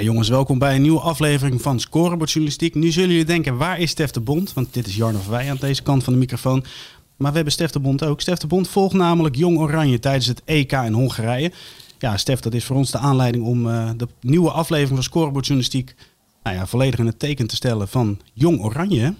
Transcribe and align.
Jongens, 0.00 0.28
welkom 0.28 0.58
bij 0.58 0.74
een 0.74 0.82
nieuwe 0.82 1.00
aflevering 1.00 1.62
van 1.62 1.80
Scorebordjournalistiek. 1.80 2.74
Nu 2.74 2.90
zullen 2.90 3.10
jullie 3.10 3.24
denken, 3.24 3.56
waar 3.56 3.78
is 3.78 3.90
Stef 3.90 4.10
de 4.10 4.20
Bond? 4.20 4.52
Want 4.52 4.74
dit 4.74 4.86
is 4.86 4.96
Jarno 4.96 5.18
Verwij 5.18 5.50
aan 5.50 5.56
deze 5.60 5.82
kant 5.82 6.04
van 6.04 6.12
de 6.12 6.18
microfoon. 6.18 6.64
Maar 7.16 7.30
we 7.30 7.34
hebben 7.36 7.52
Stef 7.52 7.70
de 7.70 7.80
Bond 7.80 8.04
ook. 8.04 8.20
Stef 8.20 8.38
de 8.38 8.46
Bond 8.46 8.68
volgt 8.68 8.94
namelijk 8.94 9.36
Jong 9.36 9.58
Oranje 9.58 9.98
tijdens 9.98 10.26
het 10.26 10.42
EK 10.44 10.72
in 10.72 10.92
Hongarije. 10.92 11.52
Ja, 11.98 12.16
Stef, 12.16 12.40
dat 12.40 12.54
is 12.54 12.64
voor 12.64 12.76
ons 12.76 12.90
de 12.90 12.98
aanleiding 12.98 13.44
om 13.44 13.66
uh, 13.66 13.90
de 13.96 14.08
nieuwe 14.20 14.50
aflevering 14.50 14.94
van 14.94 15.02
Scorebordjournalistiek 15.02 15.94
nou 16.42 16.56
ja, 16.56 16.66
volledig 16.66 16.98
in 16.98 17.06
het 17.06 17.18
teken 17.18 17.46
te 17.46 17.56
stellen 17.56 17.88
van 17.88 18.20
Jong 18.32 18.60
Oranje. 18.60 19.14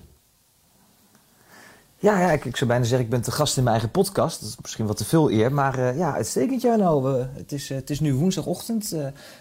Ja, 2.01 2.21
ja 2.21 2.31
ik, 2.33 2.57
zou 2.57 2.71
bijna 2.71 2.85
zeggen, 2.85 3.05
ik 3.05 3.11
ben 3.11 3.21
te 3.21 3.31
gast 3.31 3.57
in 3.57 3.63
mijn 3.63 3.75
eigen 3.75 3.93
podcast. 3.93 4.41
Dat 4.41 4.49
is 4.49 4.57
misschien 4.63 4.87
wat 4.87 4.97
te 4.97 5.05
veel 5.05 5.31
eer. 5.31 5.53
Maar 5.53 5.79
uh, 5.79 5.99
ja, 5.99 6.15
uitstekend, 6.15 6.63
Jarno. 6.63 7.09
Uh, 7.09 7.25
het, 7.35 7.53
is, 7.53 7.71
uh, 7.71 7.77
het 7.77 7.91
is 7.91 8.01
nu 8.01 8.15
woensdagochtend. 8.15 8.89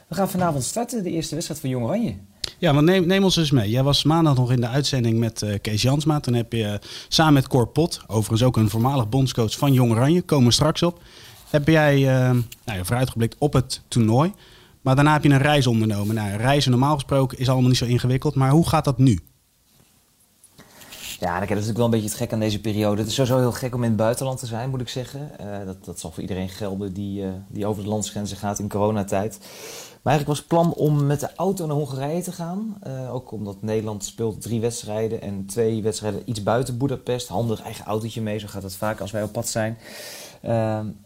we 0.08 0.16
gaan 0.16 0.30
vanavond 0.30 0.64
starten, 0.64 1.04
de 1.04 1.12
eerste 1.12 1.34
wedstrijd 1.34 1.62
van 1.62 1.70
Jong 1.70 1.86
Oranje. 1.86 2.16
Ja, 2.58 2.74
want 2.74 2.86
neem, 2.86 3.06
neem 3.06 3.24
ons 3.24 3.38
eens 3.38 3.52
mee. 3.52 3.70
Jij 3.70 3.84
was 3.84 4.04
maandag 4.04 4.36
nog 4.36 4.52
in 4.52 4.62
de 4.62 4.68
uitzending 4.68 5.20
met 5.20 5.46
Kees 5.62 5.82
Jansma. 5.82 6.20
Toen 6.20 6.34
heb 6.34 6.54
je 6.54 6.80
samen 7.08 7.34
met 7.34 7.48
Cor 7.48 7.68
Pot, 7.68 8.02
overigens 8.08 8.44
ook 8.44 8.58
een 8.58 8.70
voormalig 8.70 9.10
bondscoach 9.10 9.58
van 9.58 9.74
Jong 9.74 9.92
Oranje, 9.92 10.22
komen 10.22 10.46
we 10.46 10.54
straks 10.54 10.84
op. 10.84 11.02
Heb 11.50 11.68
jij 11.68 12.00
nou 12.66 12.86
vooruitgeblikt 12.86 13.36
op 13.38 13.54
het 13.54 13.82
toernooi. 13.88 14.34
Maar 14.82 14.96
daarna 14.96 15.14
heb 15.14 15.24
je 15.24 15.30
een 15.30 15.38
reis 15.38 15.68
ondernomen. 15.68 16.16
Nou, 16.16 16.38
reizen 16.38 16.72
normaal 16.72 16.94
gesproken 16.94 17.38
is 17.38 17.50
allemaal 17.50 17.70
niet 17.70 17.78
zo 17.78 17.86
ingewikkeld. 17.86 18.36
Maar 18.36 18.50
hoe 18.50 18.68
gaat 18.68 18.86
dat 18.86 18.98
nu? 18.98 19.20
Ja, 21.20 21.34
dat 21.34 21.42
is 21.42 21.50
natuurlijk 21.50 21.78
wel 21.78 21.86
een 21.86 21.92
beetje 21.92 22.08
het 22.08 22.18
gek 22.18 22.34
aan 22.34 22.40
deze 22.40 22.62
periode. 22.62 22.98
Het 22.98 23.10
is 23.10 23.16
sowieso 23.16 23.40
heel 23.40 23.52
gek 23.52 23.76
om 23.76 23.84
in 23.84 23.90
het 23.90 23.98
buitenland 23.98 24.40
te 24.40 24.46
zijn, 24.46 24.70
moet 24.70 24.82
ik 24.82 24.90
zeggen. 24.90 25.32
Uh, 25.42 25.66
dat, 25.66 25.86
dat 25.86 26.00
zal 26.00 26.12
voor 26.12 26.22
iedereen 26.22 26.50
gelden 26.50 26.94
die, 26.94 27.22
uh, 27.22 27.30
die 27.48 27.66
over 27.66 27.84
de 27.84 27.90
landsgrenzen 27.90 28.38
gaat 28.38 28.60
in 28.60 28.70
coronatijd. 28.70 29.38
Maar 30.02 30.14
eigenlijk 30.14 30.28
was 30.28 30.38
het 30.38 30.48
plan 30.48 30.74
om 30.74 31.06
met 31.06 31.20
de 31.20 31.36
auto 31.36 31.66
naar 31.66 31.76
Hongarije 31.76 32.22
te 32.22 32.32
gaan. 32.32 32.78
Uh, 32.88 33.14
ook 33.14 33.32
omdat 33.32 33.62
Nederland 33.62 34.04
speelt 34.04 34.42
drie 34.42 34.62
wedstrijden 34.62 35.22
en 35.22 35.46
twee 35.46 35.82
wedstrijden 35.82 36.22
iets 36.26 36.44
buiten 36.44 36.78
Budapest. 36.78 37.28
Handig 37.28 37.62
eigen 37.62 37.86
autootje 37.86 38.22
mee, 38.22 38.40
zo 38.40 38.48
gaat 38.48 38.64
het 38.64 38.76
vaak 38.76 39.00
als 39.00 39.12
wij 39.12 39.24
op 39.24 39.32
pad 39.32 39.48
zijn. 39.48 39.78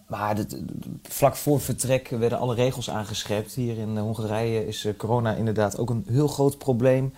maar 0.07 0.35
de, 0.35 0.65
vlak 1.03 1.35
voor 1.35 1.61
vertrek 1.61 2.09
werden 2.09 2.39
alle 2.39 2.55
regels 2.55 2.89
aangescherpt. 2.89 3.53
Hier 3.53 3.77
in 3.77 3.97
Hongarije 3.97 4.67
is 4.67 4.87
corona 4.97 5.33
inderdaad 5.33 5.77
ook 5.77 5.89
een 5.89 6.05
heel 6.07 6.27
groot 6.27 6.57
probleem. 6.57 7.13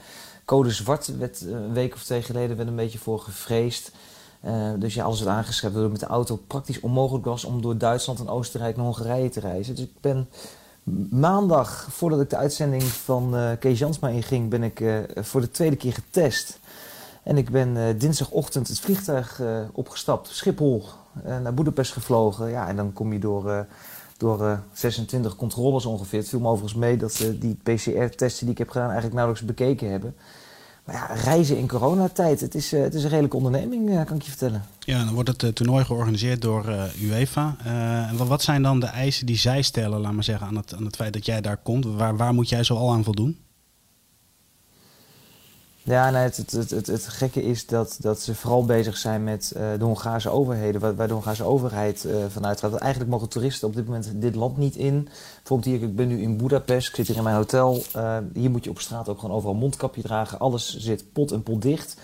Code 0.46 0.72
zwart 0.72 1.18
werd 1.18 1.42
eh, 1.42 1.52
een 1.52 1.74
week 1.74 1.94
of 1.94 2.04
twee 2.04 2.22
geleden 2.22 2.58
werd 2.58 2.70
een 2.70 2.76
beetje 2.76 3.00
voor 3.00 3.20
gevreesd. 3.20 3.92
Uh, 4.46 4.72
dus 4.78 4.94
ja, 4.94 5.04
alles 5.04 5.22
werd 5.22 5.36
aangeschreven 5.36 5.72
waardoor 5.72 5.92
het 5.92 6.02
met 6.02 6.10
de 6.10 6.16
auto 6.16 6.36
praktisch 6.48 6.80
onmogelijk 6.80 7.26
was 7.26 7.44
om 7.44 7.62
door 7.62 7.78
Duitsland 7.78 8.20
en 8.20 8.30
Oostenrijk 8.30 8.76
naar 8.76 8.86
Hongarije 8.86 9.30
te 9.30 9.40
reizen. 9.40 9.76
Dus 9.76 9.84
ik 9.84 10.02
ben 10.02 10.30
maandag, 11.10 11.88
voordat 11.90 12.22
ik 12.22 12.30
de 12.30 12.38
uitzending 12.38 12.84
van 12.84 13.36
uh, 13.36 13.52
Kees 13.60 13.80
Jansma 13.80 14.08
inging, 14.08 14.50
ben 14.50 14.64
ik 14.64 14.84
voor 15.16 15.42
de 15.42 15.52
tweede 15.52 15.76
keer 15.76 15.94
getest. 15.94 16.60
En 17.24 17.38
ik 17.38 17.50
ben 17.50 17.98
dinsdagochtend 17.98 18.68
het 18.68 18.80
vliegtuig 18.80 19.42
opgestapt, 19.72 20.28
Schiphol, 20.28 20.86
naar 21.24 21.53
Boedapest 21.53 21.92
gevlogen. 21.92 22.50
Ja, 22.50 22.68
en 22.68 22.76
dan 22.76 22.94
kom 22.94 23.14
je 23.14 23.20
door 23.20 23.66
door 24.23 24.59
26 24.73 25.31
eh, 25.31 25.38
controles 25.38 25.85
ongeveer. 25.85 26.19
Het 26.19 26.29
viel 26.29 26.39
me 26.39 26.47
overigens 26.47 26.79
mee 26.79 26.97
dat 26.97 27.13
ze 27.13 27.38
die 27.38 27.57
PCR-testen 27.63 28.45
die 28.45 28.51
ik 28.51 28.57
heb 28.57 28.69
gedaan 28.69 28.91
eigenlijk 28.91 29.16
nauwelijks 29.16 29.47
bekeken 29.47 29.91
hebben. 29.91 30.16
Maar 30.85 30.95
ja, 30.95 31.13
reizen 31.13 31.57
in 31.57 31.67
coronatijd, 31.67 32.41
het 32.41 32.56
is, 32.56 32.73
uh, 32.73 32.81
het 32.81 32.94
is 32.94 33.03
een 33.03 33.09
redelijke 33.09 33.38
onderneming, 33.38 34.06
kan 34.06 34.16
ik 34.16 34.22
je 34.22 34.29
vertellen. 34.29 34.66
Ja, 34.79 35.03
dan 35.06 35.13
wordt 35.13 35.41
het 35.41 35.56
toernooi 35.56 35.85
georganiseerd 35.85 36.41
door 36.41 36.91
UEFA. 37.01 37.56
wat 38.28 38.41
zijn 38.41 38.61
dan 38.61 38.79
de 38.79 38.85
eisen 38.85 39.25
die 39.25 39.38
zij 39.38 39.61
stellen, 39.61 40.00
laat 40.00 40.13
maar 40.13 40.23
zeggen, 40.23 40.47
aan 40.47 40.55
het, 40.55 40.73
aan 40.73 40.85
het 40.85 40.95
feit 40.95 41.13
dat 41.13 41.25
jij 41.25 41.41
daar 41.41 41.57
komt? 41.57 41.85
Waar, 41.85 42.17
waar 42.17 42.34
moet 42.34 42.50
jij 42.50 42.63
zo 42.63 42.75
al 42.75 42.91
aan 42.91 43.03
voldoen? 43.03 43.43
Ja, 45.86 46.10
nee, 46.10 46.22
het, 46.22 46.52
het, 46.52 46.88
het, 46.88 47.08
gekke 47.08 47.44
is 47.44 47.66
dat, 47.66 47.98
dat 48.00 48.22
ze 48.22 48.36
vooral 48.36 48.66
bezig 48.66 48.98
zijn 48.98 49.24
met 49.24 49.54
uh, 49.58 49.62
de 49.78 49.84
Hongaarse 49.84 50.30
overheden, 50.30 50.96
waar, 50.96 51.08
de 51.08 51.14
Hongaarse 51.14 51.44
overheid 51.44 52.04
uh, 52.04 52.16
vanuit 52.30 52.60
gaat. 52.60 52.76
Eigenlijk 52.76 53.12
mogen 53.12 53.30
toeristen 53.30 53.68
op 53.68 53.76
dit 53.76 53.86
moment 53.86 54.12
dit 54.16 54.36
land 54.36 54.58
niet 54.58 54.76
in. 54.76 55.10
Bijvoorbeeld 55.36 55.76
hier, 55.76 55.88
ik 55.88 55.96
ben 55.96 56.08
nu 56.08 56.22
in 56.22 56.38
Budapest, 56.38 56.90
ik 56.90 56.96
zit 56.96 57.08
hier 57.08 57.18
in 57.18 57.24
mijn 57.24 57.36
hotel. 57.36 57.84
Uh, 57.96 58.18
hier 58.34 58.52
moet 58.52 58.64
je 58.64 58.70
op 58.70 58.80
straat 58.80 59.10
ook 59.10 59.20
gewoon 59.20 59.36
overal 59.36 59.56
mondkapje 59.56 60.02
dragen. 60.02 60.40
Alles 60.40 60.78
zit 60.78 61.14
pot 61.14 61.32
en 61.32 61.44
pot 61.44 61.62
dicht. 61.62 61.98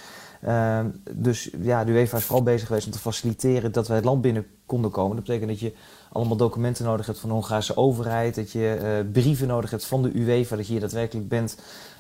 dus 1.12 1.50
ja, 1.62 1.84
de 1.84 1.92
UEFA 1.92 2.18
is 2.18 2.24
vooral 2.24 2.44
bezig 2.44 2.68
geweest 2.68 2.86
om 2.86 2.92
te 2.92 3.00
faciliteren 3.00 3.72
dat 3.72 3.88
wij 3.88 3.96
het 3.96 4.06
land 4.06 4.22
binnen 4.22 4.46
konden 4.66 4.92
komen. 4.92 5.16
Dat 5.16 5.26
betekent 5.26 5.50
dat 5.50 5.60
je 5.60 5.74
allemaal 6.12 6.38
documenten 6.38 6.86
nodig 6.86 7.06
hebt 7.06 7.20
van 7.20 7.30
de 7.30 7.36
Hongaarse 7.36 7.78
overheid. 7.78 8.36
Dat 8.36 8.52
je 8.52 9.06
brieven 9.12 9.48
nodig 9.48 9.70
hebt 9.70 9.86
van 9.86 10.02
de 10.04 10.12
UEFA, 10.14 10.56
dat 10.56 10.66
je 10.66 10.72
hier 10.72 10.82
daadwerkelijk 10.82 11.30
bent 11.30 11.56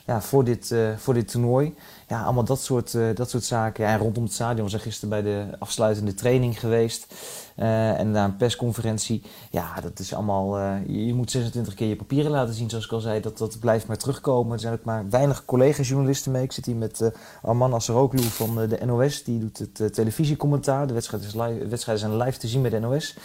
ja, 0.09 0.21
voor, 0.21 0.43
dit, 0.43 0.69
uh, 0.69 0.97
voor 0.97 1.13
dit 1.13 1.27
toernooi. 1.27 1.75
Ja, 2.07 2.23
allemaal 2.23 2.43
dat 2.43 2.61
soort, 2.61 2.93
uh, 2.93 3.15
dat 3.15 3.29
soort 3.29 3.43
zaken. 3.43 3.83
Ja, 3.83 3.91
en 3.91 3.97
rondom 3.97 4.23
het 4.23 4.33
stadion 4.33 4.63
we 4.63 4.69
zijn 4.69 4.81
gisteren 4.81 5.09
bij 5.09 5.21
de 5.21 5.45
afsluitende 5.59 6.13
training 6.13 6.59
geweest. 6.59 7.13
Uh, 7.57 7.99
en 7.99 8.11
na 8.11 8.25
een 8.25 8.37
persconferentie. 8.37 9.21
Ja, 9.49 9.81
dat 9.81 9.99
is 9.99 10.13
allemaal. 10.13 10.59
je 10.87 11.13
moet 11.13 11.31
26 11.31 11.73
keer 11.73 11.87
je 11.87 11.95
papieren 11.95 12.31
laten 12.31 12.53
zien, 12.53 12.69
zoals 12.69 12.85
ik 12.85 12.91
al 12.91 12.99
zei. 12.99 13.21
Dat, 13.21 13.37
dat 13.37 13.59
blijft 13.59 13.87
maar 13.87 13.97
terugkomen. 13.97 14.53
Er 14.53 14.59
zijn 14.59 14.73
ook 14.73 14.83
maar 14.83 15.09
weinig 15.09 15.45
collega-journalisten 15.45 16.31
mee. 16.31 16.43
Ik 16.43 16.51
zit 16.51 16.65
hier 16.65 16.75
met 16.75 17.11
Arman 17.41 17.73
Asseroglu 17.73 18.21
van 18.21 18.67
de 18.67 18.85
NOS. 18.85 19.23
Die 19.23 19.39
doet 19.39 19.57
het 19.57 19.93
televisiecommentaar. 19.93 20.87
De 20.87 20.93
wedstrijden, 20.93 21.29
is 21.29 21.35
live, 21.35 21.67
wedstrijden 21.67 22.09
zijn 22.09 22.17
live 22.23 22.39
te 22.39 22.47
zien 22.47 22.61
bij 22.61 22.71
de 22.71 22.79
NOS. 22.79 23.15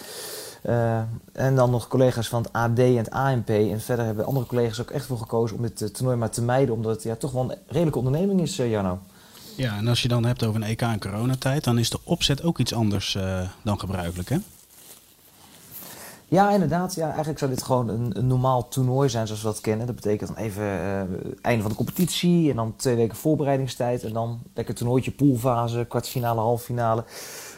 Uh, 0.69 0.97
en 1.33 1.55
dan 1.55 1.69
nog 1.69 1.87
collega's 1.87 2.27
van 2.27 2.41
het 2.41 2.53
AD 2.53 2.79
en 2.79 2.97
het 2.97 3.09
ANP. 3.09 3.49
En 3.49 3.81
verder 3.81 4.05
hebben 4.05 4.25
andere 4.25 4.45
collega's 4.45 4.81
ook 4.81 4.89
echt 4.89 5.05
voor 5.05 5.17
gekozen 5.17 5.57
om 5.57 5.61
dit 5.61 5.81
uh, 5.81 5.87
toernooi 5.87 6.17
maar 6.17 6.29
te 6.29 6.41
mijden. 6.41 6.75
Omdat 6.75 6.95
het 6.95 7.03
ja, 7.03 7.15
toch 7.15 7.31
wel 7.31 7.51
een 7.51 7.57
redelijke 7.67 7.97
onderneming 7.97 8.41
is, 8.41 8.59
uh, 8.59 8.69
Jarno. 8.69 8.99
Ja, 9.55 9.77
en 9.77 9.87
als 9.87 10.01
je 10.01 10.07
dan 10.07 10.25
hebt 10.25 10.43
over 10.43 10.61
een 10.61 10.67
EK 10.67 10.81
in 10.81 10.99
coronatijd, 10.99 11.63
dan 11.63 11.77
is 11.77 11.89
de 11.89 11.99
opzet 12.03 12.43
ook 12.43 12.59
iets 12.59 12.73
anders 12.73 13.17
dan 13.63 13.79
gebruikelijk, 13.79 14.29
hè? 14.29 14.37
Ja, 16.27 16.51
inderdaad. 16.51 16.95
Ja, 16.95 17.07
eigenlijk 17.07 17.39
zou 17.39 17.51
dit 17.51 17.63
gewoon 17.63 17.89
een, 17.89 18.17
een, 18.17 18.27
normaal 18.27 18.67
toernooi 18.67 19.09
zijn 19.09 19.27
zoals 19.27 19.41
we 19.41 19.47
dat 19.47 19.61
kennen. 19.61 19.85
Dat 19.85 19.95
betekent 19.95 20.35
dan 20.35 20.43
even 20.43 20.63
uh, 20.63 21.01
einde 21.41 21.61
van 21.61 21.71
de 21.71 21.77
competitie 21.77 22.49
en 22.49 22.55
dan 22.55 22.73
twee 22.75 22.95
weken 22.95 23.17
voorbereidingstijd. 23.17 24.03
En 24.03 24.13
dan 24.13 24.39
lekker 24.53 24.75
toernooitje, 24.75 25.11
poolfase, 25.11 25.85
kwartfinale, 25.89 26.39
halffinale. 26.39 27.03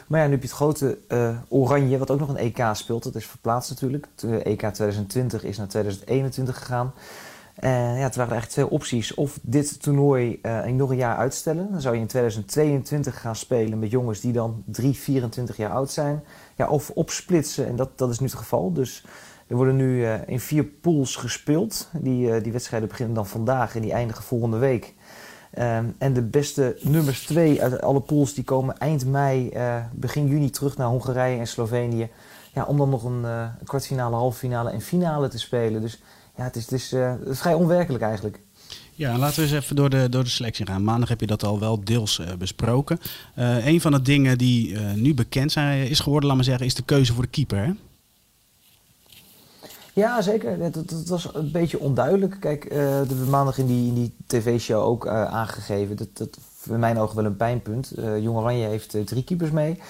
Maar 0.08 0.20
ja, 0.20 0.26
nu 0.26 0.32
heb 0.32 0.42
je 0.42 0.48
het 0.48 0.56
grote 0.56 0.98
uh, 1.08 1.36
Oranje, 1.48 1.98
wat 1.98 2.10
ook 2.10 2.18
nog 2.18 2.28
een 2.28 2.36
EK 2.36 2.62
speelt. 2.72 3.02
Dat 3.02 3.14
is 3.14 3.26
verplaatst 3.26 3.70
natuurlijk. 3.70 4.06
De 4.14 4.42
EK 4.42 4.58
2020 4.58 5.44
is 5.44 5.56
naar 5.56 5.68
2021 5.68 6.58
gegaan. 6.58 6.92
En 7.54 7.72
ja, 7.72 8.02
het 8.02 8.16
waren 8.16 8.32
eigenlijk 8.32 8.48
twee 8.48 8.70
opties. 8.70 9.14
Of 9.14 9.38
dit 9.42 9.82
toernooi 9.82 10.38
uh, 10.42 10.64
nog 10.64 10.90
een 10.90 10.96
jaar 10.96 11.16
uitstellen. 11.16 11.70
Dan 11.70 11.80
zou 11.80 11.94
je 11.94 12.00
in 12.00 12.06
2022 12.06 13.20
gaan 13.20 13.36
spelen 13.36 13.78
met 13.78 13.90
jongens 13.90 14.20
die 14.20 14.32
dan 14.32 14.62
3, 14.66 14.94
24 14.94 15.56
jaar 15.56 15.70
oud 15.70 15.90
zijn. 15.90 16.24
Ja, 16.56 16.68
of 16.68 16.90
opsplitsen. 16.90 17.66
En 17.66 17.76
dat, 17.76 17.98
dat 17.98 18.10
is 18.10 18.18
nu 18.18 18.26
het 18.26 18.34
geval. 18.34 18.72
Dus 18.72 19.04
er 19.46 19.56
worden 19.56 19.76
nu 19.76 20.00
uh, 20.00 20.14
in 20.26 20.40
vier 20.40 20.64
pools 20.64 21.16
gespeeld. 21.16 21.88
Die, 21.92 22.40
die 22.40 22.52
wedstrijden 22.52 22.88
beginnen 22.88 23.14
dan 23.14 23.26
vandaag 23.26 23.76
en 23.76 23.82
die 23.82 23.92
eindigen 23.92 24.24
volgende 24.24 24.58
week. 24.58 24.94
Um, 25.58 25.94
en 25.98 26.12
de 26.12 26.22
beste 26.22 26.76
nummers 26.80 27.22
twee 27.22 27.62
uit 27.62 27.80
alle 27.80 28.00
pools 28.00 28.34
die 28.34 28.44
komen 28.44 28.78
eind 28.78 29.06
mei, 29.06 29.50
uh, 29.54 29.76
begin 29.92 30.26
juni 30.26 30.50
terug 30.50 30.76
naar 30.76 30.88
Hongarije 30.88 31.38
en 31.38 31.46
Slovenië. 31.46 32.08
Ja, 32.54 32.64
om 32.64 32.76
dan 32.76 32.88
nog 32.88 33.04
een, 33.04 33.24
een 33.24 33.50
kwartfinale, 33.64 34.16
halffinale 34.16 34.70
en 34.70 34.80
finale 34.80 35.28
te 35.28 35.38
spelen. 35.38 35.80
Dus 35.80 36.02
ja, 36.36 36.44
het 36.44 36.72
is, 36.72 36.92
uh, 36.92 37.10
het 37.18 37.28
is 37.28 37.38
vrij 37.38 37.54
onwerkelijk 37.54 38.04
eigenlijk. 38.04 38.40
Ja, 38.92 39.18
laten 39.18 39.36
we 39.36 39.42
eens 39.42 39.64
even 39.64 39.76
door 39.76 39.90
de, 39.90 40.08
door 40.08 40.24
de 40.24 40.30
selectie 40.30 40.66
gaan. 40.66 40.84
Maandag 40.84 41.08
heb 41.08 41.20
je 41.20 41.26
dat 41.26 41.44
al 41.44 41.60
wel 41.60 41.84
deels 41.84 42.20
besproken. 42.38 42.98
Een 43.64 43.80
van 43.80 43.92
de 43.92 44.02
dingen 44.02 44.38
die 44.38 44.78
nu 44.78 45.14
bekend 45.14 45.52
zijn, 45.52 45.88
is 45.88 46.00
geworden, 46.00 46.26
laat 46.28 46.36
maar 46.36 46.46
zeggen, 46.46 46.66
is 46.66 46.74
de 46.74 46.82
keuze 46.82 47.12
voor 47.12 47.22
de 47.22 47.30
keeper. 47.30 47.58
Hè? 47.58 47.72
Ja, 49.98 50.22
zeker. 50.22 50.72
Dat, 50.72 51.06
was 51.06 51.34
een 51.34 51.50
beetje 51.52 51.78
onduidelijk. 51.78 52.36
Kijk, 52.40 52.64
uh, 52.64 52.70
de 53.08 53.26
maandag 53.30 53.58
in 53.58 53.66
die, 53.66 53.88
in 53.88 53.94
die 53.94 54.14
tv-show 54.26 54.82
ook 54.82 55.06
uh, 55.06 55.24
aangegeven. 55.24 55.96
Dat, 55.96 56.08
dat 56.12 56.38
in 56.70 56.78
mijn 56.78 56.98
ogen 56.98 57.16
wel 57.16 57.24
een 57.24 57.36
pijnpunt. 57.36 57.92
Jong 58.20 58.36
Oranje 58.36 58.66
heeft 58.66 58.96
drie 59.04 59.24
keepers 59.24 59.50
mee. 59.50 59.80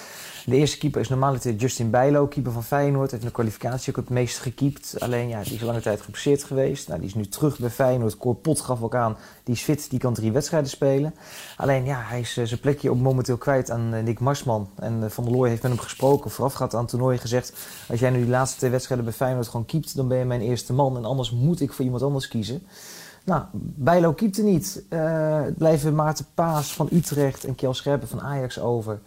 De 0.49 0.57
eerste 0.57 0.79
keeper 0.79 1.01
is 1.01 1.09
normaliter 1.09 1.55
Justin 1.55 1.91
Bijlo, 1.91 2.27
keeper 2.27 2.53
van 2.53 2.65
Feyenoord. 2.65 3.11
Heeft 3.11 3.23
in 3.23 3.29
de 3.29 3.35
kwalificatie 3.35 3.91
ook 3.91 3.97
het 3.97 4.11
meest 4.11 4.39
gekiept. 4.39 4.95
Alleen, 4.99 5.29
ja, 5.29 5.43
die 5.43 5.55
is 5.55 5.61
lange 5.61 5.81
tijd 5.81 6.01
geblesseerd 6.01 6.45
geweest. 6.45 6.89
Nou, 6.89 7.01
die 7.01 7.09
is 7.09 7.15
nu 7.15 7.27
terug 7.27 7.59
bij 7.59 7.71
Feyenoord. 7.71 8.17
Cor 8.17 8.35
Pot 8.35 8.61
gaf 8.61 8.83
ook 8.83 8.95
aan, 8.95 9.17
die 9.45 9.55
is 9.55 9.63
fit, 9.63 9.91
die 9.91 9.99
kan 9.99 10.15
drie 10.15 10.33
wedstrijden 10.33 10.71
spelen. 10.71 11.15
Alleen, 11.57 11.85
ja, 11.85 12.01
hij 12.03 12.21
is 12.21 12.33
zijn 12.33 12.61
plekje 12.61 12.91
ook 12.91 12.99
momenteel 12.99 13.37
kwijt 13.37 13.71
aan 13.71 14.05
Nick 14.05 14.21
Marsman. 14.21 14.69
En 14.75 15.11
Van 15.11 15.25
der 15.25 15.33
Looy 15.33 15.49
heeft 15.49 15.63
met 15.63 15.71
hem 15.71 15.81
gesproken, 15.81 16.31
voorafgaand 16.31 16.75
aan 16.75 16.81
het 16.81 16.91
toernooi 16.91 17.19
gezegd... 17.19 17.53
als 17.89 18.01
jij 18.01 18.11
nu 18.11 18.19
die 18.19 18.29
laatste 18.29 18.59
twee 18.59 18.71
wedstrijden 18.71 19.07
bij 19.07 19.15
Feyenoord 19.15 19.49
gewoon 19.49 19.67
keept, 19.67 19.97
dan 19.97 20.09
ben 20.09 20.19
je 20.19 20.25
mijn 20.25 20.41
eerste 20.41 20.73
man. 20.73 20.97
En 20.97 21.05
anders 21.05 21.31
moet 21.31 21.61
ik 21.61 21.73
voor 21.73 21.85
iemand 21.85 22.03
anders 22.03 22.29
kiezen. 22.29 22.63
Nou, 23.25 23.43
Bijlo 23.75 24.13
keepte 24.13 24.43
niet. 24.43 24.83
Blijven 25.57 25.95
Maarten 25.95 26.27
Paas 26.35 26.75
van 26.75 26.89
Utrecht 26.93 27.45
en 27.45 27.55
Kjell 27.55 27.73
Scherpen 27.73 28.09
van 28.09 28.21
Ajax 28.21 28.61
over. 28.61 29.01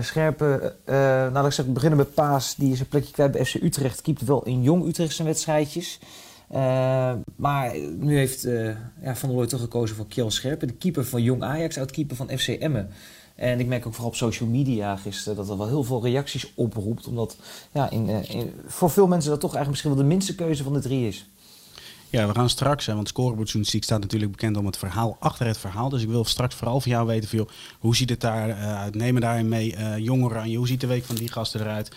Scherpen, 0.00 0.62
uh, 0.62 0.94
nou 1.32 1.46
ik 1.46 1.52
zeg, 1.52 1.66
beginnen 1.66 1.98
met 1.98 2.14
Paas, 2.14 2.54
die 2.54 2.72
is 2.72 2.80
een 2.80 2.88
plekje 2.88 3.12
kwijt 3.12 3.32
bij 3.32 3.44
FC 3.44 3.54
Utrecht. 3.54 4.02
Keept 4.02 4.24
wel 4.24 4.44
in 4.44 4.62
jong 4.62 4.86
Utrecht 4.86 5.14
zijn 5.14 5.28
wedstrijdjes. 5.28 5.98
maar 7.36 7.76
nu 7.98 8.16
heeft 8.16 8.42
ja, 9.02 9.16
Van 9.16 9.28
der 9.28 9.38
Looy 9.38 9.46
toch 9.46 9.60
gekozen 9.60 9.96
voor 9.96 10.06
Kjell 10.06 10.30
Scherpen. 10.30 10.68
De 10.68 10.74
keeper 10.74 11.04
van 11.04 11.22
jong 11.22 11.42
Ajax, 11.42 11.78
oud-keeper 11.78 12.16
van 12.16 12.30
FC 12.38 12.48
Emmen. 12.48 12.90
En 13.40 13.60
ik 13.60 13.66
merk 13.66 13.86
ook 13.86 13.92
vooral 13.92 14.10
op 14.10 14.16
social 14.16 14.48
media 14.48 14.96
gisteren 14.96 15.36
dat 15.36 15.48
er 15.48 15.58
wel 15.58 15.68
heel 15.68 15.84
veel 15.84 16.02
reacties 16.02 16.52
oproept. 16.54 17.06
Omdat 17.06 17.36
ja, 17.72 17.90
in, 17.90 18.24
voor 18.66 18.90
veel 18.90 19.06
mensen 19.06 19.30
dat 19.30 19.40
toch 19.40 19.54
eigenlijk 19.54 19.70
misschien 19.70 19.90
wel 19.90 20.08
de 20.08 20.14
minste 20.14 20.34
keuze 20.34 20.62
van 20.62 20.72
de 20.72 20.80
drie 20.80 21.06
is. 21.06 21.30
Ja, 22.10 22.26
we 22.26 22.34
gaan 22.34 22.48
straks, 22.48 22.86
want 22.86 23.08
scorebordjournalistiek 23.08 23.84
staat 23.84 24.00
natuurlijk 24.00 24.30
bekend 24.30 24.56
om 24.56 24.66
het 24.66 24.76
verhaal 24.76 25.16
achter 25.20 25.46
het 25.46 25.58
verhaal. 25.58 25.88
Dus 25.88 26.02
ik 26.02 26.08
wil 26.08 26.24
straks 26.24 26.54
vooral 26.54 26.80
van 26.80 26.90
jou 26.90 27.06
weten, 27.06 27.28
veel, 27.28 27.48
hoe 27.78 27.96
ziet 27.96 28.10
het 28.10 28.20
daar 28.20 28.48
uh, 28.48 28.78
uit? 28.78 28.94
Nemen 28.94 29.20
daarin 29.20 29.48
mee 29.48 29.76
uh, 29.76 29.98
Jong 29.98 30.24
Oranje, 30.24 30.56
hoe 30.56 30.66
ziet 30.66 30.80
de 30.80 30.86
week 30.86 31.04
van 31.04 31.14
die 31.14 31.32
gasten 31.32 31.60
eruit? 31.60 31.96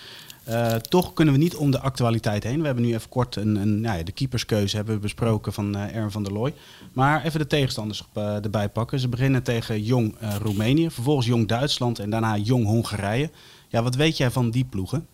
Uh, 0.49 0.75
toch 0.75 1.13
kunnen 1.13 1.33
we 1.33 1.39
niet 1.39 1.55
om 1.55 1.71
de 1.71 1.79
actualiteit 1.79 2.43
heen. 2.43 2.59
We 2.59 2.65
hebben 2.65 2.83
nu 2.83 2.93
even 2.93 3.09
kort 3.09 3.35
een, 3.35 3.55
een 3.55 3.81
nou 3.81 3.97
ja, 3.97 4.03
de 4.03 4.11
keeperskeuze 4.11 4.75
hebben 4.75 4.95
we 4.95 5.01
besproken 5.01 5.53
van 5.53 5.75
uh, 5.75 5.95
Ern 5.95 6.11
van 6.11 6.23
der 6.23 6.33
Looy. 6.33 6.53
Maar 6.93 7.23
even 7.23 7.39
de 7.39 7.47
tegenstanders 7.47 8.03
uh, 8.17 8.43
erbij 8.43 8.69
pakken. 8.69 8.99
Ze 8.99 9.07
beginnen 9.07 9.43
tegen 9.43 9.83
Jong 9.83 10.15
Roemenië, 10.41 10.89
vervolgens 10.91 11.27
Jong 11.27 11.47
Duitsland 11.47 11.99
en 11.99 12.09
daarna 12.09 12.37
Jong 12.37 12.65
Hongarije. 12.65 13.29
Ja, 13.67 13.83
wat 13.83 13.95
weet 13.95 14.17
jij 14.17 14.31
van 14.31 14.51
die 14.51 14.65
ploegen? 14.65 15.07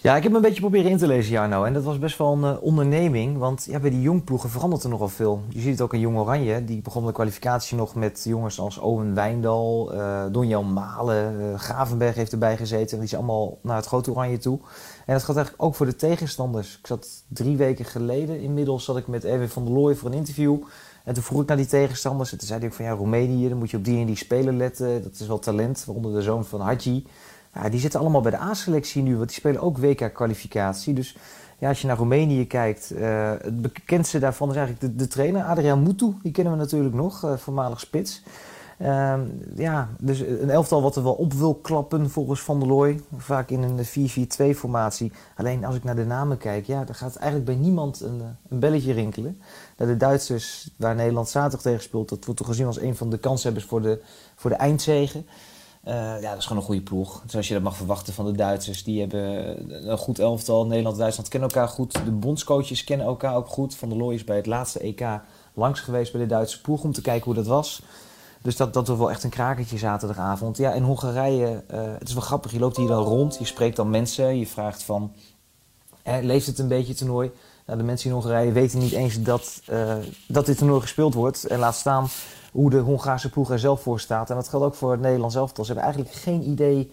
Ja, 0.00 0.16
ik 0.16 0.22
heb 0.22 0.34
een 0.34 0.40
beetje 0.40 0.60
proberen 0.60 0.90
in 0.90 0.98
te 0.98 1.06
lezen, 1.06 1.32
Jarno. 1.32 1.64
En 1.64 1.72
dat 1.72 1.82
was 1.82 1.98
best 1.98 2.18
wel 2.18 2.32
een 2.32 2.54
uh, 2.54 2.62
onderneming. 2.62 3.38
Want 3.38 3.66
ja, 3.70 3.78
bij 3.78 3.90
die 3.90 4.00
jongploegen 4.00 4.50
verandert 4.50 4.82
er 4.82 4.88
nogal 4.88 5.08
veel. 5.08 5.42
Je 5.48 5.60
ziet 5.60 5.70
het 5.70 5.80
ook 5.80 5.94
in 5.94 6.00
Jong 6.00 6.18
Oranje. 6.18 6.64
Die 6.64 6.82
begon 6.82 7.06
de 7.06 7.12
kwalificatie 7.12 7.76
nog 7.76 7.94
met 7.94 8.22
jongens 8.24 8.60
als 8.60 8.78
Owen 8.78 9.14
Wijndal, 9.14 9.94
uh, 9.94 10.24
Donjan 10.32 10.72
Malen, 10.72 11.40
uh, 11.40 11.58
Gravenberg 11.58 12.14
heeft 12.14 12.32
erbij 12.32 12.56
gezeten. 12.56 12.96
Die 12.98 13.06
is 13.06 13.14
allemaal 13.14 13.58
naar 13.62 13.76
het 13.76 13.86
grote 13.86 14.10
Oranje 14.10 14.38
toe. 14.38 14.58
En 15.06 15.14
dat 15.14 15.22
gaat 15.22 15.36
eigenlijk 15.36 15.64
ook 15.64 15.74
voor 15.74 15.86
de 15.86 15.96
tegenstanders. 15.96 16.78
Ik 16.78 16.86
zat 16.86 17.08
drie 17.28 17.56
weken 17.56 17.84
geleden, 17.84 18.40
inmiddels 18.40 18.84
zat 18.84 18.96
ik 18.96 19.06
met 19.06 19.24
Erwin 19.24 19.48
van 19.48 19.64
der 19.64 19.74
Looy 19.74 19.94
voor 19.94 20.10
een 20.10 20.16
interview. 20.16 20.56
En 21.04 21.14
toen 21.14 21.22
vroeg 21.22 21.42
ik 21.42 21.48
naar 21.48 21.56
die 21.56 21.66
tegenstanders. 21.66 22.32
En 22.32 22.38
toen 22.38 22.46
zei 22.46 22.58
hij 22.60 22.68
ook 22.68 22.74
van 22.74 22.84
ja, 22.84 22.90
Roemenië, 22.90 23.48
dan 23.48 23.58
moet 23.58 23.70
je 23.70 23.76
op 23.76 23.84
die 23.84 23.98
en 24.00 24.06
die 24.06 24.16
spelen 24.16 24.56
letten. 24.56 25.02
Dat 25.02 25.12
is 25.12 25.26
wel 25.26 25.38
talent, 25.38 25.84
waaronder 25.86 26.12
de 26.12 26.22
zoon 26.22 26.44
van 26.44 26.60
Hadji. 26.60 27.06
Ja, 27.54 27.68
die 27.68 27.80
zitten 27.80 28.00
allemaal 28.00 28.20
bij 28.20 28.30
de 28.30 28.40
A-selectie 28.40 29.02
nu, 29.02 29.16
want 29.16 29.28
die 29.28 29.38
spelen 29.38 29.60
ook 29.60 29.78
WK-kwalificatie. 29.78 30.94
Dus 30.94 31.16
ja, 31.58 31.68
als 31.68 31.80
je 31.80 31.86
naar 31.86 31.96
Roemenië 31.96 32.46
kijkt, 32.46 32.92
uh, 32.92 33.32
het 33.40 33.62
bekendste 33.62 34.18
daarvan 34.18 34.50
is 34.50 34.56
eigenlijk 34.56 34.86
de, 34.86 35.04
de 35.04 35.08
trainer, 35.08 35.42
Adriaan 35.42 35.82
Mutu. 35.82 36.14
Die 36.22 36.32
kennen 36.32 36.52
we 36.52 36.58
natuurlijk 36.58 36.94
nog, 36.94 37.24
uh, 37.24 37.36
voormalig 37.36 37.80
spits. 37.80 38.22
Uh, 38.78 39.14
ja, 39.56 39.88
dus 39.98 40.20
een 40.20 40.50
elftal 40.50 40.82
wat 40.82 40.96
er 40.96 41.02
wel 41.02 41.12
op 41.12 41.32
wil 41.32 41.54
klappen 41.54 42.10
volgens 42.10 42.40
Van 42.40 42.58
der 42.58 42.68
Looy. 42.68 43.00
Vaak 43.16 43.50
in 43.50 43.62
een 43.62 44.56
4-4-2-formatie. 44.56 45.12
Alleen 45.36 45.64
als 45.64 45.76
ik 45.76 45.84
naar 45.84 45.96
de 45.96 46.04
namen 46.04 46.38
kijk, 46.38 46.66
ja, 46.66 46.84
dan 46.84 46.94
gaat 46.94 47.16
eigenlijk 47.16 47.44
bij 47.44 47.54
niemand 47.54 48.00
een, 48.00 48.22
een 48.48 48.58
belletje 48.58 48.92
rinkelen. 48.92 49.40
De 49.76 49.96
Duitsers, 49.96 50.70
waar 50.76 50.94
Nederland 50.94 51.28
zaterdag 51.28 51.60
tegen 51.60 51.82
speelt, 51.82 52.08
dat 52.08 52.24
wordt 52.24 52.40
toch 52.40 52.48
gezien 52.48 52.66
als 52.66 52.80
een 52.80 52.96
van 52.96 53.10
de 53.10 53.18
kanshebbers 53.18 53.64
voor 53.64 53.82
de, 53.82 54.00
voor 54.34 54.50
de 54.50 54.56
eindzegen. 54.56 55.26
Uh, 55.88 55.94
ja, 55.94 56.30
dat 56.30 56.38
is 56.38 56.46
gewoon 56.46 56.62
een 56.62 56.68
goede 56.68 56.82
ploeg. 56.82 57.22
Zoals 57.26 57.48
je 57.48 57.54
dat 57.54 57.62
mag 57.62 57.76
verwachten 57.76 58.14
van 58.14 58.24
de 58.24 58.32
Duitsers. 58.32 58.84
Die 58.84 59.00
hebben 59.00 59.90
een 59.90 59.98
goed 59.98 60.18
elftal. 60.18 60.66
Nederland 60.66 60.94
en 60.94 61.00
Duitsland 61.00 61.28
kennen 61.28 61.48
elkaar 61.48 61.68
goed. 61.68 62.04
De 62.04 62.10
bondscoaches 62.10 62.84
kennen 62.84 63.06
elkaar 63.06 63.34
ook 63.34 63.48
goed. 63.48 63.76
Van 63.76 63.88
der 63.88 63.98
Looy 63.98 64.14
is 64.14 64.24
bij 64.24 64.36
het 64.36 64.46
laatste 64.46 64.78
EK 64.78 65.20
langs 65.54 65.80
geweest 65.80 66.12
bij 66.12 66.20
de 66.20 66.26
Duitse 66.26 66.60
ploeg 66.60 66.82
om 66.82 66.92
te 66.92 67.00
kijken 67.00 67.24
hoe 67.24 67.34
dat 67.34 67.46
was. 67.46 67.82
Dus 68.42 68.56
dat, 68.56 68.74
dat 68.74 68.88
was 68.88 68.98
wel 68.98 69.10
echt 69.10 69.24
een 69.24 69.30
krakertje 69.30 69.78
zaterdagavond. 69.78 70.56
Ja, 70.56 70.72
in 70.72 70.82
Hongarije, 70.82 71.64
uh, 71.70 71.80
het 71.98 72.08
is 72.08 72.14
wel 72.14 72.22
grappig. 72.22 72.52
Je 72.52 72.58
loopt 72.58 72.76
hier 72.76 72.88
dan 72.88 73.04
rond, 73.04 73.36
je 73.38 73.44
spreekt 73.44 73.76
dan 73.76 73.90
mensen. 73.90 74.38
Je 74.38 74.46
vraagt 74.46 74.82
van, 74.82 75.12
leeft 76.22 76.46
het 76.46 76.58
een 76.58 76.68
beetje 76.68 76.94
toernooi? 76.94 77.30
Nou, 77.66 77.78
de 77.78 77.84
mensen 77.84 78.08
in 78.08 78.16
Hongarije 78.16 78.52
weten 78.52 78.78
niet 78.78 78.92
eens 78.92 79.22
dat, 79.22 79.60
uh, 79.70 79.94
dat 80.26 80.46
dit 80.46 80.58
toernooi 80.58 80.80
gespeeld 80.80 81.14
wordt. 81.14 81.44
En 81.44 81.58
laat 81.58 81.74
staan 81.74 82.08
hoe 82.58 82.70
de 82.70 82.78
Hongaarse 82.78 83.30
ploeg 83.30 83.50
er 83.50 83.58
zelf 83.58 83.80
voor 83.82 84.00
staat. 84.00 84.30
En 84.30 84.36
dat 84.36 84.48
geldt 84.48 84.66
ook 84.66 84.74
voor 84.74 84.90
het 84.90 85.00
Nederlands 85.00 85.34
elftal. 85.34 85.64
Ze 85.64 85.72
hebben 85.72 85.92
eigenlijk 85.92 86.22
geen 86.22 86.42
idee 86.48 86.92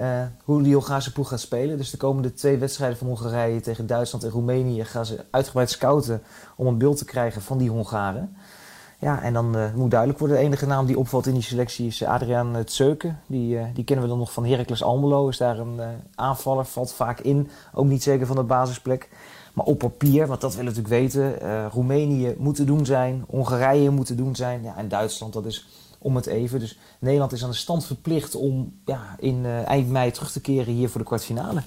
uh, 0.00 0.06
hoe 0.44 0.62
die 0.62 0.74
Hongaarse 0.74 1.12
ploeg 1.12 1.28
gaat 1.28 1.40
spelen. 1.40 1.76
Dus 1.76 1.90
de 1.90 1.96
komende 1.96 2.32
twee 2.32 2.58
wedstrijden 2.58 2.98
van 2.98 3.06
Hongarije 3.06 3.60
tegen 3.60 3.86
Duitsland 3.86 4.24
en 4.24 4.30
Roemenië 4.30 4.84
gaan 4.84 5.06
ze 5.06 5.24
uitgebreid 5.30 5.70
scouten 5.70 6.22
om 6.56 6.66
een 6.66 6.78
beeld 6.78 6.98
te 6.98 7.04
krijgen 7.04 7.42
van 7.42 7.58
die 7.58 7.70
Hongaren. 7.70 8.36
Ja, 8.98 9.22
en 9.22 9.32
dan 9.32 9.56
uh, 9.56 9.74
moet 9.74 9.90
duidelijk 9.90 10.18
worden. 10.18 10.36
De 10.36 10.42
enige 10.42 10.66
naam 10.66 10.86
die 10.86 10.98
opvalt 10.98 11.26
in 11.26 11.34
die 11.34 11.42
selectie 11.42 11.86
is 11.86 12.04
Adriaan 12.04 12.64
Tseuken. 12.64 13.20
Die, 13.26 13.72
die 13.74 13.84
kennen 13.84 14.04
we 14.04 14.10
dan 14.10 14.18
nog 14.18 14.32
van 14.32 14.46
Heracles 14.46 14.82
Almelo. 14.82 15.28
Is 15.28 15.36
daar 15.36 15.58
een 15.58 15.80
aanvaller, 16.14 16.64
valt 16.64 16.92
vaak 16.92 17.20
in. 17.20 17.50
Ook 17.74 17.86
niet 17.86 18.02
zeker 18.02 18.26
van 18.26 18.36
de 18.36 18.42
basisplek. 18.42 19.08
Op 19.64 19.78
papier, 19.78 20.26
want 20.26 20.40
dat 20.40 20.54
willen 20.54 20.74
we 20.74 20.80
natuurlijk 20.80 21.12
weten, 21.12 21.42
uh, 21.42 21.66
Roemenië 21.72 22.34
moet 22.38 22.54
te 22.54 22.64
doen 22.64 22.86
zijn, 22.86 23.24
Hongarije 23.28 23.90
moet 23.90 24.06
te 24.06 24.14
doen 24.14 24.36
zijn. 24.36 24.62
Ja, 24.62 24.76
en 24.76 24.88
Duitsland, 24.88 25.32
dat 25.32 25.46
is 25.46 25.66
om 25.98 26.16
het 26.16 26.26
even. 26.26 26.60
Dus 26.60 26.78
Nederland 26.98 27.32
is 27.32 27.44
aan 27.44 27.50
de 27.50 27.56
stand 27.56 27.86
verplicht 27.86 28.34
om 28.34 28.72
ja, 28.84 29.16
in 29.18 29.44
uh, 29.44 29.68
eind 29.68 29.90
mei 29.90 30.10
terug 30.10 30.32
te 30.32 30.40
keren 30.40 30.74
hier 30.74 30.88
voor 30.88 31.00
de 31.00 31.06
kwartfinale. 31.06 31.62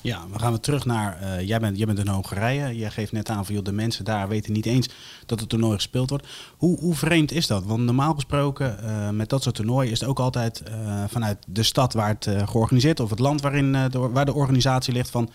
Ja, 0.00 0.24
we 0.32 0.38
gaan 0.38 0.50
weer 0.50 0.60
terug 0.60 0.84
naar. 0.84 1.22
Uh, 1.22 1.40
jij, 1.40 1.60
bent, 1.60 1.76
jij 1.76 1.86
bent 1.86 1.98
in 1.98 2.08
Hongarije. 2.08 2.76
Jij 2.76 2.90
geeft 2.90 3.12
net 3.12 3.28
aan 3.28 3.46
van 3.46 3.64
de 3.64 3.72
mensen 3.72 4.04
daar 4.04 4.28
weten 4.28 4.52
niet 4.52 4.66
eens 4.66 4.88
dat 5.26 5.40
het 5.40 5.48
toernooi 5.48 5.74
gespeeld 5.74 6.10
wordt. 6.10 6.26
Hoe, 6.56 6.78
hoe 6.78 6.94
vreemd 6.94 7.32
is 7.32 7.46
dat? 7.46 7.64
Want 7.64 7.82
normaal 7.82 8.14
gesproken, 8.14 8.76
met 9.16 9.28
dat 9.28 9.42
soort 9.42 9.54
toernooien, 9.54 9.92
is 9.92 10.00
het 10.00 10.08
ook 10.08 10.20
altijd 10.20 10.62
vanuit 11.08 11.38
de 11.46 11.62
stad 11.62 11.92
waar 11.92 12.08
het 12.08 12.28
georganiseerd 12.48 13.00
of 13.00 13.10
het 13.10 13.18
land 13.18 13.40
waarin 13.40 13.90
waar 13.90 14.24
de 14.24 14.34
organisatie 14.34 14.92
ligt 14.92 15.10
van 15.10 15.30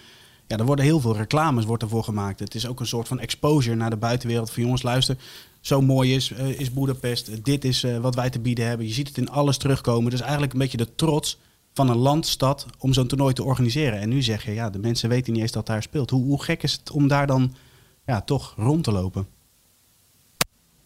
ja, 0.52 0.58
er 0.58 0.66
worden 0.66 0.86
heel 0.86 1.00
veel 1.00 1.18
reclames 1.18 1.66
wordt 1.66 1.84
ervoor 1.84 2.04
gemaakt. 2.04 2.40
Het 2.40 2.56
is 2.56 2.68
ook 2.68 2.80
een 2.80 2.88
soort 2.88 3.08
van 3.08 3.20
exposure 3.20 3.76
naar 3.76 3.90
de 3.90 3.98
buitenwereld. 3.98 4.52
Van 4.52 4.64
jongens, 4.64 4.82
luister, 4.82 5.18
zo 5.62 5.82
mooi 5.82 6.16
is, 6.16 6.32
uh, 6.32 6.60
is 6.60 6.74
Boedapest. 6.74 7.44
Dit 7.44 7.66
is 7.66 7.84
uh, 7.84 7.98
wat 7.98 8.16
wij 8.16 8.30
te 8.30 8.40
bieden 8.40 8.68
hebben. 8.68 8.88
Je 8.88 8.94
ziet 8.94 9.08
het 9.08 9.18
in 9.18 9.30
alles 9.30 9.58
terugkomen. 9.58 10.12
Dus 10.12 10.22
eigenlijk 10.22 10.54
een 10.54 10.60
beetje 10.60 10.78
de 10.78 10.96
trots 10.96 11.38
van 11.74 11.90
een 11.90 11.98
land, 11.98 12.28
stad, 12.28 12.66
om 12.78 12.94
zo'n 12.94 13.08
toernooi 13.08 13.34
te 13.34 13.44
organiseren. 13.44 14.00
En 14.00 14.10
nu 14.10 14.22
zeg 14.22 14.46
je, 14.46 14.52
ja, 14.52 14.70
de 14.70 14.80
mensen 14.80 15.10
weten 15.10 15.34
niet 15.34 15.42
eens 15.42 15.52
dat 15.52 15.66
daar 15.66 15.82
speelt. 15.82 16.10
Hoe, 16.10 16.24
hoe 16.24 16.44
gek 16.44 16.64
is 16.64 16.72
het 16.72 16.92
om 16.92 17.08
daar 17.08 17.28
dan 17.28 17.54
ja, 18.06 18.22
toch 18.22 18.54
rond 18.58 18.84
te 18.84 18.92
lopen? 18.92 19.28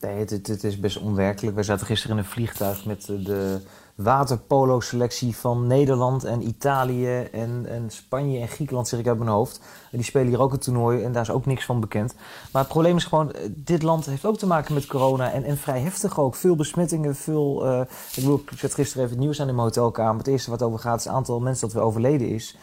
Nee, 0.06 0.18
het, 0.18 0.48
het, 0.48 0.64
is 0.64 0.80
best 0.80 0.98
onwerkelijk. 0.98 1.56
We 1.56 1.64
zaten 1.64 1.86
gisteren 1.86 2.18
in 2.18 2.24
een 2.24 2.30
vliegtuig 2.30 2.86
met 2.86 3.06
de 3.06 3.62
waterpolo-selectie 3.96 5.36
van 5.36 5.68
Nederland 5.68 6.24
en 6.24 6.48
Italië 6.48 7.28
en, 7.32 7.66
en 7.68 7.90
Spanje 7.90 8.40
en 8.40 8.48
Griekenland, 8.48 8.88
zeg 8.88 9.00
ik 9.00 9.08
uit 9.08 9.18
mijn 9.18 9.30
hoofd. 9.30 9.60
Die 9.92 10.04
spelen 10.04 10.28
hier 10.28 10.42
ook 10.42 10.54
een 10.54 10.60
toernooi 10.60 11.04
en 11.04 11.12
daar 11.12 11.22
is 11.22 11.30
ook 11.30 11.46
niks 11.46 11.66
van 11.66 11.80
bekend. 11.80 12.16
Maar 12.52 12.62
het 12.62 12.72
probleem 12.72 12.96
is 12.96 13.04
gewoon, 13.04 13.32
eh, 13.32 13.50
dit 13.50 13.84
land 13.84 14.06
heeft 14.06 14.26
ook 14.26 14.38
te 14.38 14.48
maken 14.48 14.74
met 14.74 14.86
corona 14.86 15.32
en, 15.32 15.44
en 15.44 15.58
vrij 15.58 15.80
heftig 15.80 16.20
ook. 16.20 16.36
Veel 16.36 16.56
besmettingen, 16.56 17.16
veel... 17.16 17.66
Uh, 17.66 17.80
ik 17.80 18.16
bedoel, 18.16 18.44
zet 18.56 18.74
gisteren 18.74 19.04
even 19.04 19.16
het 19.16 19.26
nieuws 19.26 19.42
aan 19.42 19.48
in 19.48 19.56
mijn 19.56 19.68
hotelkamer. 19.68 20.18
Het 20.18 20.28
eerste 20.28 20.50
wat 20.50 20.62
over 20.62 20.80
gaat 20.80 21.00
is 21.00 21.06
het 21.06 21.14
aantal 21.14 21.40
mensen 21.40 21.68
dat 21.68 21.76
weer 21.76 21.86
overleden 21.86 22.30
is. 22.30 22.58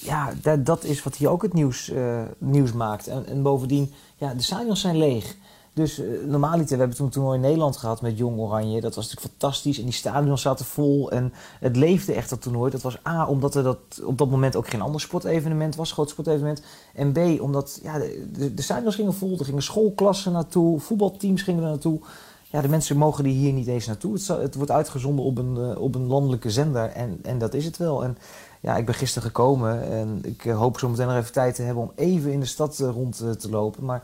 Ja, 0.00 0.32
dat, 0.42 0.66
dat, 0.66 0.84
is 0.84 1.02
wat 1.02 1.16
hier 1.16 1.28
ook 1.28 1.42
het 1.42 1.52
nieuws, 1.52 1.92
nieuws 2.38 2.72
maakt. 2.72 3.06
En, 3.06 3.26
en 3.26 3.42
bovendien, 3.42 3.92
ja, 4.16 4.34
de 4.34 4.42
stadions 4.42 4.80
zijn 4.80 4.96
leeg. 4.96 5.36
Dus 5.76 5.98
uh, 5.98 6.06
we 6.38 6.64
hebben 6.68 6.96
toen 6.96 7.08
toernooi 7.08 7.36
in 7.36 7.42
Nederland 7.42 7.76
gehad 7.76 8.00
met 8.00 8.18
Jong 8.18 8.38
Oranje. 8.38 8.80
Dat 8.80 8.94
was 8.94 9.04
natuurlijk 9.04 9.32
fantastisch. 9.32 9.78
En 9.78 9.84
die 9.84 9.92
stadions 9.92 10.42
zaten 10.42 10.64
vol. 10.64 11.10
En 11.10 11.32
het 11.60 11.76
leefde 11.76 12.12
echt, 12.12 12.30
dat 12.30 12.42
toernooi. 12.42 12.70
Dat 12.70 12.82
was 12.82 12.98
A, 13.06 13.26
omdat 13.26 13.54
er 13.54 13.62
dat 13.62 13.78
op 14.04 14.18
dat 14.18 14.30
moment 14.30 14.56
ook 14.56 14.68
geen 14.68 14.80
ander 14.80 15.00
sportevenement 15.00 15.76
was, 15.76 15.92
groot 15.92 16.10
sportevenement. 16.10 16.62
En 16.94 17.12
B, 17.12 17.40
omdat 17.40 17.80
ja, 17.82 17.98
de, 17.98 18.54
de 18.54 18.62
stadions 18.62 18.94
gingen 18.94 19.14
vol. 19.14 19.38
Er 19.38 19.44
gingen 19.44 19.62
schoolklassen 19.62 20.32
naartoe. 20.32 20.80
Voetbalteams 20.80 21.42
gingen 21.42 21.62
er 21.62 21.68
naartoe. 21.68 22.00
Ja, 22.42 22.60
de 22.60 22.68
mensen 22.68 22.96
mogen 22.96 23.24
er 23.24 23.30
hier 23.30 23.52
niet 23.52 23.66
eens 23.66 23.86
naartoe. 23.86 24.12
Het, 24.12 24.26
het 24.26 24.54
wordt 24.54 24.70
uitgezonden 24.70 25.24
op 25.24 25.38
een, 25.38 25.56
uh, 25.58 25.80
op 25.80 25.94
een 25.94 26.06
landelijke 26.06 26.50
zender. 26.50 26.90
En, 26.90 27.18
en 27.22 27.38
dat 27.38 27.54
is 27.54 27.64
het 27.64 27.76
wel. 27.76 28.04
En 28.04 28.18
ja, 28.60 28.76
ik 28.76 28.86
ben 28.86 28.94
gisteren 28.94 29.28
gekomen. 29.28 29.90
En 29.90 30.20
ik 30.22 30.44
uh, 30.44 30.58
hoop 30.58 30.78
zo 30.78 30.88
meteen 30.88 31.06
nog 31.06 31.16
even 31.16 31.32
tijd 31.32 31.54
te 31.54 31.62
hebben 31.62 31.82
om 31.82 31.92
even 31.94 32.32
in 32.32 32.40
de 32.40 32.46
stad 32.46 32.78
rond 32.78 33.16
te 33.38 33.50
lopen. 33.50 33.84
Maar 33.84 34.02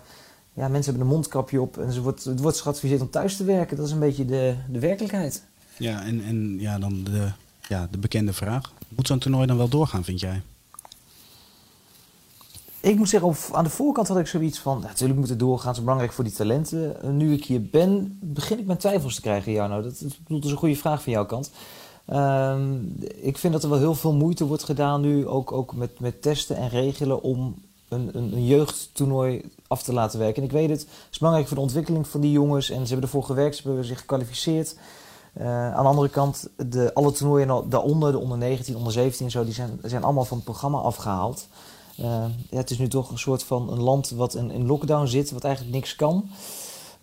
ja, 0.52 0.68
mensen 0.68 0.90
hebben 0.92 1.10
een 1.10 1.14
mondkapje 1.14 1.60
op 1.60 1.78
en 1.78 1.92
ze 1.92 2.02
wordt, 2.02 2.24
het 2.24 2.40
wordt 2.40 2.60
geadviseerd 2.60 3.00
om 3.00 3.10
thuis 3.10 3.36
te 3.36 3.44
werken. 3.44 3.76
Dat 3.76 3.86
is 3.86 3.92
een 3.92 3.98
beetje 3.98 4.24
de, 4.24 4.54
de 4.68 4.78
werkelijkheid. 4.78 5.44
Ja, 5.76 6.02
en, 6.02 6.24
en 6.24 6.56
ja, 6.60 6.78
dan 6.78 7.04
de, 7.04 7.28
ja, 7.68 7.88
de 7.90 7.98
bekende 7.98 8.32
vraag. 8.32 8.72
Moet 8.88 9.06
zo'n 9.06 9.18
toernooi 9.18 9.46
dan 9.46 9.56
wel 9.56 9.68
doorgaan, 9.68 10.04
vind 10.04 10.20
jij? 10.20 10.42
Ik 12.80 12.96
moet 12.96 13.08
zeggen, 13.08 13.28
op, 13.28 13.36
aan 13.52 13.64
de 13.64 13.70
voorkant 13.70 14.08
had 14.08 14.18
ik 14.18 14.26
zoiets 14.26 14.58
van... 14.58 14.80
Natuurlijk 14.80 15.18
moet 15.18 15.28
het 15.28 15.38
doorgaan, 15.38 15.68
het 15.68 15.76
is 15.76 15.82
belangrijk 15.82 16.12
voor 16.12 16.24
die 16.24 16.32
talenten. 16.32 16.96
Nu 17.16 17.32
ik 17.32 17.44
hier 17.44 17.62
ben, 17.62 18.18
begin 18.20 18.58
ik 18.58 18.66
mijn 18.66 18.78
twijfels 18.78 19.14
te 19.14 19.20
krijgen, 19.20 19.52
Jarno. 19.52 19.82
Dat, 19.82 19.98
dat, 20.00 20.16
dat 20.28 20.44
is 20.44 20.50
een 20.50 20.56
goede 20.56 20.76
vraag 20.76 21.02
van 21.02 21.12
jouw 21.12 21.26
kant. 21.26 21.50
Ehm, 22.04 22.74
ik 23.20 23.38
vind 23.38 23.52
dat 23.52 23.62
er 23.62 23.68
wel 23.68 23.78
heel 23.78 23.94
veel 23.94 24.12
moeite 24.12 24.46
wordt 24.46 24.64
gedaan 24.64 25.00
nu, 25.00 25.26
ook, 25.26 25.52
ook 25.52 25.74
met, 25.74 26.00
met 26.00 26.22
testen 26.22 26.56
en 26.56 26.68
regelen... 26.68 27.22
om 27.22 27.54
een, 27.92 28.10
een, 28.14 28.46
jeugdtoernooi 28.46 29.50
af 29.66 29.82
te 29.82 29.92
laten 29.92 30.18
werken. 30.18 30.42
En 30.42 30.48
ik 30.48 30.54
weet 30.54 30.70
het, 30.70 30.80
het 30.80 31.08
is 31.10 31.18
belangrijk 31.18 31.48
voor 31.48 31.56
de 31.56 31.62
ontwikkeling 31.62 32.08
van 32.08 32.20
die 32.20 32.32
jongens. 32.32 32.70
En 32.70 32.80
ze 32.80 32.92
hebben 32.92 33.02
ervoor 33.02 33.24
gewerkt, 33.24 33.56
ze 33.56 33.62
hebben 33.62 33.84
zich 33.84 33.98
gekwalificeerd... 33.98 34.76
Uh, 35.40 35.74
aan 35.74 35.82
de 35.82 35.88
andere 35.88 36.08
kant, 36.08 36.48
de, 36.56 36.94
alle 36.94 37.12
toernooien 37.12 37.68
daaronder, 37.68 38.12
de 38.12 38.18
onder 38.18 38.38
19, 38.38 38.76
onder 38.76 38.92
17 38.92 39.30
zo, 39.30 39.44
die 39.44 39.54
zijn, 39.54 39.78
zijn 39.82 40.04
allemaal 40.04 40.24
van 40.24 40.36
het 40.36 40.46
programma 40.46 40.78
afgehaald. 40.78 41.46
Uh, 42.00 42.24
ja, 42.50 42.56
het 42.56 42.70
is 42.70 42.78
nu 42.78 42.88
toch 42.88 43.10
een 43.10 43.18
soort 43.18 43.42
van 43.42 43.72
een 43.72 43.82
land 43.82 44.10
wat 44.10 44.34
in, 44.34 44.66
lockdown 44.66 45.06
zit, 45.06 45.30
wat 45.30 45.44
eigenlijk 45.44 45.74
niks 45.74 45.96
kan. 45.96 46.28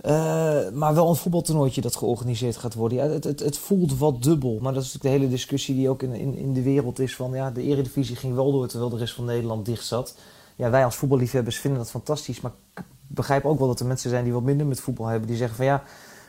Uh, 0.06 0.70
maar 0.74 0.94
wel 0.94 1.10
een 1.10 1.16
voetbaltoernooitje 1.16 1.82
dat 1.82 1.96
georganiseerd 1.96 2.58
gaat 2.58 2.74
worden. 2.74 2.98
Ja, 2.98 3.08
het, 3.08 3.24
het, 3.24 3.40
het, 3.40 3.58
voelt 3.58 3.98
wat 3.98 4.24
dubbel. 4.24 4.58
Maar 4.62 4.74
dat 4.74 4.84
is 4.84 4.94
natuurlijk 4.94 5.16
de 5.16 5.22
hele 5.22 5.36
discussie 5.36 5.76
die 5.76 5.90
ook 5.90 6.04
in, 6.04 6.14
in, 6.14 6.38
in 6.38 6.54
de 6.54 6.62
wereld 6.62 7.00
is. 7.00 7.16
Van 7.16 7.32
ja, 7.34 7.52
de 7.52 7.64
eredivisie 7.64 8.16
ging 8.16 8.36
wel 8.36 8.52
door 8.52 8.68
terwijl 8.68 8.90
de 8.90 8.98
rest 8.98 9.14
van 9.14 9.26
Nederland 9.26 9.66
dicht 9.66 9.86
zat. 9.86 10.16
Ja, 10.60 10.70
wij 10.70 10.86
als 10.86 10.96
voetballiefhebbers 10.96 11.60
vinden 11.60 11.80
dat 11.80 11.90
fantastisch. 11.90 12.42
Maar 12.42 12.52
ik 12.76 12.84
begrijp 13.08 13.46
ook 13.46 13.60
wel 13.60 13.68
dat 13.68 13.80
er 13.80 13.86
mensen 13.86 14.10
zijn 14.10 14.24
die 14.24 14.34
wat 14.34 14.44
minder 14.44 14.66
met 14.66 14.80
voetbal 14.80 15.06
hebben. 15.06 15.28
Die 15.28 15.38
zeggen 15.38 15.56
van 15.56 15.66
ja, 15.66 15.84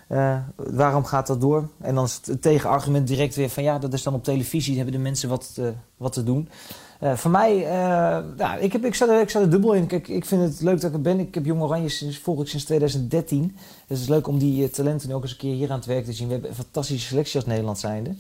uh, 0.09 0.37
waarom 0.57 1.05
gaat 1.05 1.27
dat 1.27 1.41
door? 1.41 1.69
En 1.81 1.95
dan 1.95 2.05
is 2.05 2.21
het 2.25 2.43
tegenargument 2.43 3.07
direct 3.07 3.35
weer 3.35 3.49
van 3.49 3.63
ja, 3.63 3.79
dat 3.79 3.93
is 3.93 4.03
dan 4.03 4.15
op 4.15 4.25
televisie. 4.25 4.77
hebben 4.77 4.95
de 4.95 5.01
mensen 5.01 5.29
wat, 5.29 5.57
uh, 5.59 5.69
wat 5.97 6.13
te 6.13 6.23
doen. 6.23 6.49
Uh, 7.03 7.17
voor 7.17 7.31
mij, 7.31 7.57
ja, 8.37 8.57
ik, 8.57 8.73
heb, 8.73 8.85
ik, 8.85 8.95
sta 8.95 9.09
er, 9.09 9.21
ik 9.21 9.29
sta 9.29 9.41
er 9.41 9.51
dubbel 9.51 9.73
in. 9.73 9.87
Kijk, 9.87 10.09
ik 10.09 10.25
vind 10.25 10.43
het 10.43 10.61
leuk 10.61 10.81
dat 10.81 10.91
ik 10.91 10.97
er 10.97 11.03
ben. 11.03 11.19
Ik 11.19 11.35
heb 11.35 11.45
Jong 11.45 11.63
Oranje 11.63 11.89
sinds, 11.89 12.19
volg 12.19 12.41
ik 12.41 12.49
sinds 12.49 12.65
2013. 12.65 13.43
Dus 13.43 13.59
het 13.87 13.99
is 13.99 14.09
leuk 14.09 14.27
om 14.27 14.39
die 14.39 14.71
talenten 14.71 15.13
ook 15.13 15.23
eens 15.23 15.31
een 15.31 15.37
keer 15.37 15.55
hier 15.55 15.71
aan 15.71 15.77
het 15.77 15.87
werk 15.87 16.05
te 16.05 16.13
zien. 16.13 16.27
We 16.27 16.33
hebben 16.33 16.51
een 16.51 16.57
fantastische 16.57 17.07
selectie 17.07 17.37
als 17.37 17.47
Nederland 17.49 17.79
zijnde. 17.79 18.15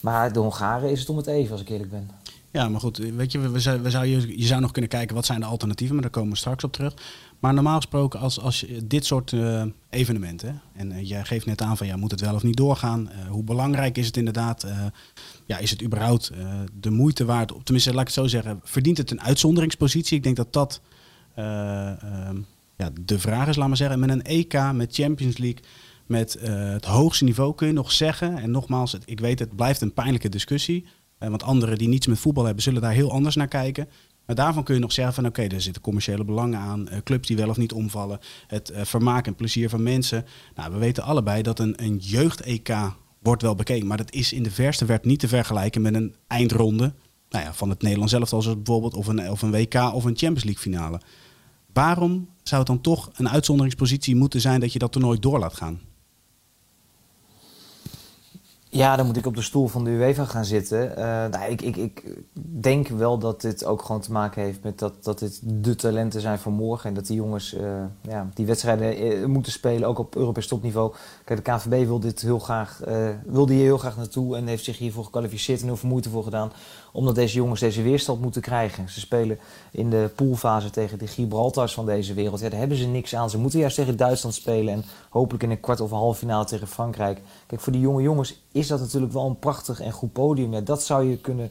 Maar 0.00 0.32
de 0.32 0.38
Hongaren 0.38 0.90
is 0.90 1.00
het 1.00 1.08
om 1.08 1.16
het 1.16 1.26
even, 1.26 1.52
als 1.52 1.60
ik 1.60 1.68
eerlijk 1.68 1.90
ben. 1.90 2.10
Ja, 2.52 2.68
maar 2.68 2.80
goed, 2.80 2.96
weet 2.98 3.32
je, 3.32 3.38
we 3.38 3.50
we 3.82 3.90
zou, 3.90 4.06
je, 4.06 4.46
zou 4.46 4.60
nog 4.60 4.70
kunnen 4.70 4.90
kijken 4.90 5.14
wat 5.14 5.26
zijn 5.26 5.40
de 5.40 5.46
alternatieven, 5.46 5.94
maar 5.94 6.04
daar 6.04 6.12
komen 6.12 6.32
we 6.32 6.38
straks 6.38 6.64
op 6.64 6.72
terug. 6.72 6.94
Maar 7.38 7.54
normaal 7.54 7.76
gesproken, 7.76 8.20
als, 8.20 8.40
als 8.40 8.66
dit 8.84 9.06
soort 9.06 9.32
uh, 9.32 9.62
evenementen, 9.90 10.60
en 10.72 10.90
uh, 10.90 11.08
jij 11.08 11.24
geeft 11.24 11.46
net 11.46 11.62
aan 11.62 11.76
van 11.76 11.86
ja, 11.86 11.96
moet 11.96 12.10
het 12.10 12.20
wel 12.20 12.34
of 12.34 12.42
niet 12.42 12.56
doorgaan? 12.56 13.08
Uh, 13.08 13.30
hoe 13.30 13.42
belangrijk 13.44 13.98
is 13.98 14.06
het 14.06 14.16
inderdaad? 14.16 14.66
ja, 15.46 15.58
is 15.58 15.70
het 15.70 15.82
überhaupt 15.82 16.32
de 16.80 16.90
moeite 16.90 17.24
waard? 17.24 17.52
Tenminste, 17.62 17.90
laat 17.90 18.00
ik 18.00 18.06
het 18.06 18.16
zo 18.16 18.26
zeggen, 18.26 18.60
verdient 18.62 18.98
het 18.98 19.10
een 19.10 19.20
uitzonderingspositie? 19.20 20.16
Ik 20.16 20.22
denk 20.22 20.36
dat 20.36 20.52
dat 20.52 20.80
ehm, 21.34 22.36
ja, 22.76 22.90
de 23.00 23.18
vraag 23.18 23.48
is, 23.48 23.56
laat 23.56 23.68
maar 23.68 23.76
zeggen. 23.76 24.00
Met 24.00 24.10
een 24.10 24.22
EK, 24.22 24.72
met 24.72 24.94
Champions 24.94 25.38
League, 25.38 25.62
met 26.06 26.38
het 26.42 26.84
hoogste 26.84 27.24
niveau 27.24 27.54
kun 27.54 27.66
je 27.66 27.72
nog 27.72 27.92
zeggen. 27.92 28.38
En 28.38 28.50
nogmaals, 28.50 28.96
ik 29.04 29.20
weet 29.20 29.38
het 29.38 29.56
blijft 29.56 29.80
een 29.80 29.92
pijnlijke 29.92 30.28
discussie. 30.28 30.86
Want 31.30 31.42
anderen 31.42 31.78
die 31.78 31.88
niets 31.88 32.06
met 32.06 32.18
voetbal 32.18 32.44
hebben, 32.44 32.62
zullen 32.62 32.82
daar 32.82 32.92
heel 32.92 33.12
anders 33.12 33.36
naar 33.36 33.48
kijken. 33.48 33.88
Maar 34.26 34.36
daarvan 34.36 34.64
kun 34.64 34.74
je 34.74 34.80
nog 34.80 34.92
zeggen 34.92 35.14
van 35.14 35.26
oké, 35.26 35.42
er 35.42 35.60
zitten 35.60 35.82
commerciële 35.82 36.24
belangen 36.24 36.58
aan, 36.58 36.88
uh, 36.92 36.98
clubs 37.04 37.28
die 37.28 37.36
wel 37.36 37.48
of 37.48 37.56
niet 37.56 37.72
omvallen, 37.72 38.18
het 38.46 38.70
uh, 38.70 38.80
vermaak 38.84 39.26
en 39.26 39.34
plezier 39.34 39.68
van 39.68 39.82
mensen. 39.82 40.24
Nou, 40.54 40.72
we 40.72 40.78
weten 40.78 41.02
allebei 41.02 41.42
dat 41.42 41.58
een, 41.58 41.82
een 41.84 41.96
jeugd-EK 41.96 42.76
wordt 43.18 43.42
wel 43.42 43.54
bekeken, 43.54 43.86
maar 43.86 43.96
dat 43.96 44.12
is 44.12 44.32
in 44.32 44.42
de 44.42 44.50
verste 44.50 44.84
werd 44.84 45.04
niet 45.04 45.18
te 45.18 45.28
vergelijken 45.28 45.82
met 45.82 45.94
een 45.94 46.14
eindronde 46.26 46.94
nou 47.32 47.44
ja, 47.44 47.52
van 47.52 47.70
het 47.70 47.82
Nederlands 47.82 48.12
zelf, 48.12 48.28
zoals 48.28 48.46
bijvoorbeeld 48.46 48.94
of 48.94 49.06
een, 49.06 49.30
of 49.30 49.42
een 49.42 49.50
WK 49.50 49.74
of 49.74 50.04
een 50.04 50.16
Champions 50.16 50.44
League 50.44 50.62
finale. 50.62 51.00
Waarom 51.72 52.28
zou 52.42 52.60
het 52.60 52.70
dan 52.70 52.80
toch 52.80 53.10
een 53.14 53.28
uitzonderingspositie 53.28 54.16
moeten 54.16 54.40
zijn 54.40 54.60
dat 54.60 54.72
je 54.72 54.78
dat 54.78 54.92
toernooi 54.92 55.18
door 55.18 55.38
laat 55.38 55.56
gaan? 55.56 55.80
Ja, 58.74 58.96
dan 58.96 59.06
moet 59.06 59.16
ik 59.16 59.26
op 59.26 59.34
de 59.34 59.42
stoel 59.42 59.68
van 59.68 59.84
de 59.84 59.90
UEFA 59.90 60.24
gaan 60.24 60.44
zitten. 60.44 60.90
Uh, 60.90 60.96
nou, 61.04 61.50
ik, 61.50 61.62
ik, 61.62 61.76
ik 61.76 62.02
denk 62.34 62.88
wel 62.88 63.18
dat 63.18 63.40
dit 63.40 63.64
ook 63.64 63.82
gewoon 63.82 64.00
te 64.00 64.12
maken 64.12 64.42
heeft 64.42 64.62
met 64.62 64.78
dat, 64.78 65.04
dat 65.04 65.18
dit 65.18 65.40
de 65.44 65.74
talenten 65.74 66.20
zijn 66.20 66.38
van 66.38 66.52
morgen. 66.52 66.88
En 66.88 66.94
dat 66.94 67.06
die 67.06 67.16
jongens 67.16 67.54
uh, 67.54 67.60
ja, 68.00 68.28
die 68.34 68.46
wedstrijden 68.46 69.06
uh, 69.06 69.26
moeten 69.26 69.52
spelen, 69.52 69.88
ook 69.88 69.98
op 69.98 70.16
Europees 70.16 70.46
topniveau. 70.46 70.94
Kijk, 71.24 71.44
de 71.44 71.52
KVB 71.52 71.86
wil 71.86 72.00
dit 72.00 72.20
heel 72.20 72.38
graag, 72.38 72.80
wilde 73.26 73.52
hier 73.52 73.62
heel 73.62 73.78
graag 73.78 73.96
naartoe 73.96 74.36
en 74.36 74.46
heeft 74.46 74.64
zich 74.64 74.78
hiervoor 74.78 75.04
gekwalificeerd 75.04 75.60
en 75.60 75.66
heel 75.66 75.76
veel 75.76 75.88
moeite 75.88 76.10
voor 76.10 76.24
gedaan 76.24 76.52
omdat 76.92 77.14
deze 77.14 77.36
jongens 77.36 77.60
deze 77.60 77.82
weerstand 77.82 78.20
moeten 78.20 78.42
krijgen. 78.42 78.88
Ze 78.88 79.00
spelen 79.00 79.38
in 79.70 79.90
de 79.90 80.10
poolfase 80.14 80.70
tegen 80.70 80.98
de 80.98 81.06
Gibraltars 81.06 81.74
van 81.74 81.86
deze 81.86 82.14
wereld. 82.14 82.40
Daar 82.40 82.52
hebben 82.52 82.76
ze 82.76 82.86
niks 82.86 83.14
aan. 83.14 83.30
Ze 83.30 83.38
moeten 83.38 83.58
juist 83.58 83.76
tegen 83.76 83.96
Duitsland 83.96 84.34
spelen 84.34 84.74
en 84.74 84.84
hopelijk 85.08 85.42
in 85.42 85.50
een 85.50 85.60
kwart 85.60 85.80
of 85.80 85.90
half 85.90 86.18
finale 86.18 86.44
tegen 86.44 86.66
Frankrijk. 86.66 87.20
Kijk, 87.46 87.60
voor 87.60 87.72
die 87.72 87.80
jonge 87.80 88.02
jongens 88.02 88.42
is 88.52 88.66
dat 88.66 88.80
natuurlijk 88.80 89.12
wel 89.12 89.26
een 89.26 89.38
prachtig 89.38 89.80
en 89.80 89.92
goed 89.92 90.12
podium. 90.12 90.64
Dat 90.64 90.82
zou 90.82 91.04
je 91.10 91.16
kunnen 91.16 91.50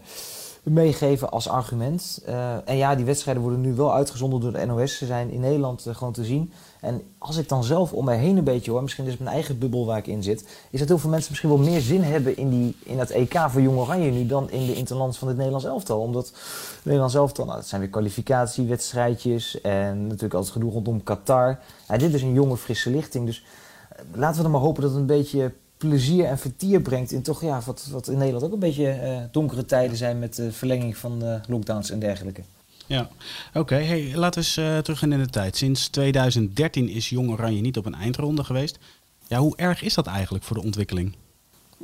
meegeven 0.63 1.31
als 1.31 1.49
argument. 1.49 2.23
Uh, 2.27 2.69
en 2.69 2.77
ja, 2.77 2.95
die 2.95 3.05
wedstrijden 3.05 3.43
worden 3.43 3.61
nu 3.61 3.73
wel 3.73 3.93
uitgezonden 3.93 4.39
door 4.39 4.51
de 4.51 4.65
NOS. 4.65 4.97
Ze 4.97 5.05
zijn 5.05 5.29
in 5.29 5.39
Nederland 5.39 5.85
uh, 5.87 5.95
gewoon 5.95 6.13
te 6.13 6.25
zien. 6.25 6.51
En 6.81 7.01
als 7.17 7.37
ik 7.37 7.49
dan 7.49 7.63
zelf 7.63 7.93
om 7.93 8.05
mij 8.05 8.17
heen 8.17 8.37
een 8.37 8.43
beetje 8.43 8.71
hoor, 8.71 8.81
misschien 8.81 9.05
is 9.05 9.11
het 9.11 9.19
mijn 9.19 9.33
eigen 9.33 9.59
bubbel 9.59 9.85
waar 9.85 9.97
ik 9.97 10.07
in 10.07 10.23
zit, 10.23 10.45
is 10.69 10.79
dat 10.79 10.87
heel 10.87 10.97
veel 10.97 11.09
mensen 11.09 11.29
misschien 11.29 11.49
wel 11.49 11.59
meer 11.59 11.81
zin 11.81 12.01
hebben 12.01 12.37
in, 12.37 12.49
die, 12.49 12.75
in 12.83 12.97
dat 12.97 13.09
EK 13.09 13.39
voor 13.49 13.61
Jong 13.61 13.77
Oranje 13.77 14.11
nu 14.11 14.25
dan 14.25 14.49
in 14.49 14.65
de 14.65 14.73
interlands 14.73 15.17
van 15.17 15.27
het 15.27 15.37
Nederlands 15.37 15.65
elftal. 15.65 15.99
Omdat 15.99 16.27
het 16.27 16.79
Nederlands 16.83 17.15
elftal, 17.15 17.45
nou, 17.45 17.57
dat 17.57 17.67
zijn 17.67 17.81
weer 17.81 17.89
kwalificatiewedstrijdjes 17.89 19.61
en 19.61 20.01
natuurlijk 20.01 20.33
altijd 20.33 20.53
gedoe 20.53 20.71
rondom 20.71 21.03
Qatar. 21.03 21.59
Ja, 21.87 21.97
dit 21.97 22.13
is 22.13 22.21
een 22.21 22.33
jonge, 22.33 22.57
frisse 22.57 22.89
lichting. 22.89 23.25
Dus 23.25 23.45
uh, 23.93 24.19
laten 24.19 24.37
we 24.37 24.41
dan 24.41 24.51
maar 24.51 24.61
hopen 24.61 24.81
dat 24.81 24.91
het 24.91 24.99
een 24.99 25.05
beetje 25.05 25.53
plezier 25.77 26.25
en 26.25 26.37
vertier 26.37 26.81
brengt 26.81 27.11
in 27.11 27.21
toch 27.21 27.41
ja, 27.41 27.61
wat, 27.65 27.87
wat 27.91 28.07
in 28.07 28.17
Nederland 28.17 28.45
ook 28.45 28.53
een 28.53 28.59
beetje 28.59 28.99
uh, 29.03 29.17
donkere 29.31 29.65
tijden 29.65 29.97
zijn 29.97 30.19
met 30.19 30.35
de 30.35 30.51
verlenging 30.51 30.97
van 30.97 31.23
uh, 31.23 31.35
lockdowns 31.47 31.91
en 31.91 31.99
dergelijke. 31.99 32.41
Ja, 32.91 33.09
oké. 33.53 33.75
Hey, 33.75 34.11
laten 34.15 34.41
we 34.41 34.47
eens 34.47 34.57
uh, 34.57 34.77
terug 34.77 35.01
in 35.01 35.09
de 35.09 35.29
tijd. 35.29 35.57
Sinds 35.57 35.87
2013 35.87 36.89
is 36.89 37.09
Jong 37.09 37.31
Oranje 37.31 37.61
niet 37.61 37.77
op 37.77 37.85
een 37.85 37.95
eindronde 37.95 38.43
geweest. 38.43 38.79
Ja, 39.27 39.39
hoe 39.39 39.55
erg 39.55 39.81
is 39.81 39.93
dat 39.93 40.07
eigenlijk 40.07 40.43
voor 40.43 40.55
de 40.55 40.63
ontwikkeling? 40.63 41.15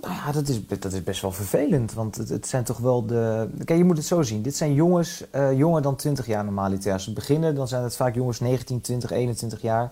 Nou 0.01 0.13
ja, 0.13 0.31
dat 0.31 0.47
is, 0.47 0.67
dat 0.79 0.93
is 0.93 1.03
best 1.03 1.21
wel 1.21 1.31
vervelend. 1.31 1.93
Want 1.93 2.15
het, 2.15 2.47
zijn 2.47 2.63
toch 2.63 2.77
wel 2.77 3.05
de. 3.05 3.49
Kijk, 3.65 3.79
je 3.79 3.85
moet 3.85 3.97
het 3.97 4.05
zo 4.05 4.21
zien. 4.21 4.41
Dit 4.41 4.55
zijn 4.55 4.73
jongens, 4.73 5.23
uh, 5.35 5.57
jonger 5.57 5.81
dan 5.81 5.95
20 5.95 6.25
jaar 6.25 6.43
normaliter. 6.43 6.93
Als 6.93 7.03
ze 7.03 7.13
beginnen, 7.13 7.55
dan 7.55 7.67
zijn 7.67 7.83
het 7.83 7.95
vaak 7.95 8.15
jongens 8.15 8.39
19, 8.39 8.81
20, 8.81 9.11
21 9.11 9.61
jaar. 9.61 9.91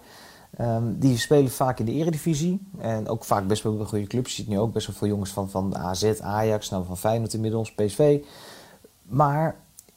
Um, 0.61 0.99
die 0.99 1.17
spelen 1.17 1.51
vaak 1.51 1.79
in 1.79 1.85
de 1.85 1.91
eredivisie. 1.91 2.67
En 2.77 3.07
ook 3.07 3.23
vaak 3.23 3.47
best 3.47 3.63
wel 3.63 3.77
bij 3.77 3.85
goede 3.85 4.07
clubs. 4.07 4.29
Je 4.29 4.35
ziet 4.35 4.47
nu 4.51 4.59
ook 4.59 4.73
best 4.73 4.87
wel 4.87 4.95
veel 4.95 5.07
jongens 5.07 5.31
van, 5.31 5.49
van 5.49 5.77
AZ, 5.77 6.19
Ajax, 6.19 6.69
nou 6.69 6.85
van 6.85 6.97
Feyenoord 6.97 7.33
inmiddels, 7.33 7.73
PSV. 7.73 8.23
Maar 9.01 9.55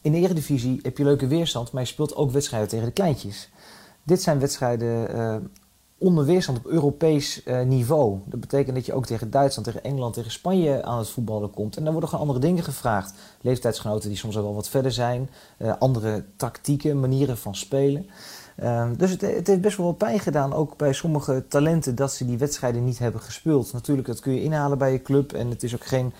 in 0.08 0.14
de 0.14 0.20
eredivisie 0.20 0.78
heb 0.82 0.98
je 0.98 1.04
leuke 1.04 1.26
weerstand, 1.26 1.72
maar 1.72 1.82
je 1.82 1.88
speelt 1.88 2.14
ook 2.14 2.30
wedstrijden 2.30 2.68
tegen 2.68 2.86
de 2.86 2.92
kleintjes. 2.92 3.50
Dit 4.02 4.22
zijn 4.22 4.38
wedstrijden 4.38 5.16
uh, 5.16 5.36
onder 5.98 6.24
weerstand 6.24 6.58
op 6.58 6.66
Europees 6.66 7.42
uh, 7.44 7.62
niveau. 7.62 8.18
Dat 8.24 8.40
betekent 8.40 8.74
dat 8.76 8.86
je 8.86 8.92
ook 8.92 9.06
tegen 9.06 9.30
Duitsland, 9.30 9.66
tegen 9.66 9.84
Engeland, 9.84 10.14
tegen 10.14 10.30
Spanje 10.30 10.84
aan 10.84 10.98
het 10.98 11.08
voetballen 11.08 11.50
komt. 11.50 11.76
En 11.76 11.82
dan 11.82 11.92
worden 11.92 12.10
gewoon 12.10 12.26
andere 12.26 12.46
dingen 12.46 12.64
gevraagd. 12.64 13.14
Leeftijdsgenoten 13.40 14.08
die 14.08 14.18
soms 14.18 14.36
al 14.36 14.42
wel 14.42 14.54
wat 14.54 14.68
verder 14.68 14.92
zijn. 14.92 15.30
Uh, 15.58 15.74
andere 15.78 16.24
tactieken, 16.36 17.00
manieren 17.00 17.38
van 17.38 17.54
spelen. 17.54 18.06
Uh, 18.62 18.90
dus 18.96 19.10
het, 19.10 19.20
het, 19.20 19.46
heeft 19.46 19.60
best 19.60 19.76
wel 19.76 19.86
wat 19.86 19.98
pijn 19.98 20.20
gedaan, 20.20 20.52
ook 20.52 20.76
bij 20.76 20.92
sommige 20.92 21.44
talenten, 21.48 21.94
dat 21.94 22.12
ze 22.12 22.26
die 22.26 22.38
wedstrijden 22.38 22.84
niet 22.84 22.98
hebben 22.98 23.20
gespeeld. 23.20 23.72
Natuurlijk, 23.72 24.08
dat 24.08 24.20
kun 24.20 24.32
je 24.32 24.42
inhalen 24.42 24.78
bij 24.78 24.92
je 24.92 25.02
club 25.02 25.32
en 25.32 25.50
het 25.50 25.62
is 25.62 25.74
ook 25.74 25.86
geen, 25.86 26.12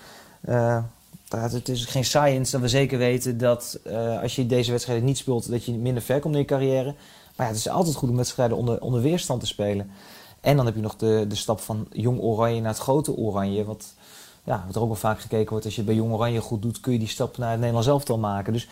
het 1.29 1.69
is 1.69 1.85
geen 1.85 2.05
science 2.05 2.51
dat 2.51 2.61
we 2.61 2.67
zeker 2.67 2.97
weten 2.97 3.37
dat 3.37 3.79
uh, 3.87 4.21
als 4.21 4.35
je 4.35 4.45
deze 4.45 4.71
wedstrijden 4.71 5.05
niet 5.05 5.17
speelt, 5.17 5.49
dat 5.49 5.65
je 5.65 5.71
minder 5.71 6.03
ver 6.03 6.19
komt 6.19 6.33
in 6.33 6.39
je 6.39 6.45
carrière. 6.45 6.95
Maar 7.35 7.45
ja, 7.45 7.53
het 7.53 7.57
is 7.57 7.69
altijd 7.69 7.95
goed 7.95 8.09
om 8.09 8.15
wedstrijden 8.15 8.57
onder, 8.57 8.81
onder 8.81 9.01
weerstand 9.01 9.39
te 9.39 9.47
spelen. 9.47 9.91
En 10.41 10.55
dan 10.55 10.65
heb 10.65 10.75
je 10.75 10.81
nog 10.81 10.95
de, 10.95 11.25
de 11.27 11.35
stap 11.35 11.59
van 11.59 11.87
jong 11.91 12.19
oranje 12.19 12.61
naar 12.61 12.71
het 12.71 12.81
grote 12.81 13.17
oranje, 13.17 13.65
wat 13.65 13.93
ja, 14.49 14.63
wat 14.65 14.75
er 14.75 14.81
ook 14.81 14.87
wel 14.87 14.95
vaak 14.95 15.19
gekeken 15.19 15.49
wordt, 15.49 15.65
als 15.65 15.75
je 15.75 15.83
bij 15.83 15.95
Jong 15.95 16.13
Oranje 16.13 16.41
goed 16.41 16.61
doet, 16.61 16.79
kun 16.79 16.93
je 16.93 16.99
die 16.99 17.07
stap 17.07 17.37
naar 17.37 17.49
het 17.49 17.57
Nederlands 17.57 17.87
elftal 17.87 18.17
maken. 18.17 18.53
Dus 18.53 18.67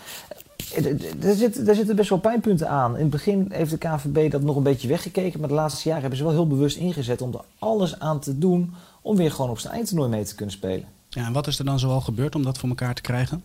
daar 1.18 1.36
zitten, 1.36 1.66
daar 1.66 1.76
zitten 1.76 1.96
best 1.96 2.10
wel 2.10 2.20
pijnpunten 2.20 2.70
aan. 2.70 2.96
In 2.96 3.02
het 3.02 3.10
begin 3.10 3.48
heeft 3.52 3.72
de 3.72 3.78
KVB 3.78 4.32
dat 4.32 4.42
nog 4.42 4.56
een 4.56 4.64
beetje 4.64 4.88
weggekeken, 4.88 5.40
maar 5.40 5.50
de 5.50 5.56
laatste 5.56 5.84
jaren 5.84 6.02
hebben 6.02 6.20
ze 6.20 6.26
wel 6.26 6.34
heel 6.34 6.48
bewust 6.48 6.78
ingezet 6.78 7.22
om 7.22 7.34
er 7.34 7.42
alles 7.60 8.00
aan 8.00 8.20
te 8.20 8.38
doen 8.38 8.74
om 9.02 9.16
weer 9.16 9.32
gewoon 9.32 9.52
op 9.52 9.60
zijn 9.60 9.74
eindtoernooi 9.74 10.10
mee 10.10 10.24
te 10.24 10.36
kunnen 10.36 10.56
spelen. 10.56 10.97
Ja, 11.18 11.26
en 11.26 11.34
wat 11.34 11.48
is 11.48 11.60
er 11.60 11.66
dan 11.66 11.80
zoal 11.80 12.02
gebeurd 12.02 12.36
om 12.36 12.44
dat 12.44 12.58
voor 12.58 12.70
elkaar 12.70 12.94
te 12.94 13.02
krijgen? 13.02 13.44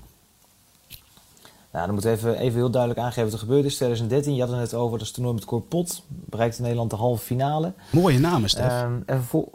Nou, 1.73 1.85
dan 1.87 1.93
moeten 1.95 2.11
we 2.11 2.17
even, 2.17 2.39
even 2.39 2.59
heel 2.59 2.71
duidelijk 2.71 3.01
aangeven 3.01 3.25
wat 3.25 3.33
er 3.33 3.39
gebeurd 3.39 3.65
is. 3.65 3.75
2013, 3.75 4.35
je 4.35 4.41
had 4.41 4.51
het 4.51 4.59
net 4.59 4.75
over, 4.75 4.99
dat 4.99 5.07
is 5.07 5.13
toernooi 5.13 5.35
met 5.35 5.45
Corpot. 5.45 6.03
Bereikte 6.09 6.63
Nederland 6.63 6.91
de 6.91 6.97
halve 6.97 7.25
finale. 7.25 7.73
Mooie 7.91 8.19
namen, 8.19 8.49
Stef. 8.49 8.67
Ehm, 8.67 8.93
en 9.07 9.23
voor, 9.23 9.49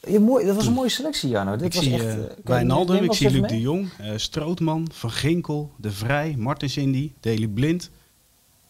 ja, 0.00 0.20
mooi, 0.20 0.46
dat 0.46 0.56
was 0.56 0.66
een 0.66 0.72
mooie 0.72 0.88
selectie, 0.88 1.28
Jarno. 1.28 1.56
Dit 1.56 1.66
ik 1.66 1.74
was 1.74 1.84
zie 1.84 1.94
echt, 1.94 2.16
Wijnaldum, 2.44 2.94
neem 2.94 3.04
ik 3.04 3.12
zie 3.12 3.30
Luc 3.30 3.40
mee. 3.40 3.50
de 3.50 3.60
Jong, 3.60 3.90
eh, 3.98 4.12
Strootman, 4.16 4.88
Van 4.92 5.10
Ginkel, 5.10 5.70
De 5.76 5.90
Vrij, 5.90 6.34
Martin 6.38 6.70
Cindy, 6.70 7.12
Deli 7.20 7.48
Blind, 7.48 7.90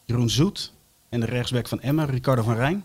Jeroen 0.05 0.31
Zoet 0.31 0.73
en 1.09 1.21
de 1.21 1.27
rechtsback 1.27 1.69
van 1.69 1.81
Emma, 1.81 2.05
Ricardo 2.05 2.43
van 2.43 2.55
Rijn. 2.55 2.85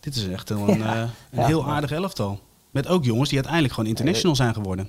Dit 0.00 0.16
is 0.16 0.28
echt 0.28 0.50
een, 0.50 0.66
Ja, 0.78 1.02
een 1.02 1.08
ja. 1.30 1.46
heel 1.46 1.66
aardig 1.66 1.90
elftal. 1.90 2.40
Met 2.76 2.88
ook 2.88 3.04
jongens 3.04 3.28
die 3.28 3.38
uiteindelijk 3.38 3.74
gewoon 3.74 3.88
international 3.88 4.36
zijn 4.36 4.54
geworden. 4.54 4.88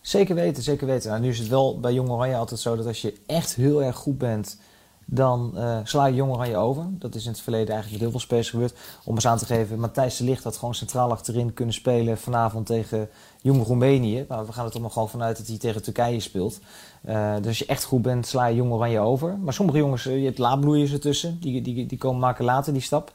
Zeker 0.00 0.34
weten, 0.34 0.62
zeker 0.62 0.86
weten. 0.86 1.10
Nou, 1.10 1.22
nu 1.22 1.28
is 1.28 1.38
het 1.38 1.48
wel 1.48 1.80
bij 1.80 1.92
Jong 1.92 2.08
Oranje 2.08 2.36
altijd 2.36 2.60
zo 2.60 2.76
dat 2.76 2.86
als 2.86 3.02
je 3.02 3.14
echt 3.26 3.54
heel 3.54 3.82
erg 3.82 3.96
goed 3.96 4.18
bent, 4.18 4.58
dan 5.04 5.52
eh, 5.56 5.78
sla 5.84 6.06
je 6.06 6.14
Jong 6.14 6.32
Oranje 6.32 6.56
over. 6.56 6.86
Dat 6.90 7.14
is 7.14 7.24
in 7.24 7.30
het 7.30 7.40
verleden 7.40 7.68
eigenlijk 7.68 7.92
met 7.92 8.00
heel 8.00 8.10
veel 8.10 8.26
spelers 8.26 8.50
gebeurd. 8.50 8.74
Om 9.04 9.14
eens 9.14 9.26
aan 9.26 9.38
te 9.38 9.46
geven, 9.46 9.78
Matthijs 9.78 10.16
de 10.16 10.24
Ligt 10.24 10.44
had 10.44 10.56
gewoon 10.56 10.74
centraal 10.74 11.10
achterin 11.10 11.52
kunnen 11.52 11.74
spelen 11.74 12.18
vanavond 12.18 12.66
tegen 12.66 13.08
Jong 13.42 13.66
Roemenië. 13.66 14.24
Maar 14.28 14.46
we 14.46 14.52
gaan 14.52 14.64
er 14.64 14.70
toch 14.70 14.82
nog 14.82 14.92
gewoon 14.92 15.10
vanuit 15.10 15.36
dat 15.36 15.46
hij 15.46 15.58
tegen 15.58 15.82
Turkije 15.82 16.20
speelt. 16.20 16.60
Eh, 17.02 17.36
dus 17.36 17.46
als 17.46 17.58
je 17.58 17.66
echt 17.66 17.84
goed 17.84 18.02
bent, 18.02 18.26
sla 18.26 18.46
je 18.46 18.56
Jong 18.56 18.72
Oranje 18.72 19.00
over. 19.00 19.38
Maar 19.38 19.52
sommige 19.52 19.78
jongens, 19.78 20.06
eh, 20.06 20.18
je 20.18 20.24
hebt 20.24 20.38
laadbloeiers 20.38 20.92
ertussen, 20.92 21.38
die, 21.40 21.62
die, 21.62 21.86
die 21.86 21.98
komen 21.98 22.20
maken 22.20 22.44
later 22.44 22.72
die 22.72 22.82
stap. 22.82 23.12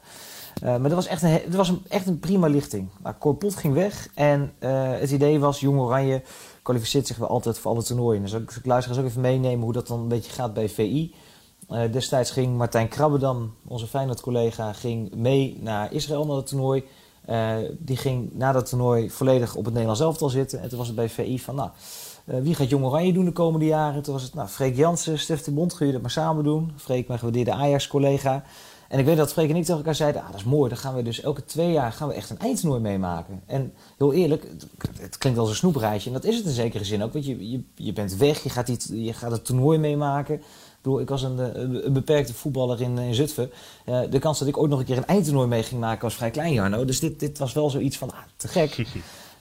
Eh, 0.60 0.68
maar 0.68 0.88
dat 0.88 0.92
was 0.92 1.06
echt 1.06 1.22
een, 1.22 1.40
was 1.50 1.72
echt 1.88 2.06
een 2.06 2.18
prima 2.18 2.46
lichting. 2.46 2.88
Maar 3.02 3.18
Corpot 3.18 3.56
ging 3.56 3.74
weg 3.74 4.08
en 4.14 4.52
eh, 4.58 4.90
het 4.98 5.10
idee 5.10 5.38
was, 5.38 5.60
Jong 5.60 5.78
Oranje 5.78 6.22
kwalificeert 6.62 7.06
zich 7.06 7.16
wel 7.16 7.28
altijd 7.28 7.58
voor 7.58 7.70
alle 7.70 7.82
toernooien. 7.82 8.22
Dus 8.22 8.32
ik, 8.32 8.50
ik 8.50 8.66
luisteraars 8.66 9.02
ook 9.02 9.08
even 9.08 9.20
meenemen 9.20 9.64
hoe 9.64 9.72
dat 9.72 9.86
dan 9.86 10.00
een 10.00 10.08
beetje 10.08 10.32
gaat 10.32 10.54
bij 10.54 10.68
VI. 10.68 11.14
Eh, 11.68 11.92
destijds 11.92 12.30
ging 12.30 12.56
Martijn 12.56 12.88
Krabbedam, 12.88 13.54
onze 13.66 13.86
Feyenoord-collega, 13.86 14.72
ging 14.72 15.14
mee 15.14 15.58
naar 15.60 15.92
Israël 15.92 16.26
naar 16.26 16.36
het 16.36 16.46
toernooi. 16.46 16.84
Die 17.78 17.96
ging 17.96 18.34
na 18.34 18.52
dat 18.52 18.68
toernooi 18.68 19.10
volledig 19.10 19.54
op 19.54 19.64
het 19.64 19.72
Nederlands 19.72 20.00
elftal 20.00 20.28
zitten. 20.28 20.60
En 20.60 20.68
toen 20.68 20.78
was 20.78 20.86
het 20.86 20.96
bij 20.96 21.08
VI 21.08 21.38
van, 21.38 21.54
nou, 21.54 21.70
wie 22.24 22.54
gaat 22.54 22.68
Jong 22.68 22.84
Oranje 22.84 23.12
doen 23.12 23.24
de 23.24 23.32
komende 23.32 23.66
jaren? 23.66 24.02
Toen 24.02 24.12
was 24.12 24.22
het, 24.22 24.34
nou, 24.34 24.48
Freek 24.48 24.76
Jansen, 24.76 25.18
Stef 25.18 25.42
de 25.42 25.50
Bond, 25.50 25.70
gaan 25.70 25.78
jullie 25.78 25.92
dat 25.92 26.02
maar 26.02 26.24
samen 26.24 26.44
doen. 26.44 26.72
Freek, 26.76 27.06
mijn 27.06 27.18
gewaardeerde 27.18 27.52
Ajax-collega. 27.52 28.44
En 28.92 28.98
ik 28.98 29.04
weet 29.04 29.16
dat 29.16 29.32
Freek 29.32 29.50
en 29.50 29.56
ik 29.56 29.62
tegen 29.62 29.76
elkaar 29.76 29.94
zeiden, 29.94 30.22
ah, 30.22 30.30
dat 30.30 30.40
is 30.40 30.44
mooi, 30.44 30.68
dan 30.68 30.78
gaan 30.78 30.94
we 30.94 31.02
dus 31.02 31.20
elke 31.20 31.44
twee 31.44 31.72
jaar 31.72 31.92
gaan 31.92 32.08
we 32.08 32.14
echt 32.14 32.30
een 32.30 32.38
eindtoernooi 32.38 32.80
meemaken. 32.80 33.42
En 33.46 33.72
heel 33.98 34.12
eerlijk, 34.12 34.46
het, 35.00 35.18
klinkt 35.18 35.38
als 35.38 35.48
een 35.48 35.54
snoepreisje. 35.54 36.06
En 36.06 36.12
dat 36.12 36.24
is 36.24 36.36
het 36.36 36.44
in 36.44 36.50
zekere 36.50 36.84
zin 36.84 37.02
ook, 37.02 37.12
want 37.12 37.26
je, 37.26 37.50
je, 37.50 37.60
je 37.74 37.92
bent 37.92 38.16
weg, 38.16 38.42
je 38.42 38.50
gaat, 38.50 38.66
die, 38.66 39.04
je 39.04 39.12
gaat 39.12 39.30
het 39.30 39.44
toernooi 39.44 39.78
meemaken. 39.78 40.34
Ik 40.34 40.42
bedoel, 40.82 41.00
ik 41.00 41.08
was 41.08 41.22
een, 41.22 41.38
eh, 41.38 41.62
een 41.84 41.92
beperkte 41.92 42.34
voetballer 42.34 42.80
in, 42.80 42.98
in 42.98 43.14
Zutphen. 43.14 43.50
Eh, 43.84 44.00
de 44.10 44.18
kans 44.18 44.38
dat 44.38 44.48
ik 44.48 44.58
ooit 44.58 44.70
nog 44.70 44.78
een 44.78 44.84
keer 44.84 44.96
een 44.96 45.06
eindtoernooi 45.06 45.48
mee 45.48 45.62
ging 45.62 45.80
maken 45.80 46.02
was 46.02 46.14
vrij 46.14 46.30
klein, 46.30 46.52
Jarno. 46.52 46.84
Dus 46.84 47.00
dit, 47.00 47.20
dit 47.20 47.38
was 47.38 47.52
wel 47.52 47.70
zoiets 47.70 47.98
van, 47.98 48.10
ah, 48.10 48.18
te 48.36 48.48
gek. 48.48 48.76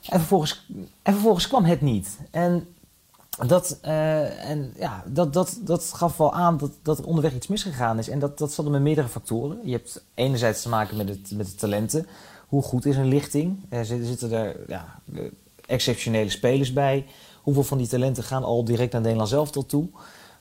En 0.10 0.20
vervolgens, 0.20 0.66
en 1.02 1.14
vervolgens 1.14 1.48
kwam 1.48 1.64
het 1.64 1.82
niet. 1.82 2.20
En 2.32 2.68
dat, 3.48 3.78
eh, 3.82 4.50
en 4.50 4.74
ja, 4.78 5.04
dat, 5.08 5.34
dat, 5.34 5.60
dat 5.62 5.92
gaf 5.96 6.18
wel 6.18 6.34
aan 6.34 6.58
dat, 6.58 6.72
dat 6.82 7.00
er 7.00 7.06
onderweg 7.06 7.34
iets 7.34 7.48
misgegaan 7.48 7.98
is. 7.98 8.10
En 8.10 8.20
dat, 8.20 8.38
dat 8.38 8.52
zat 8.52 8.66
er 8.66 8.72
met 8.72 8.82
meerdere 8.82 9.08
factoren. 9.08 9.60
Je 9.64 9.72
hebt 9.72 10.04
enerzijds 10.14 10.62
te 10.62 10.70
maken 10.70 10.98
met, 10.98 11.10
het, 11.10 11.32
met 11.32 11.46
de 11.46 11.56
talenten. 11.56 12.08
Hoe 12.48 12.62
goed 12.62 12.86
is 12.86 12.96
een 12.96 13.08
lichting? 13.08 13.66
Er 13.70 13.86
zitten, 13.86 14.08
zitten 14.08 14.32
er 14.32 14.56
ja, 14.68 15.00
eh, 15.14 15.22
exceptionele 15.66 16.30
spelers 16.30 16.74
bij. 16.74 17.06
Hoeveel 17.42 17.64
van 17.64 17.78
die 17.78 17.88
talenten 17.88 18.24
gaan 18.24 18.44
al 18.44 18.64
direct 18.64 18.92
naar 18.92 19.02
Nederland 19.02 19.30
zelf 19.30 19.52
tot 19.52 19.70
toe? 19.70 19.88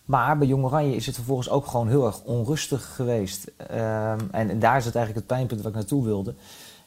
Maar 0.04 0.38
bij 0.38 0.46
Jong 0.46 0.64
Oranje 0.64 0.96
is 0.96 1.06
het 1.06 1.14
vervolgens 1.14 1.50
ook 1.50 1.66
gewoon 1.66 1.88
heel 1.88 2.06
erg 2.06 2.22
onrustig 2.22 2.94
geweest. 2.94 3.50
Ehm, 3.56 4.18
en, 4.30 4.50
en 4.50 4.58
daar 4.58 4.76
is 4.76 4.84
het 4.84 4.94
eigenlijk 4.94 5.26
het 5.26 5.36
pijnpunt 5.36 5.60
waar 5.60 5.70
ik 5.70 5.76
naartoe 5.76 6.04
wilde. 6.04 6.34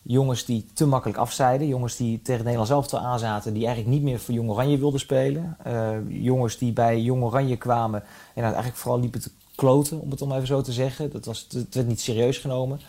Jongens 0.05 0.45
die 0.45 0.65
te 0.73 0.85
makkelijk 0.85 1.19
afzeiden. 1.19 1.67
Jongens 1.67 1.95
die 1.95 2.17
tegen 2.17 2.33
het 2.33 2.43
Nederlands 2.43 2.71
elftal 2.71 2.99
aanzaten. 2.99 3.53
Die 3.53 3.65
eigenlijk 3.65 3.95
niet 3.95 4.03
meer 4.03 4.19
voor 4.19 4.33
Jong 4.33 4.49
Oranje 4.49 4.77
wilden 4.77 4.99
spelen. 4.99 5.57
Eh, 5.63 5.89
jongens 6.07 6.57
die 6.57 6.73
bij 6.73 7.01
Jong 7.01 7.23
Oranje 7.23 7.57
kwamen. 7.57 8.03
En 8.33 8.43
eigenlijk 8.43 8.75
vooral 8.75 8.99
liepen 8.99 9.21
te 9.21 9.31
kloten, 9.55 9.99
om 9.99 10.11
het 10.11 10.25
maar 10.25 10.35
even 10.35 10.47
zo 10.47 10.61
te 10.61 10.71
zeggen. 10.71 11.11
Dat 11.11 11.25
was, 11.25 11.47
het 11.49 11.75
werd 11.75 11.87
niet 11.87 12.01
serieus 12.01 12.37
genomen. 12.37 12.79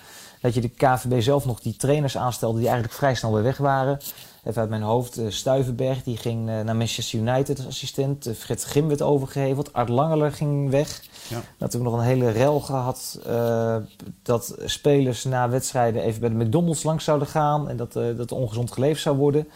Dat 0.44 0.54
je 0.54 0.60
de 0.60 0.68
KVB 0.68 1.20
zelf 1.20 1.44
nog 1.44 1.60
die 1.60 1.76
trainers 1.76 2.16
aanstelde 2.16 2.56
die 2.58 2.66
eigenlijk 2.66 2.96
vrij 2.96 3.14
snel 3.14 3.32
weer 3.32 3.42
weg 3.42 3.56
waren. 3.56 3.98
Even 4.44 4.60
uit 4.60 4.70
mijn 4.70 4.82
hoofd, 4.82 5.18
eh, 5.18 5.24
Stuivenberg 5.28 6.02
die 6.02 6.16
ging 6.16 6.48
eh, 6.48 6.60
naar 6.60 6.76
Manchester 6.76 7.18
United 7.18 7.56
als 7.56 7.66
assistent. 7.66 8.26
Eh, 8.26 8.34
Fred 8.34 8.62
Grim 8.62 8.88
werd 8.88 9.02
overgeheveld. 9.02 9.72
Art 9.72 9.88
Langeler 9.88 10.32
ging 10.32 10.70
weg. 10.70 11.02
Ja. 11.28 11.42
Natuurlijk 11.58 11.90
nog 11.90 12.00
een 12.00 12.06
hele 12.06 12.30
rel 12.30 12.60
gehad 12.60 13.18
eh, 13.26 13.76
dat 14.22 14.56
spelers 14.64 15.24
na 15.24 15.48
wedstrijden 15.48 16.02
even 16.02 16.20
bij 16.20 16.28
de 16.28 16.44
McDonald's 16.44 16.82
langs 16.82 17.04
zouden 17.04 17.28
gaan. 17.28 17.68
En 17.68 17.76
dat, 17.76 17.92
dat 17.92 18.30
er 18.30 18.36
ongezond 18.36 18.72
geleefd 18.72 19.02
zou 19.02 19.16
worden. 19.16 19.48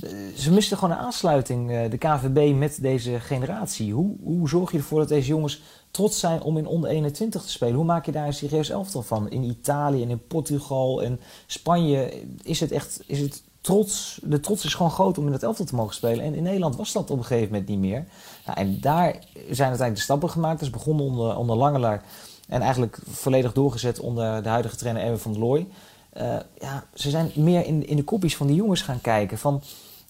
Eh, 0.00 0.10
ze 0.36 0.52
misten 0.52 0.78
gewoon 0.78 0.96
een 0.96 1.02
aansluiting, 1.02 1.70
eh, 1.70 1.90
de 1.90 1.98
KVB, 1.98 2.54
met 2.54 2.78
deze 2.80 3.20
generatie. 3.20 3.92
Hoe, 3.92 4.16
hoe 4.22 4.48
zorg 4.48 4.72
je 4.72 4.78
ervoor 4.78 4.98
dat 4.98 5.08
deze 5.08 5.28
jongens 5.28 5.62
trots 5.90 6.18
zijn 6.18 6.42
om 6.42 6.56
in 6.58 6.66
onder 6.66 6.90
21 6.90 7.42
te 7.42 7.50
spelen? 7.50 7.74
Hoe 7.74 7.84
maak 7.84 8.06
je 8.06 8.12
daar 8.12 8.26
een 8.26 8.32
serieus 8.32 8.70
elftal 8.70 9.02
van? 9.02 9.30
In 9.30 9.42
Italië 9.42 10.02
en 10.02 10.10
in 10.10 10.26
Portugal 10.26 11.02
en 11.02 11.20
Spanje 11.46 12.22
is 12.42 12.60
het 12.60 12.72
echt 12.72 13.02
is 13.06 13.20
het 13.20 13.42
trots. 13.60 14.20
De 14.22 14.40
trots 14.40 14.64
is 14.64 14.74
gewoon 14.74 14.90
groot 14.90 15.18
om 15.18 15.26
in 15.26 15.32
het 15.32 15.42
elftal 15.42 15.66
te 15.66 15.74
mogen 15.74 15.94
spelen. 15.94 16.24
En 16.24 16.34
in 16.34 16.42
Nederland 16.42 16.76
was 16.76 16.92
dat 16.92 17.10
op 17.10 17.18
een 17.18 17.24
gegeven 17.24 17.50
moment 17.50 17.68
niet 17.68 17.78
meer. 17.78 18.04
Nou, 18.46 18.58
en 18.58 18.80
daar 18.80 19.10
zijn 19.32 19.46
uiteindelijk 19.46 19.94
de 19.94 20.00
stappen 20.00 20.30
gemaakt. 20.30 20.58
Dat 20.58 20.68
is 20.68 20.74
begonnen 20.74 21.04
onder, 21.04 21.36
onder 21.36 21.56
Langelaar 21.56 22.02
en 22.48 22.60
eigenlijk 22.60 22.98
volledig 23.06 23.52
doorgezet 23.52 24.00
onder 24.00 24.42
de 24.42 24.48
huidige 24.48 24.76
trainer 24.76 25.02
Erwin 25.02 25.18
van 25.18 25.32
der 25.32 25.40
Looy. 25.40 25.66
Eh, 26.10 26.36
ja, 26.60 26.84
ze 26.94 27.10
zijn 27.10 27.30
meer 27.34 27.66
in, 27.66 27.86
in 27.86 27.96
de 27.96 28.04
kopjes 28.04 28.36
van 28.36 28.46
die 28.46 28.56
jongens 28.56 28.82
gaan 28.82 29.00
kijken. 29.00 29.38
Van, 29.38 29.62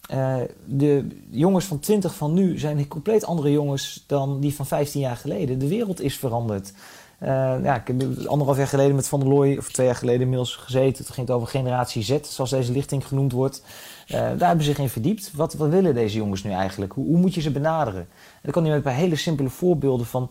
eh, 0.09 0.37
de 0.65 1.07
jongens 1.31 1.65
van 1.65 1.79
20 1.79 2.15
van 2.15 2.33
nu 2.33 2.59
zijn 2.59 2.89
compleet 2.89 3.25
andere 3.25 3.53
jongens 3.53 4.05
dan 4.07 4.41
die 4.41 4.55
van 4.55 4.67
15 4.67 5.01
jaar 5.01 5.17
geleden. 5.17 5.59
De 5.59 5.69
wereld 5.69 6.01
is 6.01 6.19
veranderd. 6.19 6.73
Eh, 7.19 7.29
ja, 7.63 7.75
ik 7.75 7.87
heb 7.87 8.27
anderhalf 8.27 8.57
jaar 8.57 8.67
geleden 8.67 8.95
met 8.95 9.09
Van 9.09 9.21
der 9.21 9.29
Looy, 9.29 9.57
of 9.57 9.73
twee 9.73 9.87
jaar 9.87 9.97
geleden 9.97 10.21
inmiddels 10.21 10.57
gezeten. 10.57 11.05
Toen 11.05 11.15
ging 11.15 11.27
het 11.27 11.37
over 11.37 11.49
generatie 11.49 12.03
Z, 12.03 12.19
zoals 12.23 12.51
deze 12.51 12.73
lichting 12.73 13.07
genoemd 13.07 13.33
wordt. 13.33 13.63
Eh, 14.07 14.21
daar 14.21 14.49
hebben 14.49 14.65
ze 14.65 14.71
zich 14.71 14.79
in 14.79 14.89
verdiept. 14.89 15.31
Wat, 15.35 15.55
wat 15.55 15.69
willen 15.69 15.95
deze 15.95 16.17
jongens 16.17 16.43
nu 16.43 16.51
eigenlijk? 16.51 16.93
Hoe, 16.93 17.07
hoe 17.07 17.19
moet 17.19 17.35
je 17.35 17.41
ze 17.41 17.51
benaderen? 17.51 18.01
En 18.01 18.41
dat 18.43 18.53
kan 18.53 18.65
je 18.65 18.71
met 18.71 18.83
bij 18.83 18.95
hele 18.95 19.17
simpele 19.17 19.49
voorbeelden 19.49 20.07
van... 20.07 20.31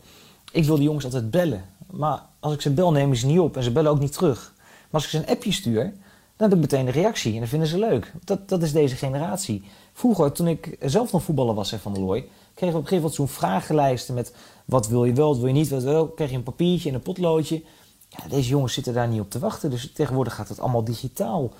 Ik 0.51 0.65
wil 0.65 0.75
die 0.75 0.85
jongens 0.85 1.05
altijd 1.05 1.31
bellen. 1.31 1.65
Maar 1.91 2.21
als 2.39 2.53
ik 2.53 2.61
ze 2.61 2.73
bel, 2.73 2.91
nemen 2.91 3.17
ze 3.17 3.25
niet 3.25 3.39
op 3.39 3.57
en 3.57 3.63
ze 3.63 3.71
bellen 3.71 3.91
ook 3.91 3.99
niet 3.99 4.13
terug. 4.13 4.53
Maar 4.57 5.01
als 5.01 5.03
ik 5.03 5.09
ze 5.09 5.17
een 5.17 5.35
appje 5.35 5.51
stuur, 5.51 5.93
dan 6.38 6.50
heb 6.50 6.58
ik 6.58 6.63
meteen 6.63 6.88
een 6.88 6.93
reactie. 6.93 7.34
En 7.34 7.39
dat 7.39 7.50
vinden 7.50 7.67
ze 7.67 7.80
leuk. 7.80 8.13
Dat, 8.24 8.50
dat 8.50 8.62
is 8.62 8.71
deze 8.71 8.95
generatie. 8.95 9.63
Vroeger, 9.93 10.32
toen 10.32 10.48
ik 10.48 10.78
zelf 10.80 11.12
nog 11.12 11.24
voetballer 11.24 11.56
was, 11.56 11.69
zei 11.69 11.82
Van 11.82 11.93
der 11.93 12.04
Looy... 12.04 12.19
kregen 12.19 12.30
we 12.54 12.65
op 12.65 12.74
een 12.74 12.74
gegeven 12.74 12.95
moment 12.95 13.15
zo'n 13.15 13.28
vragenlijsten 13.28 14.13
met... 14.13 14.34
wat 14.65 14.88
wil 14.88 15.06
je 15.06 15.13
wel, 15.13 15.28
wat 15.28 15.38
wil 15.38 15.48
je 15.48 15.54
niet, 15.54 15.69
wat 15.69 15.84
je 15.84 16.10
kreeg 16.15 16.30
je 16.30 16.36
een 16.36 16.43
papiertje 16.43 16.89
en 16.89 16.95
een 16.95 17.02
potloodje. 17.02 17.63
Ja, 18.10 18.28
deze 18.30 18.50
jongens 18.50 18.74
zitten 18.74 18.93
daar 18.93 19.08
niet 19.08 19.19
op 19.19 19.30
te 19.30 19.39
wachten. 19.39 19.69
Dus 19.69 19.91
tegenwoordig 19.93 20.36
gaat 20.36 20.50
het 20.50 20.60
allemaal 20.60 20.84
digitaal. 20.84 21.52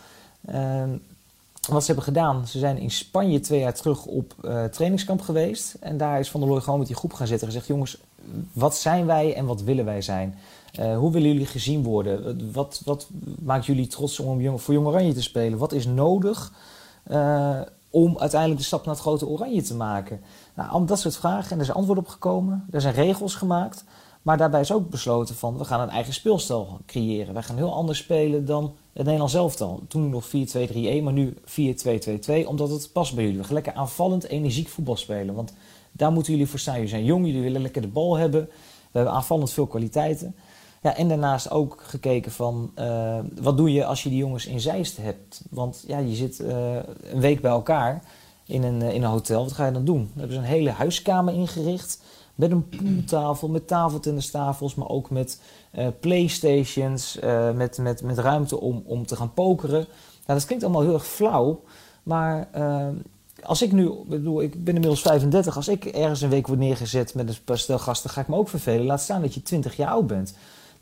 Ehm, 0.46 0.90
wat 1.70 1.82
ze 1.82 1.86
hebben 1.86 2.04
gedaan, 2.04 2.48
ze 2.48 2.60
zijn 2.60 2.78
in 2.78 2.92
Spanje 2.92 3.40
twee 3.40 3.60
jaar 3.60 3.74
terug 3.74 4.06
op 4.06 4.36
eh, 4.42 4.64
trainingskamp 4.64 5.22
geweest. 5.22 5.74
En 5.80 5.98
daar 5.98 6.20
is 6.20 6.30
Van 6.30 6.40
der 6.40 6.50
Looy 6.50 6.62
gewoon 6.62 6.80
met 6.80 6.88
die 6.88 6.98
groep 6.98 7.14
gaan 7.14 7.28
zitten 7.28 7.48
en 7.48 7.54
gezegd... 7.54 7.72
jongens, 7.72 7.98
wat 8.54 8.76
zijn 8.76 9.06
wij 9.06 9.36
en 9.36 9.46
wat 9.46 9.62
willen 9.62 9.86
wij 9.86 10.02
zijn? 10.02 10.38
Eh, 10.78 10.98
hoe 10.98 11.12
willen 11.12 11.32
jullie 11.32 11.46
gezien 11.46 11.84
worden? 11.84 12.52
Wat, 12.52 12.82
wat 12.86 13.08
maakt 13.40 13.66
jullie 13.66 13.88
trots 13.88 14.20
om 14.20 14.60
voor 14.60 14.74
Jong 14.74 14.88
Oranje 14.88 15.14
te 15.14 15.22
spelen? 15.22 15.58
Wat 15.58 15.72
is 15.72 15.86
nodig 15.86 16.54
eh, 17.04 17.60
om 17.90 18.18
uiteindelijk 18.20 18.60
de 18.60 18.66
stap 18.68 18.86
naar 18.86 18.94
het 18.94 19.04
grote 19.04 19.28
Oranje 19.28 19.62
te 19.62 19.76
maken? 19.76 20.22
Nou, 20.56 20.86
dat 20.86 21.00
soort 21.00 21.18
vragen 21.18 21.52
en 21.52 21.58
er 21.58 21.64
is 21.64 21.72
antwoord 21.72 22.00
op 22.00 22.08
gekomen. 22.08 22.66
Er 22.72 22.82
zijn 22.82 22.94
regels 22.94 23.36
gemaakt. 23.36 23.84
Maar 24.26 24.38
daarbij 24.38 24.60
is 24.60 24.72
ook 24.72 24.90
besloten 24.90 25.36
van, 25.36 25.58
we 25.58 25.66
gaan 25.66 25.80
een 25.80 25.90
eigen 25.90 26.14
speelstijl 26.14 26.80
creëren. 26.86 27.34
Wij 27.34 27.44
gaan 27.44 27.56
heel 27.56 27.74
anders 27.74 28.00
spelen 28.00 28.46
dan 28.46 28.64
het 28.94 29.04
Nederlands 29.04 29.34
elftal. 29.34 29.82
Toen 29.88 30.10
nog 30.10 30.28
4-2-3-1, 30.28 30.32
maar 31.04 31.14
nu 31.14 31.34
4-2-2-2, 31.46 32.46
omdat 32.46 32.70
het 32.70 32.90
past 32.94 33.16
bij 33.16 33.24
jullie. 33.24 33.40
We 33.40 33.44
gaan 33.44 33.54
lekker 33.54 33.74
aanvallend, 33.74 34.28
energiek 34.28 34.68
voetbal 34.68 34.96
spelen. 34.96 35.36
Want 35.36 35.54
daar 35.92 36.12
moeten 36.12 36.32
jullie 36.32 36.48
voor 36.48 36.60
staan. 36.60 36.74
Jullie 36.74 36.90
zijn 36.90 37.04
jong, 37.04 37.26
jullie 37.26 37.42
willen 37.42 37.62
lekker 37.62 37.82
de 37.82 37.88
bal 37.88 38.16
hebben. 38.16 38.46
We 38.92 39.02
hebben 39.02 39.14
aanvallend 39.14 39.52
veel 39.52 39.68
kwaliteiten. 39.68 40.36
Ja, 40.82 40.96
en 40.96 41.08
daarnaast 41.08 41.52
ook 41.52 41.84
gekeken 41.86 42.32
van, 42.32 42.72
eh, 42.76 43.20
wat 43.42 43.58
doe 43.58 43.74
je 43.74 43.86
als 43.86 44.04
je 44.04 44.10
die 44.10 44.18
jongens 44.18 44.46
in 44.46 44.60
Zeist 44.60 44.98
hebt? 44.98 45.42
Want 45.50 45.84
ja, 45.88 45.98
je 45.98 46.16
zit 46.16 46.40
eh, 46.40 46.76
een 47.12 47.20
week 47.20 47.42
bij 47.42 47.52
elkaar 47.52 48.04
in 48.46 48.64
een, 48.64 48.82
eh, 48.82 48.94
in 48.94 49.04
een 49.04 49.10
hotel. 49.10 49.44
Wat 49.44 49.54
ga 49.54 49.66
je 49.66 49.72
dan 49.72 49.86
doen? 49.86 50.12
We 50.14 50.20
hebben 50.20 50.36
ze 50.36 50.42
een 50.42 50.48
hele 50.48 50.70
huiskamer 50.70 51.34
ingericht. 51.34 52.02
Met 52.36 52.52
een 52.52 52.70
pooltafel, 52.70 53.48
met 53.48 53.68
tafeltennistafels, 53.68 54.76
maar 54.76 54.90
ook 54.90 55.10
met 55.10 55.42
playstations, 56.00 57.20
met, 57.56 57.78
met, 57.78 58.02
met 58.02 58.18
ruimte 58.18 58.60
om, 58.60 58.84
om 58.86 59.06
te 59.06 59.16
gaan 59.16 59.34
pokeren. 59.34 59.86
Nou, 60.26 60.40
dat 60.40 60.46
klinkt 60.46 60.64
allemaal 60.64 60.82
heel 60.82 60.94
erg 60.94 61.08
flauw, 61.08 61.62
maar 62.04 62.48
als 63.44 63.62
ik 63.62 63.72
nu, 63.72 63.92
bedoel, 64.08 64.42
ik 64.42 64.64
ben 64.64 64.74
inmiddels 64.74 65.02
35, 65.02 65.56
als 65.56 65.68
ik 65.68 65.86
ergens 65.86 66.22
een 66.22 66.30
week 66.30 66.48
word 66.48 66.60
neergezet 66.60 67.14
met 67.14 67.30
een 67.30 67.36
paar 67.46 67.58
stel 67.58 67.80
gasten, 67.80 68.10
ga 68.10 68.22
ik 68.22 68.28
me 68.28 68.36
ook 68.36 68.50
vervelen. 68.50 68.86
Laat 68.86 69.02
staan 69.02 69.22
dat 69.22 69.34
je 69.34 69.42
20 69.42 69.76
jaar 69.76 69.90
oud 69.90 70.08
bent. 70.08 70.34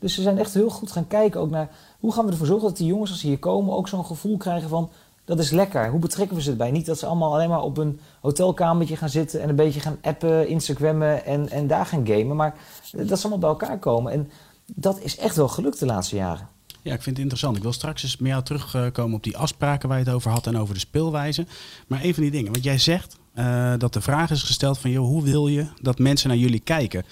Dus 0.04 0.14
ze 0.14 0.22
zijn 0.22 0.38
echt 0.38 0.54
heel 0.54 0.70
goed 0.70 0.92
gaan 0.92 1.06
kijken 1.06 1.40
ook 1.40 1.50
naar 1.50 1.68
hoe 2.00 2.12
gaan 2.12 2.24
we 2.24 2.30
ervoor 2.30 2.46
zorgen 2.46 2.68
dat 2.68 2.76
die 2.76 2.86
jongens 2.86 3.10
als 3.10 3.20
ze 3.20 3.26
hier 3.26 3.38
komen 3.38 3.74
ook 3.74 3.88
zo'n 3.88 4.04
gevoel 4.04 4.36
krijgen 4.36 4.68
van 4.68 4.90
dat 5.24 5.38
is 5.38 5.50
lekker. 5.50 5.90
Hoe 5.90 6.00
betrekken 6.00 6.36
we 6.36 6.42
ze 6.42 6.50
erbij? 6.50 6.70
Niet 6.70 6.86
dat 6.86 6.98
ze 6.98 7.06
allemaal 7.06 7.32
alleen 7.32 7.48
maar 7.48 7.62
op 7.62 7.78
een 7.78 8.00
hotelkamertje 8.20 8.96
gaan 8.96 9.08
zitten 9.08 9.40
en 9.40 9.48
een 9.48 9.56
beetje 9.56 9.80
gaan 9.80 9.98
appen, 10.02 10.48
Instagrammen 10.48 11.24
en, 11.24 11.50
en 11.50 11.66
daar 11.66 11.86
gaan 11.86 12.06
gamen. 12.06 12.36
Maar 12.36 12.54
dat 12.92 13.18
ze 13.18 13.28
allemaal 13.28 13.38
bij 13.38 13.48
elkaar 13.48 13.78
komen. 13.78 14.12
En 14.12 14.30
dat 14.66 15.00
is 15.00 15.16
echt 15.16 15.36
wel 15.36 15.48
gelukt 15.48 15.78
de 15.78 15.86
laatste 15.86 16.16
jaren. 16.16 16.48
Ja, 16.82 16.92
ik 16.92 17.02
vind 17.02 17.16
het 17.16 17.18
interessant. 17.18 17.56
Ik 17.56 17.62
wil 17.62 17.72
straks 17.72 18.02
eens 18.02 18.16
jou 18.18 18.42
terugkomen 18.42 19.16
op 19.16 19.22
die 19.22 19.36
afspraken 19.36 19.88
waar 19.88 19.98
je 19.98 20.04
het 20.04 20.14
over 20.14 20.30
had 20.30 20.46
en 20.46 20.58
over 20.58 20.74
de 20.74 20.80
speelwijze. 20.80 21.46
Maar 21.86 22.04
een 22.04 22.14
van 22.14 22.22
die 22.22 22.32
dingen, 22.32 22.52
want 22.52 22.64
jij 22.64 22.78
zegt 22.78 23.16
uh, 23.34 23.72
dat 23.78 23.92
de 23.92 24.00
vraag 24.00 24.30
is 24.30 24.42
gesteld 24.42 24.78
van, 24.78 24.90
joh, 24.90 25.06
hoe 25.06 25.22
wil 25.22 25.48
je 25.48 25.66
dat 25.82 25.98
mensen 25.98 26.28
naar 26.28 26.38
jullie 26.38 26.60
kijken? 26.60 27.04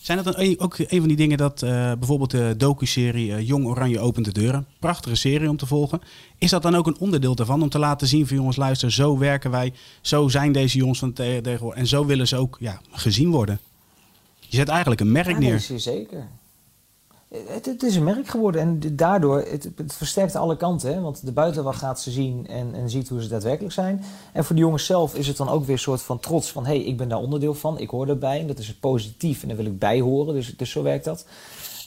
Zijn 0.00 0.22
dat 0.22 0.34
dan 0.34 0.58
ook 0.58 0.78
een 0.78 0.98
van 0.98 1.08
die 1.08 1.16
dingen 1.16 1.38
dat 1.38 1.62
uh, 1.62 1.70
bijvoorbeeld 1.70 2.30
de 2.30 2.54
docu-serie 2.56 3.30
uh, 3.30 3.46
Jong 3.46 3.66
Oranje 3.66 4.00
opent 4.00 4.24
de 4.24 4.32
deuren, 4.32 4.66
prachtige 4.78 5.14
serie 5.14 5.48
om 5.48 5.56
te 5.56 5.66
volgen. 5.66 6.00
Is 6.38 6.50
dat 6.50 6.62
dan 6.62 6.74
ook 6.74 6.86
een 6.86 6.98
onderdeel 6.98 7.34
daarvan 7.34 7.62
om 7.62 7.68
te 7.68 7.78
laten 7.78 8.06
zien 8.06 8.26
van 8.26 8.36
jongens, 8.36 8.56
luister, 8.56 8.92
zo 8.92 9.18
werken 9.18 9.50
wij, 9.50 9.72
zo 10.00 10.28
zijn 10.28 10.52
deze 10.52 10.78
jongens 10.78 10.98
van 10.98 11.12
tegenwoordig 11.12 11.80
en 11.80 11.86
zo 11.86 12.06
willen 12.06 12.28
ze 12.28 12.36
ook 12.36 12.56
ja, 12.60 12.80
gezien 12.90 13.30
worden? 13.30 13.60
Je 14.38 14.56
zet 14.56 14.68
eigenlijk 14.68 15.00
een 15.00 15.12
merk 15.12 15.28
ja, 15.28 15.38
neer. 15.38 15.54
Is 15.54 15.74
zeker. 15.74 16.28
Het, 17.28 17.82
is 17.82 17.96
een 17.96 18.04
merk 18.04 18.28
geworden 18.28 18.60
en 18.60 18.96
daardoor, 18.96 19.38
het, 19.38 19.70
het 19.76 19.92
versterkt 19.92 20.36
alle 20.36 20.56
kanten. 20.56 20.94
Hè? 20.94 21.00
Want 21.00 21.26
de 21.26 21.32
buitenwacht 21.32 21.78
gaat 21.78 22.00
ze 22.00 22.10
zien 22.10 22.46
en, 22.46 22.74
en 22.74 22.90
ziet 22.90 23.08
hoe 23.08 23.22
ze 23.22 23.28
daadwerkelijk 23.28 23.74
zijn. 23.74 24.04
En 24.32 24.44
voor 24.44 24.56
de 24.56 24.62
jongens 24.62 24.86
zelf 24.86 25.14
is 25.14 25.26
het 25.26 25.36
dan 25.36 25.48
ook 25.48 25.64
weer 25.64 25.74
een 25.74 25.78
soort 25.78 26.02
van 26.02 26.18
trots 26.18 26.52
van... 26.52 26.66
hé, 26.66 26.76
hey, 26.76 26.84
ik 26.84 26.96
ben 26.96 27.08
daar 27.08 27.18
onderdeel 27.18 27.54
van, 27.54 27.78
ik 27.78 27.90
hoor 27.90 28.08
erbij. 28.08 28.40
En 28.40 28.46
dat 28.46 28.58
is 28.58 28.74
positief 28.74 29.42
en 29.42 29.48
daar 29.48 29.56
wil 29.56 29.66
ik 29.66 29.78
bij 29.78 30.00
horen, 30.00 30.34
dus, 30.34 30.56
dus 30.56 30.70
zo 30.70 30.82
werkt 30.82 31.04
dat. 31.04 31.26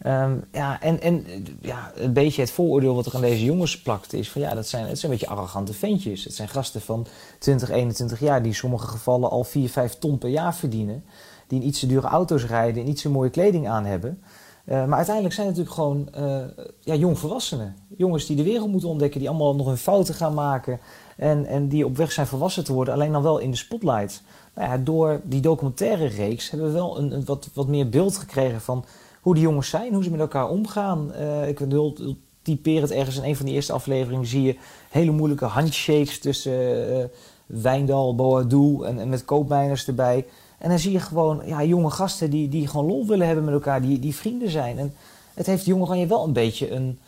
Um, 0.06 0.44
ja, 0.52 0.82
en, 0.82 1.02
en 1.02 1.26
ja, 1.62 1.92
een 1.96 2.14
beetje 2.14 2.42
het 2.42 2.52
vooroordeel 2.52 2.96
wat 2.96 3.06
er 3.06 3.16
aan 3.16 3.22
deze 3.22 3.46
jongens 3.46 3.82
plakt 3.82 4.14
is 4.14 4.30
van... 4.30 4.42
ja, 4.42 4.54
dat 4.54 4.68
zijn, 4.68 4.88
het 4.88 5.00
zijn 5.00 5.12
een 5.12 5.18
beetje 5.18 5.34
arrogante 5.34 5.74
ventjes. 5.74 6.24
Het 6.24 6.34
zijn 6.34 6.48
gasten 6.48 6.82
van 6.82 7.08
20, 7.40 7.70
21 7.70 8.20
jaar 8.20 8.40
die 8.40 8.52
in 8.52 8.58
sommige 8.58 8.88
gevallen 8.88 9.30
al 9.30 9.44
4, 9.44 9.70
5 9.70 9.94
ton 9.94 10.18
per 10.18 10.30
jaar 10.30 10.56
verdienen... 10.56 11.04
die 11.48 11.60
in 11.62 11.68
iets 11.68 11.80
te 11.80 11.88
dure 11.88 12.08
auto's 12.08 12.46
rijden 12.46 12.84
en 12.84 12.90
iets 12.90 13.02
te 13.02 13.10
mooie 13.10 13.30
kleding 13.30 13.68
aan 13.68 13.86
hebben... 13.86 14.22
Uh, 14.66 14.86
maar 14.86 14.98
uiteindelijk 14.98 15.36
zijn 15.36 15.48
het 15.48 15.58
natuurlijk 15.58 15.82
gewoon 15.82 16.30
uh, 16.30 16.66
ja, 16.80 16.96
jongvolwassenen. 16.96 17.76
Jongens 17.98 18.26
die 18.26 18.36
de 18.36 18.44
wereld 18.44 18.72
moeten 18.72 18.90
ontdekken, 18.90 19.20
die 19.20 19.30
allemaal 19.30 19.56
nog 19.56 19.68
hun 19.68 19.78
fouten 19.78 20.14
gaan 20.14 20.34
maken. 20.34 20.80
En, 21.18 21.46
en 21.46 21.68
die 21.68 21.86
op 21.86 21.98
weg 21.98 22.12
zijn 22.12 22.28
volwassen 22.28 22.64
te 22.64 22.74
worden, 22.74 22.94
alleen 22.94 23.12
dan 23.12 23.24
wel 23.24 23.38
in 23.38 23.52
de 23.52 23.58
spotlight. 23.58 24.24
Nou 24.56 24.70
ja, 24.70 24.78
door 24.78 25.22
die 25.24 25.42
documentaire 25.42 26.06
reeks 26.06 26.50
hebben 26.50 26.68
we 26.68 26.74
wel 26.74 26.98
een, 26.98 27.26
wat, 27.26 27.50
wat 27.54 27.68
meer 27.68 27.90
beeld 27.90 28.18
gekregen 28.18 28.62
van 28.62 28.86
hoe 29.22 29.34
die 29.34 29.44
jongens 29.44 29.70
zijn, 29.70 29.94
hoe 29.94 30.04
ze 30.04 30.12
met 30.12 30.20
elkaar 30.20 30.50
omgaan. 30.50 31.12
Uh, 31.20 31.48
ik 31.48 31.60
wil 31.60 31.98
het 32.44 32.92
ergens 32.92 33.18
in 33.18 33.24
een 33.24 33.36
van 33.36 33.46
die 33.46 33.56
eerste 33.56 33.74
afleveringen, 33.74 34.26
zie 34.26 34.42
je 34.42 34.58
hele 34.90 35.12
moeilijke 35.12 35.46
handshakes 35.46 36.20
tussen 36.20 37.12
Wijndal, 37.46 38.16
Boadu 38.16 38.84
en, 38.84 39.00
en 39.00 39.10
met 39.10 39.26
koopmijners 39.26 39.88
erbij. 39.88 40.26
En 40.62 40.70
dan 40.70 40.80
zie 40.80 40.92
je 40.92 41.00
gewoon 41.00 41.42
ja, 41.46 41.64
jonge 41.64 41.90
gasten 41.90 42.30
die, 42.30 42.50
die 42.50 42.68
gewoon 42.68 42.86
lol 42.86 43.08
willen 43.08 43.28
hebben 43.28 43.46
met 43.46 43.54
elkaar, 43.54 43.82
die, 43.82 44.00
die 44.00 44.16
vrienden 44.16 44.50
zijn. 44.50 44.78
En 44.78 44.94
het 45.34 45.46
heeft 45.46 45.66
de 45.66 45.72
jongen 45.72 46.00
je 46.00 46.08
wel 46.08 46.24
een 46.24 46.34
beetje 46.34 46.72
een, 46.72 47.00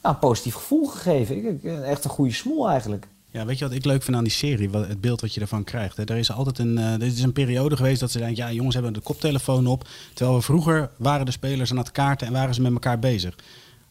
een 0.00 0.18
positief 0.18 0.54
gevoel 0.54 0.86
gegeven. 0.86 1.36
Ik, 1.36 1.64
echt 1.64 2.04
een 2.04 2.10
goede 2.10 2.32
smoel 2.32 2.68
eigenlijk. 2.70 3.06
Ja, 3.30 3.44
weet 3.44 3.58
je 3.58 3.64
wat 3.64 3.74
ik 3.74 3.84
leuk 3.84 4.02
vind 4.02 4.16
aan 4.16 4.24
die 4.24 4.32
serie? 4.32 4.70
Het 4.70 5.00
beeld 5.00 5.20
wat 5.20 5.34
je 5.34 5.40
ervan 5.40 5.64
krijgt. 5.64 5.96
Hè? 5.96 6.04
Er 6.04 6.16
is 6.16 6.32
altijd 6.32 6.58
een, 6.58 6.78
uh, 6.78 6.98
is 6.98 7.22
een 7.22 7.32
periode 7.32 7.76
geweest 7.76 8.00
dat 8.00 8.10
ze 8.10 8.18
denken... 8.18 8.36
ja, 8.36 8.52
jongens 8.52 8.74
hebben 8.74 8.92
de 8.92 9.00
koptelefoon 9.00 9.66
op. 9.66 9.88
Terwijl 10.14 10.36
we 10.36 10.42
vroeger 10.42 10.90
waren 10.96 11.26
de 11.26 11.32
spelers 11.32 11.70
aan 11.70 11.76
het 11.76 11.92
kaarten 11.92 12.26
en 12.26 12.32
waren 12.32 12.54
ze 12.54 12.62
met 12.62 12.72
elkaar 12.72 12.98
bezig. 12.98 13.36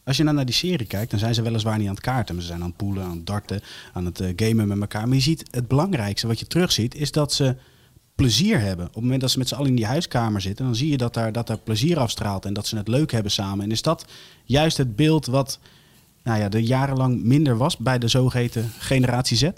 Als 0.04 0.16
je 0.16 0.24
dan 0.24 0.34
naar 0.34 0.44
die 0.44 0.54
serie 0.54 0.86
kijkt, 0.86 1.10
dan 1.10 1.20
zijn 1.20 1.34
ze 1.34 1.42
weliswaar 1.42 1.78
niet 1.78 1.88
aan 1.88 1.94
het 1.94 2.02
kaarten. 2.02 2.34
Maar 2.34 2.44
ze 2.44 2.50
zijn 2.50 2.62
aan 2.62 2.68
het 2.68 2.76
poelen, 2.76 3.04
aan 3.04 3.16
het 3.16 3.26
darten, 3.26 3.62
aan 3.92 4.04
het 4.04 4.22
gamen 4.36 4.68
met 4.68 4.80
elkaar. 4.80 5.06
Maar 5.06 5.16
je 5.16 5.22
ziet 5.22 5.44
het 5.50 5.68
belangrijkste 5.68 6.26
wat 6.26 6.38
je 6.38 6.46
terugziet... 6.46 6.94
is 6.94 7.12
dat 7.12 7.32
ze 7.32 7.56
plezier 8.20 8.60
hebben. 8.60 8.86
Op 8.86 8.94
het 8.94 9.02
moment 9.02 9.20
dat 9.20 9.30
ze 9.30 9.38
met 9.38 9.48
z'n 9.48 9.54
allen 9.54 9.68
in 9.68 9.76
die 9.76 9.86
huiskamer 9.86 10.40
zitten, 10.40 10.64
dan 10.64 10.74
zie 10.74 10.90
je 10.90 10.96
dat 10.96 11.14
daar, 11.14 11.32
dat 11.32 11.46
daar 11.46 11.58
plezier 11.58 11.98
afstraalt 11.98 12.44
en 12.44 12.52
dat 12.52 12.66
ze 12.66 12.76
het 12.76 12.88
leuk 12.88 13.12
hebben 13.12 13.32
samen. 13.32 13.64
En 13.64 13.70
is 13.70 13.82
dat 13.82 14.04
juist 14.44 14.76
het 14.76 14.96
beeld 14.96 15.26
wat 15.26 15.58
nou 16.22 16.38
ja, 16.38 16.50
er 16.50 16.58
jarenlang 16.58 17.22
minder 17.22 17.56
was 17.56 17.76
bij 17.76 17.98
de 17.98 18.08
zogeheten 18.08 18.72
generatie 18.78 19.36
Z? 19.36 19.50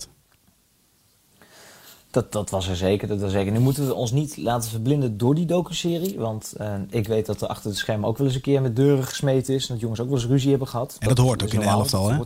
Dat, 2.10 2.32
dat 2.32 2.50
was 2.50 2.68
er 2.68 2.76
zeker, 2.76 3.08
dat 3.08 3.20
was 3.20 3.32
zeker. 3.32 3.52
Nu 3.52 3.58
moeten 3.58 3.86
we 3.86 3.94
ons 3.94 4.12
niet 4.12 4.36
laten 4.36 4.70
verblinden 4.70 5.18
door 5.18 5.34
die 5.34 5.46
docu-serie. 5.46 6.18
Want 6.18 6.54
uh, 6.60 6.74
ik 6.90 7.06
weet 7.06 7.26
dat 7.26 7.42
er 7.42 7.48
achter 7.48 7.70
het 7.70 7.78
scherm 7.78 8.06
ook 8.06 8.18
wel 8.18 8.26
eens 8.26 8.36
een 8.36 8.42
keer 8.42 8.62
met 8.62 8.76
deuren 8.76 9.04
gesmeten 9.04 9.54
is. 9.54 9.62
En 9.62 9.72
dat 9.72 9.80
jongens 9.80 10.00
ook 10.00 10.08
wel 10.08 10.16
eens 10.16 10.26
ruzie 10.26 10.50
hebben 10.50 10.68
gehad. 10.68 10.96
En 10.98 11.08
dat, 11.08 11.16
dat 11.16 11.26
hoort 11.26 11.42
ook 11.42 11.52
in 11.52 11.60
de 11.60 11.66
elftal, 11.66 12.10
hè? 12.10 12.18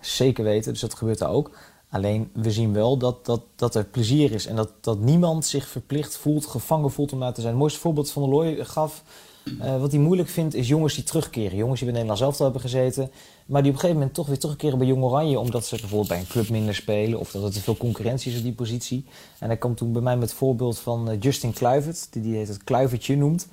Zeker 0.00 0.44
weten, 0.44 0.72
dus 0.72 0.80
dat 0.80 0.94
gebeurt 0.94 1.18
daar 1.18 1.30
ook. 1.30 1.50
Alleen 1.90 2.30
we 2.32 2.50
zien 2.50 2.72
wel 2.72 2.96
dat, 2.96 3.26
dat, 3.26 3.40
dat 3.56 3.74
er 3.74 3.84
plezier 3.84 4.32
is 4.32 4.46
en 4.46 4.56
dat, 4.56 4.70
dat 4.80 5.00
niemand 5.00 5.46
zich 5.46 5.68
verplicht 5.68 6.16
voelt, 6.16 6.46
gevangen 6.46 6.90
voelt 6.90 7.12
om 7.12 7.20
daar 7.20 7.32
te 7.32 7.40
zijn. 7.40 7.52
Het 7.52 7.60
mooiste 7.60 7.80
voorbeeld 7.80 8.10
van 8.10 8.22
de 8.22 8.28
Looy 8.28 8.64
gaf, 8.64 9.02
uh, 9.44 9.80
wat 9.80 9.90
hij 9.90 10.00
moeilijk 10.00 10.28
vindt, 10.28 10.54
is 10.54 10.68
jongens 10.68 10.94
die 10.94 11.04
terugkeren. 11.04 11.56
Jongens 11.56 11.80
die 11.80 11.90
bij 11.90 12.00
Nederland 12.00 12.18
zelf 12.18 12.38
hebben 12.38 12.60
gezeten, 12.60 13.10
maar 13.46 13.62
die 13.62 13.70
op 13.70 13.76
een 13.76 13.80
gegeven 13.80 13.96
moment 13.96 14.14
toch 14.14 14.26
weer 14.26 14.38
terugkeren 14.38 14.78
bij 14.78 14.86
Jong 14.86 15.02
Oranje, 15.02 15.38
omdat 15.38 15.66
ze 15.66 15.76
bijvoorbeeld 15.76 16.08
bij 16.08 16.18
een 16.18 16.26
club 16.26 16.48
minder 16.48 16.74
spelen 16.74 17.18
of 17.18 17.30
dat 17.30 17.44
er 17.44 17.52
te 17.52 17.60
veel 17.60 17.76
concurrentie 17.76 18.32
is 18.32 18.38
op 18.38 18.44
die 18.44 18.52
positie. 18.52 19.04
En 19.38 19.48
hij 19.48 19.56
kwam 19.56 19.74
toen 19.74 19.92
bij 19.92 20.02
mij 20.02 20.16
met 20.16 20.28
het 20.28 20.38
voorbeeld 20.38 20.78
van 20.78 21.10
uh, 21.10 21.16
Justin 21.20 21.52
Kluivert, 21.52 22.06
die, 22.10 22.22
die 22.22 22.36
het 22.36 22.64
Kluivertje 22.64 23.16
noemt. 23.16 23.48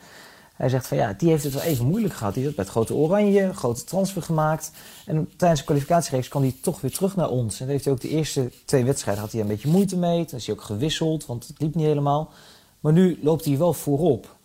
Hij 0.57 0.69
zegt 0.69 0.87
van 0.87 0.97
ja, 0.97 1.13
die 1.13 1.29
heeft 1.29 1.43
het 1.43 1.53
wel 1.53 1.61
even 1.61 1.85
moeilijk 1.85 2.13
gehad. 2.13 2.33
Die 2.33 2.43
heeft 2.43 2.55
bij 2.55 2.63
het 2.65 2.73
grote 2.73 2.93
Oranje, 2.93 3.53
grote 3.53 3.83
transfer 3.83 4.21
gemaakt. 4.21 4.71
En 5.05 5.29
tijdens 5.35 5.59
de 5.59 5.65
kwalificatiereeks 5.65 6.27
kwam 6.27 6.41
hij 6.41 6.55
toch 6.61 6.81
weer 6.81 6.91
terug 6.91 7.15
naar 7.15 7.29
ons. 7.29 7.59
En 7.59 7.67
heeft 7.67 7.83
hij 7.83 7.93
ook 7.93 8.01
de 8.01 8.09
eerste 8.09 8.51
twee 8.65 8.85
wedstrijden 8.85 9.23
had 9.23 9.31
hij 9.31 9.41
een 9.41 9.47
beetje 9.47 9.69
moeite 9.69 9.97
mee. 9.97 10.25
Toen 10.25 10.37
is 10.37 10.45
hij 10.45 10.55
ook 10.55 10.61
gewisseld, 10.61 11.25
want 11.25 11.47
het 11.47 11.61
liep 11.61 11.75
niet 11.75 11.85
helemaal. 11.85 12.31
Maar 12.79 12.93
nu 12.93 13.19
loopt 13.21 13.45
hij 13.45 13.57
wel 13.57 13.73
voorop. 13.73 14.35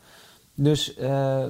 Dus 0.55 0.97
uh, 0.99 1.45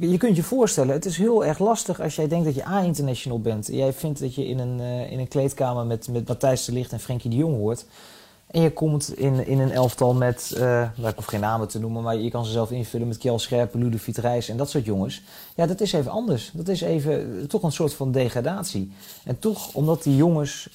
je 0.00 0.16
kunt 0.16 0.36
je 0.36 0.42
voorstellen, 0.42 0.94
het 0.94 1.04
is 1.04 1.16
heel 1.16 1.44
erg 1.44 1.58
lastig 1.58 2.00
als 2.00 2.16
jij 2.16 2.28
denkt 2.28 2.44
dat 2.44 2.54
je 2.54 2.66
A-international 2.66 3.40
bent. 3.40 3.68
En 3.68 3.76
jij 3.76 3.92
vindt 3.92 4.20
dat 4.20 4.34
je 4.34 4.46
in 4.46 4.58
een, 4.58 4.78
uh, 4.80 5.12
in 5.12 5.18
een 5.18 5.28
kleedkamer 5.28 5.86
met, 5.86 6.08
met 6.08 6.28
Matthijs 6.28 6.64
de 6.64 6.72
Ligt 6.72 6.92
en 6.92 7.00
Frenkie 7.00 7.30
de 7.30 7.36
Jong 7.36 7.56
hoort. 7.56 7.86
En 8.52 8.60
je 8.60 8.72
komt 8.72 9.18
in, 9.18 9.46
in 9.46 9.58
een 9.58 9.70
elftal 9.70 10.14
met, 10.14 10.54
uh, 10.58 10.82
ik 10.82 11.14
hoef 11.16 11.24
geen 11.24 11.40
namen 11.40 11.68
te 11.68 11.78
noemen, 11.78 12.02
maar 12.02 12.16
je 12.16 12.30
kan 12.30 12.44
ze 12.44 12.50
zelf 12.50 12.70
invullen 12.70 13.08
met 13.08 13.18
Kjell 13.18 13.38
Scherpen, 13.38 13.80
Ludovic 13.80 14.16
Reis 14.16 14.48
en 14.48 14.56
dat 14.56 14.70
soort 14.70 14.84
jongens. 14.84 15.22
Ja, 15.54 15.66
dat 15.66 15.80
is 15.80 15.92
even 15.92 16.10
anders. 16.10 16.50
Dat 16.54 16.68
is 16.68 16.80
even 16.80 17.46
toch 17.48 17.62
een 17.62 17.72
soort 17.72 17.94
van 17.94 18.12
degradatie. 18.12 18.92
En 19.24 19.38
toch, 19.38 19.74
omdat 19.74 20.02
die 20.02 20.16
jongens 20.16 20.68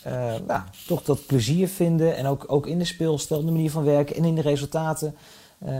nou, 0.47 0.61
toch 0.87 1.03
dat 1.03 1.25
plezier 1.25 1.67
vinden 1.67 2.15
en 2.15 2.25
ook, 2.25 2.45
ook 2.47 2.67
in 2.67 2.77
de 2.77 2.85
speelstijl, 2.85 3.45
de 3.45 3.51
manier 3.51 3.71
van 3.71 3.83
werken 3.83 4.15
en 4.15 4.25
in 4.25 4.35
de 4.35 4.41
resultaten, 4.41 5.15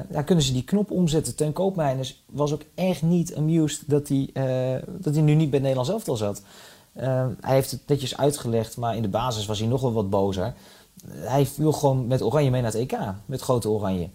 ja, 0.09 0.21
kunnen 0.21 0.43
ze 0.43 0.53
die 0.53 0.63
knop 0.63 0.91
omzetten. 0.91 1.35
Ten 1.35 1.53
Koopmeiners 1.53 2.23
was 2.25 2.53
ook 2.53 2.63
echt 2.75 3.01
niet 3.01 3.35
amused 3.35 3.83
dat 3.85 4.07
hij, 4.07 4.29
dat 4.87 5.13
hij 5.13 5.23
nu 5.23 5.33
niet 5.33 5.49
bij 5.49 5.59
Nederlands 5.59 5.89
elftal 5.89 6.17
zat. 6.17 6.41
hij 7.41 7.53
heeft 7.53 7.71
het 7.71 7.81
netjes 7.87 8.17
uitgelegd, 8.17 8.77
maar 8.77 8.95
in 8.95 9.01
de 9.01 9.07
basis 9.07 9.45
was 9.45 9.59
hij 9.59 9.67
nog 9.67 9.81
wel 9.81 9.93
wat 9.93 10.09
bozer 10.09 10.53
hij 11.09 11.47
wil 11.55 11.71
gewoon 11.71 12.07
met 12.07 12.21
Oranje 12.21 12.49
mee 12.49 12.61
naar 12.61 12.71
het 12.71 12.79
EK, 12.81 12.97
met 13.25 13.41
grote 13.41 13.69
Oranje. 13.69 14.09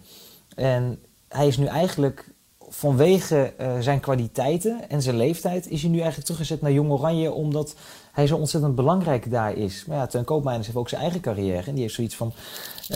En 0.55 0.99
hij 1.27 1.47
is 1.47 1.57
nu 1.57 1.65
eigenlijk 1.65 2.33
vanwege 2.69 3.53
uh, 3.61 3.79
zijn 3.79 3.99
kwaliteiten 3.99 4.89
en 4.89 5.01
zijn 5.01 5.17
leeftijd... 5.17 5.69
is 5.69 5.81
hij 5.81 5.89
nu 5.89 5.97
eigenlijk 5.97 6.25
teruggezet 6.25 6.61
naar 6.61 6.71
Jong 6.71 6.91
Oranje... 6.91 7.31
omdat 7.31 7.75
hij 8.11 8.27
zo 8.27 8.37
ontzettend 8.37 8.75
belangrijk 8.75 9.31
daar 9.31 9.53
is. 9.53 9.85
Maar 9.85 9.97
ja, 9.97 10.07
Teun 10.07 10.23
Koopmeiners 10.23 10.65
heeft 10.65 10.79
ook 10.79 10.89
zijn 10.89 11.01
eigen 11.01 11.21
carrière. 11.21 11.67
En 11.67 11.73
die 11.73 11.81
heeft 11.81 11.93
zoiets 11.93 12.15
van... 12.15 12.33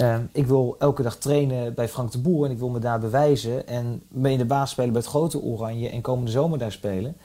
Uh, 0.02 0.18
ik 0.32 0.48
wil 0.48 0.76
elke 0.80 1.02
dag 1.02 1.16
trainen 1.16 1.74
bij 1.74 1.88
Frank 1.88 2.12
de 2.12 2.20
Boer 2.20 2.46
en 2.46 2.52
ik 2.52 2.58
wil 2.58 2.70
me 2.70 2.80
daar 2.80 3.00
bewijzen. 3.00 3.68
En 3.68 4.04
mee 4.08 4.32
in 4.32 4.38
de 4.38 4.46
baas 4.46 4.72
spelen 4.72 4.92
bij 4.92 5.02
het 5.02 5.10
grote 5.10 5.42
Oranje 5.42 5.90
en 5.90 6.02
komende 6.02 6.32
zomer 6.32 6.58
daar 6.58 6.72
spelen. 6.72 7.18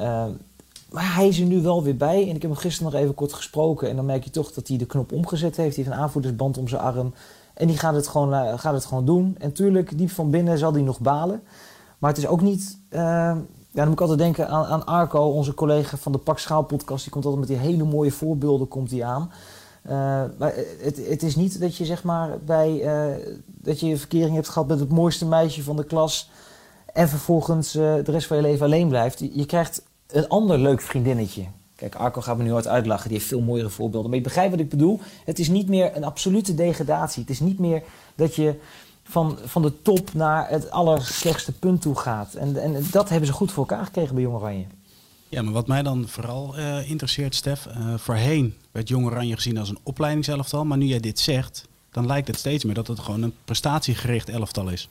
Uh, 0.00 0.26
maar 0.90 1.14
hij 1.14 1.28
is 1.28 1.40
er 1.40 1.46
nu 1.46 1.62
wel 1.62 1.82
weer 1.82 1.96
bij. 1.96 2.22
En 2.28 2.34
ik 2.34 2.42
heb 2.42 2.50
hem 2.50 2.60
gisteren 2.60 2.92
nog 2.92 3.00
even 3.00 3.14
kort 3.14 3.32
gesproken. 3.32 3.88
En 3.88 3.96
dan 3.96 4.04
merk 4.04 4.24
je 4.24 4.30
toch 4.30 4.52
dat 4.52 4.68
hij 4.68 4.76
de 4.76 4.86
knop 4.86 5.12
omgezet 5.12 5.56
heeft. 5.56 5.76
Hij 5.76 5.84
heeft 5.84 5.96
een 5.96 6.02
aanvoerdersband 6.02 6.58
om 6.58 6.68
zijn 6.68 6.82
arm. 6.82 7.14
En 7.54 7.66
die 7.66 7.78
gaat 7.78 7.94
het 7.94 8.08
gewoon, 8.08 8.32
uh, 8.32 8.58
gaat 8.58 8.74
het 8.74 8.84
gewoon 8.84 9.04
doen. 9.04 9.36
En 9.38 9.52
tuurlijk, 9.52 9.98
diep 9.98 10.10
van 10.10 10.30
binnen 10.30 10.58
zal 10.58 10.72
hij 10.72 10.82
nog 10.82 11.00
balen. 11.00 11.42
Maar 11.98 12.10
het 12.10 12.18
is 12.18 12.26
ook 12.26 12.40
niet... 12.40 12.78
Uh, 12.90 13.00
ja, 13.72 13.76
dan 13.76 13.84
moet 13.84 13.92
ik 13.92 14.00
altijd 14.00 14.18
denken 14.18 14.48
aan, 14.48 14.86
Arco, 14.86 15.20
onze 15.20 15.54
collega 15.54 15.96
van 15.96 16.12
de 16.12 16.18
Pak 16.18 16.38
Schaal 16.38 16.62
podcast. 16.62 17.02
Die 17.02 17.12
komt 17.12 17.24
altijd 17.24 17.48
met 17.48 17.58
die 17.58 17.68
hele 17.68 17.84
mooie 17.84 18.10
voorbeelden 18.10 18.68
komt 18.68 18.90
die 18.90 19.04
aan. 19.04 19.30
Uh, 19.84 19.92
maar 20.38 20.52
het, 20.78 21.06
het, 21.08 21.22
is 21.22 21.36
niet 21.36 21.60
dat 21.60 21.76
je 21.76 21.84
zeg 21.84 22.02
maar 22.02 22.38
bij... 22.44 22.88
dat 23.46 23.80
je 23.80 23.96
verkering 23.96 24.34
hebt 24.34 24.48
gehad 24.48 24.68
met 24.68 24.80
het 24.80 24.88
mooiste 24.88 25.26
meisje 25.26 25.62
van 25.62 25.76
de 25.76 25.84
klas... 25.84 26.30
en 26.92 27.08
vervolgens 27.08 27.72
de 27.72 28.02
rest 28.04 28.26
van 28.26 28.36
je 28.36 28.42
leven 28.42 28.66
alleen 28.66 28.88
blijft. 28.88 29.18
Je 29.18 29.46
krijgt 29.46 29.82
een 30.12 30.28
ander 30.28 30.58
leuk 30.58 30.80
vriendinnetje. 30.80 31.44
Kijk, 31.76 31.94
Arco 31.94 32.20
gaat 32.20 32.36
me 32.36 32.42
nu 32.42 32.52
hard 32.52 32.66
uitlachen. 32.66 33.08
Die 33.08 33.16
heeft 33.16 33.28
veel 33.28 33.40
mooiere 33.40 33.68
voorbeelden. 33.68 34.10
Maar 34.10 34.18
je 34.18 34.24
begrijpt 34.24 34.50
wat 34.50 34.60
ik 34.60 34.68
bedoel. 34.68 35.00
Het 35.24 35.38
is 35.38 35.48
niet 35.48 35.68
meer 35.68 35.96
een 35.96 36.04
absolute 36.04 36.54
degradatie. 36.54 37.20
Het 37.20 37.30
is 37.30 37.40
niet 37.40 37.58
meer 37.58 37.82
dat 38.14 38.34
je 38.34 38.54
van, 39.04 39.38
van 39.44 39.62
de 39.62 39.82
top 39.82 40.14
naar 40.14 40.48
het 40.48 40.70
allerslechtste 40.70 41.52
punt 41.52 41.82
toe 41.82 41.96
gaat. 41.96 42.34
En, 42.34 42.62
en 42.62 42.86
dat 42.90 43.08
hebben 43.08 43.26
ze 43.26 43.32
goed 43.32 43.52
voor 43.52 43.66
elkaar 43.68 43.84
gekregen 43.84 44.14
bij 44.14 44.22
Jong 44.22 44.36
Oranje. 44.36 44.64
Ja, 45.28 45.42
maar 45.42 45.52
wat 45.52 45.66
mij 45.66 45.82
dan 45.82 46.08
vooral 46.08 46.58
uh, 46.58 46.90
interesseert, 46.90 47.34
Stef. 47.34 47.66
Uh, 47.66 47.94
voorheen 47.96 48.54
werd 48.70 48.88
Jong 48.88 49.06
Oranje 49.06 49.34
gezien 49.34 49.58
als 49.58 49.68
een 49.68 49.78
opleidingselftal. 49.82 50.64
Maar 50.64 50.78
nu 50.78 50.86
jij 50.86 51.00
dit 51.00 51.18
zegt, 51.18 51.68
dan 51.90 52.06
lijkt 52.06 52.26
het 52.26 52.38
steeds 52.38 52.64
meer 52.64 52.74
dat 52.74 52.86
het 52.86 52.98
gewoon 52.98 53.22
een 53.22 53.34
prestatiegericht 53.44 54.28
elftal 54.28 54.68
is. 54.68 54.88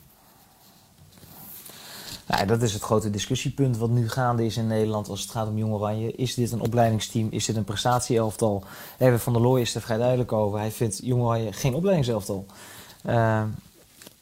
Nou, 2.30 2.46
dat 2.46 2.62
is 2.62 2.72
het 2.72 2.82
grote 2.82 3.10
discussiepunt 3.10 3.76
wat 3.76 3.90
nu 3.90 4.08
gaande 4.08 4.44
is 4.44 4.56
in 4.56 4.66
Nederland 4.66 5.08
als 5.08 5.20
het 5.20 5.30
gaat 5.30 5.48
om 5.48 5.58
Jong 5.58 5.72
Oranje. 5.72 6.12
Is 6.12 6.34
dit 6.34 6.52
een 6.52 6.60
opleidingsteam? 6.60 7.28
Is 7.30 7.44
dit 7.44 7.56
een 7.56 7.64
prestatieelftal? 7.64 8.64
Even 8.98 9.20
van 9.20 9.32
der 9.32 9.42
Looy 9.42 9.60
is 9.60 9.74
er 9.74 9.80
vrij 9.80 9.96
duidelijk 9.96 10.32
over. 10.32 10.58
Hij 10.58 10.70
vindt 10.70 11.00
Jong 11.02 11.22
Oranje 11.22 11.52
geen 11.52 11.74
opleidingselftal. 11.74 12.46
Uh, 13.06 13.42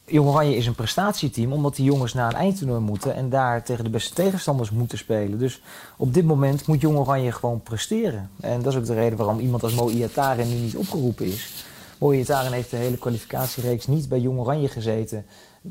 Jong 0.04 0.28
Oranje 0.28 0.56
is 0.56 0.66
een 0.66 0.74
prestatieteam 0.74 1.52
omdat 1.52 1.76
die 1.76 1.84
jongens 1.84 2.14
naar 2.14 2.32
een 2.32 2.38
eindtoernooi 2.38 2.80
moeten 2.80 3.14
en 3.14 3.28
daar 3.28 3.64
tegen 3.64 3.84
de 3.84 3.90
beste 3.90 4.14
tegenstanders 4.14 4.70
moeten 4.70 4.98
spelen. 4.98 5.38
Dus 5.38 5.62
op 5.96 6.14
dit 6.14 6.24
moment 6.24 6.66
moet 6.66 6.80
Jong 6.80 6.96
Oranje 6.96 7.32
gewoon 7.32 7.62
presteren. 7.62 8.30
En 8.40 8.62
dat 8.62 8.72
is 8.72 8.78
ook 8.78 8.86
de 8.86 8.94
reden 8.94 9.18
waarom 9.18 9.38
iemand 9.38 9.62
als 9.62 9.74
Mo 9.74 9.88
Iataren 9.88 10.48
nu 10.48 10.54
niet 10.54 10.76
opgeroepen 10.76 11.26
is. 11.26 11.64
Mo 11.98 12.12
Iataren 12.12 12.52
heeft 12.52 12.70
de 12.70 12.76
hele 12.76 12.96
kwalificatiereeks 12.96 13.86
niet 13.86 14.08
bij 14.08 14.18
Jong 14.18 14.38
Oranje 14.38 14.68
gezeten. 14.68 15.26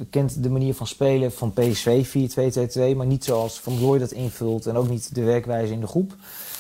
Kent 0.10 0.44
de 0.44 0.50
manier 0.50 0.74
van 0.74 0.88
spelen 0.88 1.32
van 1.32 1.54
PSV 1.54 2.08
4-2-2-2, 2.94 2.96
maar 2.96 3.06
niet 3.06 3.24
zoals 3.24 3.60
Van 3.60 3.80
Looy 3.82 4.00
dat 4.00 4.12
invult 4.12 4.66
en 4.66 4.76
ook 4.76 4.90
niet 4.90 5.16
de 5.16 5.24
werkwijze 5.24 5.74
in 5.74 5.80
de 5.80 5.88
groep. 5.88 6.16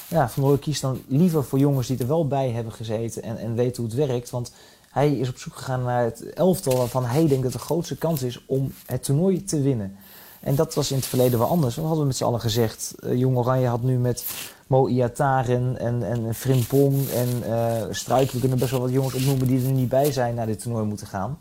Ja, 0.08 0.30
Van 0.30 0.43
Looy 0.43 0.58
kiest 0.58 0.82
dan 0.82 1.02
liever 1.08 1.43
voor 1.43 1.60
jongens 1.60 1.88
die 1.88 1.97
er 1.97 2.08
wel 2.08 2.28
bij 2.28 2.50
hebben 2.50 2.73
gezeten 2.73 3.23
en, 3.23 3.38
en 3.38 3.56
weten 3.56 3.84
hoe 3.84 3.91
het 3.91 4.08
werkt. 4.08 4.30
Want 4.30 4.52
hij 4.89 5.12
is 5.12 5.30
op 5.30 5.38
zoek 5.38 5.56
gegaan 5.56 5.84
naar 5.84 6.04
het 6.04 6.34
elftal 6.34 6.78
waarvan 6.78 7.06
hij 7.06 7.28
denkt 7.28 7.43
dat 7.43 7.52
de 7.52 7.60
grootste 7.60 7.97
kans 7.97 8.23
is 8.23 8.43
om 8.45 8.73
het 8.86 9.04
toernooi 9.04 9.43
te 9.43 9.62
winnen. 9.62 9.95
En 10.39 10.56
dat 10.56 10.73
was 10.76 10.91
in 10.91 10.97
het 10.97 11.06
verleden 11.06 11.39
wel 11.39 11.47
anders. 11.47 11.76
We 11.76 11.82
hadden 11.82 12.08
met 12.08 12.15
z'n 12.15 12.23
allen 12.23 12.39
gezegd, 12.39 12.95
uh, 13.00 13.15
Jong 13.15 13.38
Oranje 13.38 13.67
had 13.67 13.82
nu 13.82 13.97
met 13.97 14.26
Mo 14.67 14.88
Iataren 14.88 15.80
en, 15.80 16.04
en 16.04 16.36
Frimpong 16.36 17.10
en 17.10 17.28
uh, 17.47 17.84
Struik, 17.89 18.32
we 18.32 18.39
kunnen 18.39 18.60
best 18.60 18.71
wel 18.71 18.80
wat 18.80 18.91
jongens 18.91 19.13
opnoemen 19.13 19.47
die 19.47 19.65
er 19.65 19.71
niet 19.71 19.89
bij 19.89 20.12
zijn 20.12 20.36
naar 20.36 20.45
dit 20.45 20.62
toernooi 20.62 20.86
moeten 20.86 21.08
gaan. 21.08 21.38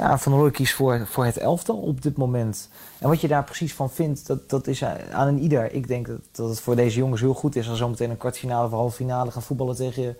Ja, 0.00 0.18
Van 0.18 0.32
Looy 0.32 0.50
kiest 0.50 0.74
voor, 0.74 1.06
voor 1.06 1.24
het 1.24 1.36
elftal 1.36 1.76
op 1.76 2.02
dit 2.02 2.16
moment. 2.16 2.68
En 2.98 3.08
wat 3.08 3.20
je 3.20 3.28
daar 3.28 3.44
precies 3.44 3.74
van 3.74 3.90
vindt, 3.90 4.26
dat, 4.26 4.50
dat 4.50 4.66
is 4.66 4.84
aan 4.84 5.28
een 5.28 5.38
ieder. 5.38 5.72
Ik 5.72 5.88
denk 5.88 6.06
dat, 6.06 6.20
dat 6.32 6.48
het 6.48 6.60
voor 6.60 6.76
deze 6.76 6.98
jongens 6.98 7.20
heel 7.20 7.34
goed 7.34 7.56
is 7.56 7.68
als 7.68 7.78
zometeen 7.78 8.10
een 8.10 8.16
kwartfinale 8.16 8.66
of 8.66 8.72
halve 8.72 8.96
finale 8.96 9.30
gaan 9.30 9.42
voetballen 9.42 9.76
tegen 9.76 10.16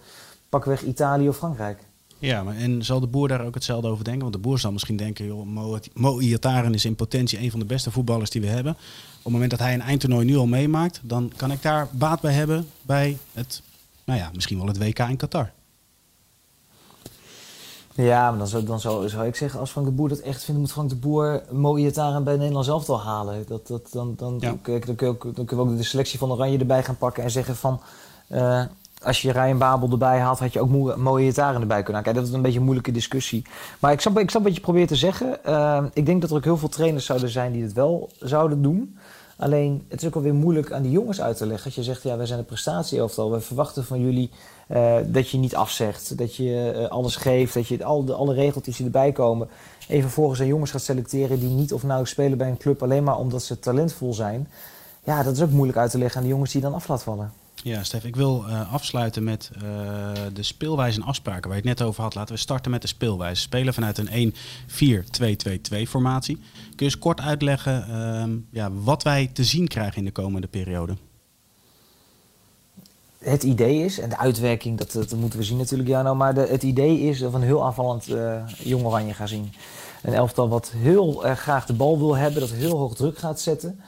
pakweg 0.49 0.83
Italië 0.83 1.29
of 1.29 1.37
Frankrijk. 1.37 1.79
Ja, 2.19 2.43
maar 2.43 2.57
en 2.57 2.85
zal 2.85 3.01
de 3.01 3.07
boer 3.07 3.29
daar 3.29 3.45
ook 3.45 3.55
hetzelfde 3.55 3.89
over 3.89 4.05
denken? 4.05 4.23
Want 4.23 4.35
de 4.35 4.41
boer 4.41 4.59
zal 4.59 4.73
misschien 4.73 4.97
denken, 4.97 5.27
joh, 5.27 5.47
Mo, 5.95 6.21
is 6.71 6.85
in 6.85 6.95
potentie 6.95 7.41
een 7.41 7.51
van 7.51 7.61
de 7.61 7.67
beste 7.67 7.91
voetballers 7.91 8.31
die 8.31 8.41
we 8.41 8.47
hebben. 8.47 8.73
Op 8.73 9.23
het 9.23 9.33
moment 9.33 9.51
dat 9.51 9.61
hij 9.61 9.75
een 9.75 9.81
eindtoernooi 9.81 10.25
nu 10.25 10.37
al 10.37 10.47
meemaakt, 10.47 11.01
dan 11.03 11.33
kan 11.37 11.51
ik 11.51 11.63
daar 11.63 11.89
baat 11.91 12.21
bij 12.21 12.33
hebben 12.33 12.67
bij 12.83 13.19
het, 13.33 13.63
nou 14.05 14.19
ja, 14.19 14.31
misschien 14.35 14.59
wel 14.59 14.67
het 14.67 14.79
WK 14.79 14.99
in 14.99 15.17
Qatar. 15.17 15.51
Ja, 18.05 18.31
maar 18.31 18.39
dan 18.39 18.49
zou, 18.49 18.65
dan 18.65 18.81
zou, 18.81 19.09
zou 19.09 19.27
ik 19.27 19.37
zeggen, 19.37 19.61
als 19.61 19.71
Frank 19.71 19.87
de 19.87 19.93
Boer 19.93 20.09
dat 20.09 20.19
echt 20.19 20.45
vindt, 20.45 20.61
moet 20.61 20.73
Frank 20.73 20.89
de 20.89 20.97
Boer 20.97 21.43
Mo 21.51 21.77
Iataren 21.77 22.25
bij 22.25 22.37
Nederland 22.37 22.65
zelf 22.65 22.89
al 22.89 23.01
halen. 23.01 23.45
Dat, 23.47 23.67
dat, 23.67 23.89
dan, 23.93 24.15
dan, 24.17 24.37
ja. 24.41 24.49
dan, 24.49 24.59
dan, 24.63 24.81
dan, 25.35 25.45
kun 25.45 25.57
je 25.57 25.63
ook 25.63 25.77
de 25.77 25.83
selectie 25.83 26.19
van 26.19 26.33
Oranje 26.33 26.59
erbij 26.59 26.83
gaan 26.83 26.97
pakken 26.97 27.23
en 27.23 27.31
zeggen 27.31 27.57
van... 27.57 27.81
Uh, 28.29 28.63
als 29.03 29.23
je 29.23 29.33
Ryan 29.33 29.59
Babel 29.59 29.91
erbij 29.91 30.19
haalt, 30.19 30.39
had 30.39 30.53
je 30.53 30.61
ook 30.61 30.97
mooie 30.97 31.27
gitaren 31.27 31.61
erbij 31.61 31.83
kunnen 31.83 32.03
Kijk, 32.03 32.17
Dat 32.17 32.27
is 32.27 32.33
een 32.33 32.43
beetje 32.43 32.59
een 32.59 32.65
moeilijke 32.65 32.93
discussie. 32.93 33.45
Maar 33.79 33.93
ik 33.93 34.01
snap, 34.01 34.19
ik 34.19 34.31
snap 34.31 34.43
wat 34.43 34.55
je 34.55 34.61
probeert 34.61 34.89
te 34.89 34.97
zeggen. 34.97 35.39
Uh, 35.47 35.85
ik 35.93 36.07
denk 36.07 36.21
dat 36.21 36.31
er 36.31 36.37
ook 36.37 36.45
heel 36.45 36.57
veel 36.57 36.69
trainers 36.69 37.07
zouden 37.07 37.29
zijn 37.29 37.53
die 37.53 37.63
het 37.63 37.73
wel 37.73 38.11
zouden 38.19 38.63
doen. 38.63 38.99
Alleen, 39.37 39.85
het 39.89 40.01
is 40.01 40.07
ook 40.07 40.15
wel 40.15 40.23
weer 40.23 40.35
moeilijk 40.35 40.73
aan 40.73 40.83
die 40.83 40.91
jongens 40.91 41.21
uit 41.21 41.37
te 41.37 41.47
leggen. 41.47 41.65
Als 41.65 41.75
je 41.75 41.83
zegt, 41.83 42.03
ja, 42.03 42.17
wij 42.17 42.27
zijn 42.27 42.39
een 42.39 42.45
prestatieelftal. 42.45 43.31
We 43.31 43.41
verwachten 43.41 43.85
van 43.85 44.01
jullie 44.01 44.31
uh, 44.73 44.97
dat 45.07 45.31
je 45.31 45.39
niet 45.39 45.55
afzegt. 45.55 46.19
Dat 46.19 46.37
je 46.37 46.75
uh, 46.77 46.89
alles 46.89 47.17
geeft. 47.17 47.55
Dat 47.55 47.69
je 47.69 47.85
al 47.85 48.05
de, 48.05 48.15
alle 48.15 48.35
regeltjes 48.35 48.77
die 48.77 48.87
erbij 48.87 49.13
komen... 49.13 49.49
even 49.89 50.11
volgens 50.11 50.41
aan 50.41 50.47
jongens 50.47 50.71
gaat 50.71 50.83
selecteren... 50.83 51.41
die 51.41 51.49
niet 51.49 51.73
of 51.73 51.83
nauw 51.83 52.05
spelen 52.05 52.39
bij 52.39 52.49
een 52.49 52.57
club... 52.57 52.83
alleen 52.83 53.05
maar 53.05 53.19
omdat 53.19 53.43
ze 53.43 53.59
talentvol 53.59 54.15
zijn. 54.15 54.49
Ja, 55.05 55.23
dat 55.23 55.37
is 55.37 55.43
ook 55.43 55.51
moeilijk 55.51 55.79
uit 55.79 55.91
te 55.91 55.99
leggen 55.99 56.17
aan 56.17 56.23
de 56.23 56.33
jongens 56.33 56.53
die 56.53 56.61
dan 56.61 56.75
af 56.75 56.89
laten 56.89 57.05
vallen. 57.05 57.33
Ja, 57.63 57.83
Stef, 57.83 58.05
ik 58.05 58.17
wil 58.17 58.45
uh, 58.49 58.73
afsluiten 58.73 59.25
met 59.25 59.51
de 60.33 60.43
speelwijze 60.43 61.01
en 61.01 61.07
afspraken 61.07 61.43
waar 61.43 61.63
je 61.63 61.69
het 61.69 61.79
net 61.79 61.89
over 61.89 62.03
had. 62.03 62.15
Laten 62.15 62.35
we 62.35 62.41
starten 62.41 62.71
met 62.71 62.83
de 62.83 62.89
speelwijze. 62.89 63.41
Spelen 63.41 63.75
vanuit 63.75 63.99
een 63.99 64.33
1-4-2-2-2 65.85 65.89
formatie. 65.89 66.37
Kun 66.37 66.77
je 66.77 66.85
eens 66.85 66.99
kort 66.99 67.21
uitleggen 67.21 67.87
uh, 67.91 68.37
ja, 68.51 68.73
wat 68.73 69.03
wij 69.03 69.31
te 69.33 69.45
zien 69.45 69.69
krijgen 69.69 69.97
in 69.97 70.05
de 70.05 70.11
komende 70.11 70.47
periode? 70.47 70.97
Het 73.25 73.43
idee 73.43 73.85
is, 73.85 73.99
en 73.99 74.09
de 74.09 74.19
uitwerking, 74.19 74.79
dat, 74.79 74.93
dat 74.93 75.13
moeten 75.13 75.39
we 75.39 75.45
zien 75.45 75.57
natuurlijk, 75.57 75.89
Jano. 75.89 76.15
Maar 76.15 76.35
de, 76.35 76.41
het 76.41 76.63
idee 76.63 77.01
is 77.01 77.19
dat 77.19 77.31
we 77.31 77.37
een 77.37 77.43
heel 77.43 77.65
aanvallend 77.65 78.09
uh, 78.09 78.35
jong 78.59 78.85
oranje 78.85 79.15
gaan 79.15 79.29
zien. 79.29 79.53
Een 80.03 80.15
elftal 80.15 80.49
wat 80.49 80.73
heel 80.77 81.13
graag 81.35 81.67
de 81.67 81.73
bal 81.73 81.99
wil 81.99 82.17
hebben, 82.17 82.41
dat 82.41 82.51
heel 82.51 82.79
hoog 82.79 82.95
druk 82.95 83.19
gaat 83.19 83.41
zetten. 83.41 83.81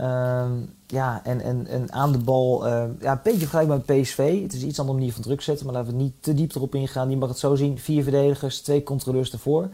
Uh, 0.00 0.44
ja, 0.86 1.20
en, 1.24 1.40
en, 1.40 1.66
en 1.66 1.92
aan 1.92 2.12
de 2.12 2.18
bal, 2.18 2.66
uh, 2.66 2.84
ja, 3.00 3.12
een 3.12 3.20
beetje 3.22 3.38
vergelijkbaar 3.38 3.82
met 3.86 4.00
PSV. 4.00 4.42
Het 4.42 4.52
is 4.52 4.62
iets 4.62 4.78
andere 4.78 4.98
manier 4.98 5.12
van 5.12 5.22
druk 5.22 5.40
zetten, 5.40 5.66
maar 5.66 5.74
laten 5.74 5.90
we 5.90 6.02
niet 6.02 6.14
te 6.20 6.34
diep 6.34 6.54
erop 6.54 6.74
ingaan. 6.74 7.10
Je 7.10 7.16
mag 7.16 7.28
het 7.28 7.38
zo 7.38 7.54
zien, 7.54 7.78
vier 7.78 8.02
verdedigers, 8.02 8.60
twee 8.60 8.82
controleurs 8.82 9.32
ervoor. 9.32 9.68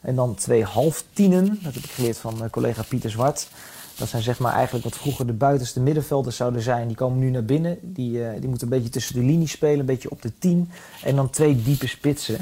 En 0.00 0.14
dan 0.14 0.34
twee 0.34 0.64
halftienen, 0.64 1.58
dat 1.62 1.74
heb 1.74 1.84
ik 1.84 1.90
geleerd 1.90 2.18
van 2.18 2.34
uh, 2.42 2.50
collega 2.50 2.82
Pieter 2.88 3.10
Zwart. 3.10 3.48
Dat 3.96 4.08
zijn 4.08 4.22
zeg 4.22 4.38
maar 4.38 4.52
eigenlijk 4.52 4.84
wat 4.84 4.96
vroeger 4.96 5.26
de 5.26 5.32
buitenste 5.32 5.80
middenvelders 5.80 6.36
zouden 6.36 6.62
zijn. 6.62 6.86
Die 6.86 6.96
komen 6.96 7.18
nu 7.18 7.30
naar 7.30 7.44
binnen. 7.44 7.78
Die, 7.82 8.18
uh, 8.18 8.28
die 8.40 8.48
moeten 8.48 8.66
een 8.66 8.76
beetje 8.76 8.90
tussen 8.92 9.14
de 9.14 9.20
linies 9.20 9.50
spelen, 9.50 9.80
een 9.80 9.86
beetje 9.86 10.10
op 10.10 10.22
de 10.22 10.32
tien. 10.38 10.70
En 11.02 11.16
dan 11.16 11.30
twee 11.30 11.62
diepe 11.62 11.86
spitsen. 11.86 12.38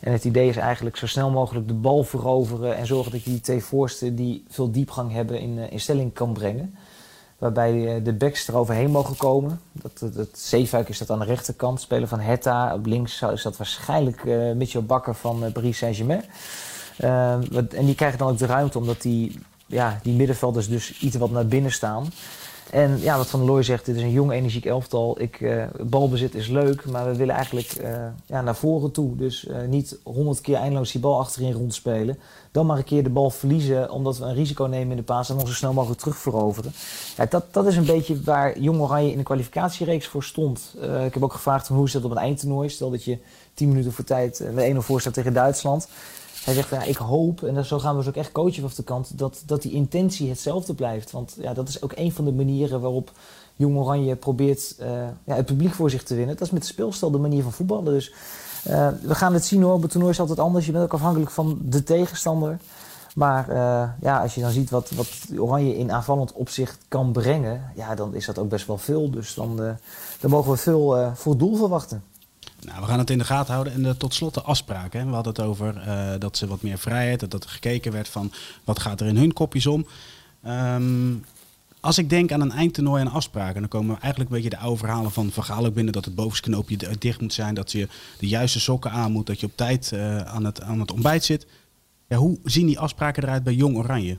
En 0.00 0.12
het 0.12 0.24
idee 0.24 0.48
is 0.48 0.56
eigenlijk 0.56 0.96
zo 0.96 1.06
snel 1.06 1.30
mogelijk 1.30 1.68
de 1.68 1.74
bal 1.74 2.04
veroveren 2.04 2.76
en 2.76 2.86
zorgen 2.86 3.12
dat 3.12 3.22
je 3.22 3.30
die 3.30 3.40
twee 3.40 3.62
voorsten 3.62 4.16
die 4.16 4.44
veel 4.48 4.70
diepgang 4.70 5.12
hebben 5.12 5.40
in, 5.40 5.70
in 5.70 5.80
stelling 5.80 6.12
kan 6.12 6.32
brengen. 6.32 6.74
Waarbij 7.38 7.96
eh, 7.96 8.04
de 8.04 8.12
backs 8.12 8.48
er 8.48 8.56
overheen 8.56 8.90
mogen 8.90 9.16
komen. 9.16 9.60
Dat, 9.72 9.98
dat, 9.98 10.14
dat 10.14 10.28
Zeefuik 10.32 10.88
is 10.88 10.98
dat 10.98 11.10
aan 11.10 11.18
de 11.18 11.24
rechterkant. 11.24 11.80
Speler 11.80 12.08
van 12.08 12.20
Hetta. 12.20 12.74
Op 12.74 12.86
links 12.86 13.22
is 13.22 13.42
dat 13.42 13.56
waarschijnlijk 13.56 14.24
Mitchell 14.56 14.82
Bakker 14.82 15.14
van 15.14 15.52
Paris 15.52 15.78
Saint-Germain. 15.78 16.24
Uh, 17.04 17.32
en 17.54 17.84
die 17.84 17.94
krijgen 17.94 18.18
dan 18.18 18.28
ook 18.28 18.38
de 18.38 18.46
ruimte 18.46 18.78
omdat 18.78 19.02
die, 19.02 19.38
ja, 19.70 20.00
die 20.02 20.14
middenvelders 20.14 20.68
dus 20.68 21.00
iets 21.00 21.16
wat 21.16 21.30
naar 21.30 21.46
binnen 21.46 21.72
staan. 21.72 22.06
En 22.70 23.00
ja, 23.00 23.16
wat 23.16 23.26
Van 23.26 23.40
der 23.40 23.48
Looy 23.48 23.62
zegt, 23.62 23.86
dit 23.86 23.96
is 23.96 24.02
een 24.02 24.10
jong 24.10 24.32
energiek 24.32 24.64
elftal. 24.64 25.20
Ik, 25.20 25.40
uh, 25.40 25.64
balbezit 25.80 26.34
is 26.34 26.48
leuk, 26.48 26.84
maar 26.84 27.06
we 27.06 27.16
willen 27.16 27.34
eigenlijk 27.34 27.74
uh, 27.80 28.06
ja, 28.26 28.40
naar 28.40 28.56
voren 28.56 28.90
toe. 28.90 29.16
Dus 29.16 29.44
uh, 29.44 29.56
niet 29.68 29.98
honderd 30.02 30.40
keer 30.40 30.56
eindeloos 30.56 30.92
die 30.92 31.00
bal 31.00 31.18
achterin 31.18 31.52
rondspelen. 31.52 32.18
Dan 32.50 32.66
maar 32.66 32.76
een 32.76 32.84
keer 32.84 33.02
de 33.02 33.10
bal 33.10 33.30
verliezen, 33.30 33.90
omdat 33.90 34.18
we 34.18 34.24
een 34.24 34.34
risico 34.34 34.64
nemen 34.64 34.90
in 34.90 34.96
de 34.96 35.02
paas 35.02 35.30
en 35.30 35.36
nog 35.36 35.46
zo 35.46 35.54
snel 35.54 35.72
mogelijk 35.72 36.00
terug 36.00 36.16
veroveren. 36.16 36.72
Ja, 37.16 37.26
dat, 37.26 37.44
dat 37.50 37.66
is 37.66 37.76
een 37.76 37.84
beetje 37.84 38.22
waar 38.22 38.58
Jong 38.58 38.80
Oranje 38.80 39.10
in 39.10 39.18
de 39.18 39.24
kwalificatiereeks 39.24 40.06
voor 40.06 40.24
stond. 40.24 40.74
ik 41.06 41.14
heb 41.14 41.22
ook 41.22 41.32
gevraagd 41.32 41.68
hoe 41.68 41.86
is 41.86 41.92
dat 41.92 42.04
op 42.04 42.10
een 42.10 42.16
eindtoernooi. 42.16 42.68
Stel 42.68 42.90
dat 42.90 43.04
je 43.04 43.18
tien 43.54 43.68
minuten 43.68 43.92
voor 43.92 44.04
tijd 44.04 44.36
de 44.36 44.72
1-0 44.74 44.76
voor 44.76 45.00
staat 45.00 45.14
tegen 45.14 45.32
Duitsland. 45.32 45.88
Hij 46.44 46.54
zegt, 46.54 46.70
ja, 46.70 46.82
ik 46.82 46.96
hoop, 46.96 47.42
en 47.42 47.64
zo 47.64 47.78
gaan 47.78 47.92
we 47.92 47.98
dus 47.98 48.08
ook 48.08 48.16
echt 48.16 48.32
coachen 48.32 48.54
vanaf 48.54 48.74
de 48.74 48.82
kant, 48.82 49.18
dat, 49.18 49.42
dat 49.46 49.62
die 49.62 49.72
intentie 49.72 50.28
hetzelfde 50.28 50.74
blijft. 50.74 51.10
Want 51.10 51.36
ja, 51.40 51.54
dat 51.54 51.68
is 51.68 51.82
ook 51.82 51.92
een 51.94 52.12
van 52.12 52.24
de 52.24 52.32
manieren 52.32 52.80
waarop 52.80 53.12
Jong 53.56 53.76
Oranje 53.76 54.16
probeert 54.16 54.76
uh, 54.80 54.86
ja, 55.24 55.34
het 55.34 55.46
publiek 55.46 55.74
voor 55.74 55.90
zich 55.90 56.02
te 56.02 56.14
winnen. 56.14 56.36
Dat 56.36 56.46
is 56.46 56.52
met 56.52 56.62
de 56.62 56.68
speelstijl 56.68 57.12
de 57.12 57.18
manier 57.18 57.42
van 57.42 57.52
voetballen. 57.52 57.92
Dus 57.92 58.12
uh, 58.68 58.88
we 59.02 59.14
gaan 59.14 59.34
het 59.34 59.44
zien 59.44 59.62
hoor, 59.62 59.72
op 59.72 59.82
het 59.82 59.90
toernooi 59.90 60.12
is 60.12 60.20
altijd 60.20 60.38
anders. 60.38 60.66
Je 60.66 60.72
bent 60.72 60.84
ook 60.84 60.94
afhankelijk 60.94 61.30
van 61.30 61.58
de 61.62 61.82
tegenstander. 61.82 62.58
Maar 63.14 63.48
uh, 63.48 63.88
ja, 64.00 64.22
als 64.22 64.34
je 64.34 64.40
dan 64.40 64.50
ziet 64.50 64.70
wat, 64.70 64.90
wat 64.90 65.08
Oranje 65.38 65.76
in 65.76 65.92
aanvallend 65.92 66.32
opzicht 66.32 66.78
kan 66.88 67.12
brengen, 67.12 67.72
ja, 67.74 67.94
dan 67.94 68.14
is 68.14 68.26
dat 68.26 68.38
ook 68.38 68.48
best 68.48 68.66
wel 68.66 68.78
veel. 68.78 69.10
Dus 69.10 69.34
dan, 69.34 69.56
dan 70.20 70.30
mogen 70.30 70.50
we 70.50 70.56
veel 70.56 71.12
voor 71.14 71.36
doel 71.36 71.56
verwachten. 71.56 72.02
Nou, 72.66 72.80
we 72.80 72.86
gaan 72.86 72.98
het 72.98 73.10
in 73.10 73.18
de 73.18 73.24
gaten 73.24 73.52
houden. 73.52 73.72
En 73.72 73.82
de, 73.82 73.96
tot 73.96 74.14
slot 74.14 74.34
de 74.34 74.42
afspraken. 74.42 75.06
We 75.06 75.14
hadden 75.14 75.32
het 75.32 75.42
over 75.42 75.82
uh, 75.86 76.10
dat 76.18 76.36
ze 76.36 76.46
wat 76.46 76.62
meer 76.62 76.78
vrijheid, 76.78 77.30
dat 77.30 77.44
er 77.44 77.50
gekeken 77.50 77.92
werd 77.92 78.08
van 78.08 78.32
wat 78.64 78.78
gaat 78.78 79.00
er 79.00 79.06
in 79.06 79.16
hun 79.16 79.32
kopjes 79.32 79.66
om. 79.66 79.86
Um, 80.46 81.24
als 81.80 81.98
ik 81.98 82.10
denk 82.10 82.32
aan 82.32 82.40
een 82.40 82.52
eindtoernooi 82.52 83.00
en 83.00 83.10
afspraken, 83.10 83.60
dan 83.60 83.68
komen 83.68 84.00
eigenlijk 84.00 84.30
een 84.30 84.36
beetje 84.36 84.50
de 84.50 84.58
oude 84.58 84.78
verhalen 84.78 85.10
van 85.10 85.30
Van 85.30 85.66
ook 85.66 85.74
binnen 85.74 85.92
dat 85.92 86.04
het 86.04 86.14
bovenste 86.14 86.50
knoopje 86.50 86.98
dicht 86.98 87.20
moet 87.20 87.32
zijn, 87.32 87.54
dat 87.54 87.72
je 87.72 87.88
de 88.18 88.28
juiste 88.28 88.60
sokken 88.60 88.90
aan 88.90 89.12
moet, 89.12 89.26
dat 89.26 89.40
je 89.40 89.46
op 89.46 89.52
tijd 89.56 89.90
uh, 89.94 90.16
aan, 90.16 90.44
het, 90.44 90.62
aan 90.62 90.80
het 90.80 90.92
ontbijt 90.92 91.24
zit. 91.24 91.46
Ja, 92.08 92.16
hoe 92.16 92.38
zien 92.44 92.66
die 92.66 92.78
afspraken 92.78 93.22
eruit 93.22 93.42
bij 93.42 93.54
Jong 93.54 93.76
Oranje? 93.76 94.18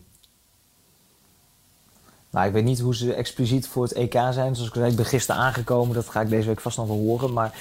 Nou, 2.32 2.48
ik 2.48 2.54
weet 2.54 2.64
niet 2.64 2.80
hoe 2.80 2.96
ze 2.96 3.14
expliciet 3.14 3.68
voor 3.68 3.84
het 3.84 3.94
EK 3.94 4.14
zijn. 4.14 4.56
Zoals 4.56 4.70
ik 4.70 4.74
zei, 4.74 4.90
ik 4.90 4.96
ben 4.96 5.06
gisteren 5.06 5.42
aangekomen. 5.42 5.96
Dat 5.96 6.10
ga 6.10 6.22
ik 6.22 6.30
deze 6.30 6.48
week 6.48 6.60
vast 6.60 6.78
nog 6.78 6.88
wel 6.88 6.98
horen. 6.98 7.34
Maar 7.34 7.60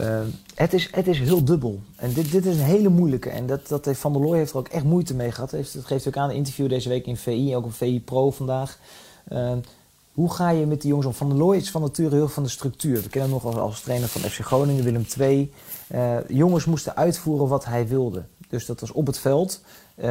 uh, 0.00 0.20
het, 0.54 0.72
is, 0.72 0.88
het 0.90 1.06
is 1.06 1.18
heel 1.18 1.44
dubbel. 1.44 1.80
En 1.96 2.12
dit, 2.12 2.30
dit 2.32 2.46
is 2.46 2.56
een 2.56 2.62
hele 2.62 2.88
moeilijke. 2.88 3.30
En 3.30 3.46
dat, 3.46 3.68
dat 3.68 3.84
heeft 3.84 4.00
Van 4.00 4.12
der 4.12 4.22
Looy 4.22 4.36
heeft 4.36 4.52
er 4.52 4.58
ook 4.58 4.68
echt 4.68 4.84
moeite 4.84 5.14
mee 5.14 5.32
gehad. 5.32 5.50
Dat 5.50 5.84
geeft 5.84 6.08
ook 6.08 6.16
aan 6.16 6.30
een 6.30 6.36
interview 6.36 6.68
deze 6.68 6.88
week 6.88 7.06
in 7.06 7.16
VI. 7.16 7.56
Ook 7.56 7.64
een 7.64 7.72
VI 7.72 8.00
Pro 8.00 8.30
vandaag. 8.30 8.78
Uh, 9.32 9.52
hoe 10.12 10.32
ga 10.32 10.50
je 10.50 10.66
met 10.66 10.80
die 10.80 10.88
jongens 10.88 11.06
om? 11.06 11.14
Van 11.14 11.28
der 11.28 11.38
Looy 11.38 11.56
is 11.56 11.70
van 11.70 11.80
nature 11.80 12.14
heel 12.14 12.28
van 12.28 12.42
de 12.42 12.48
structuur. 12.48 13.02
We 13.02 13.08
kennen 13.08 13.30
hem 13.30 13.40
nog 13.42 13.44
als, 13.44 13.56
als 13.56 13.80
trainer 13.80 14.08
van 14.08 14.20
FC 14.20 14.40
Groningen, 14.40 14.84
Willem 14.84 15.06
II. 15.18 15.52
Uh, 15.94 16.16
jongens 16.28 16.64
moesten 16.64 16.96
uitvoeren 16.96 17.48
wat 17.48 17.64
hij 17.64 17.88
wilde. 17.88 18.22
Dus 18.48 18.66
dat 18.66 18.80
was 18.80 18.92
op 18.92 19.06
het 19.06 19.18
veld. 19.18 19.60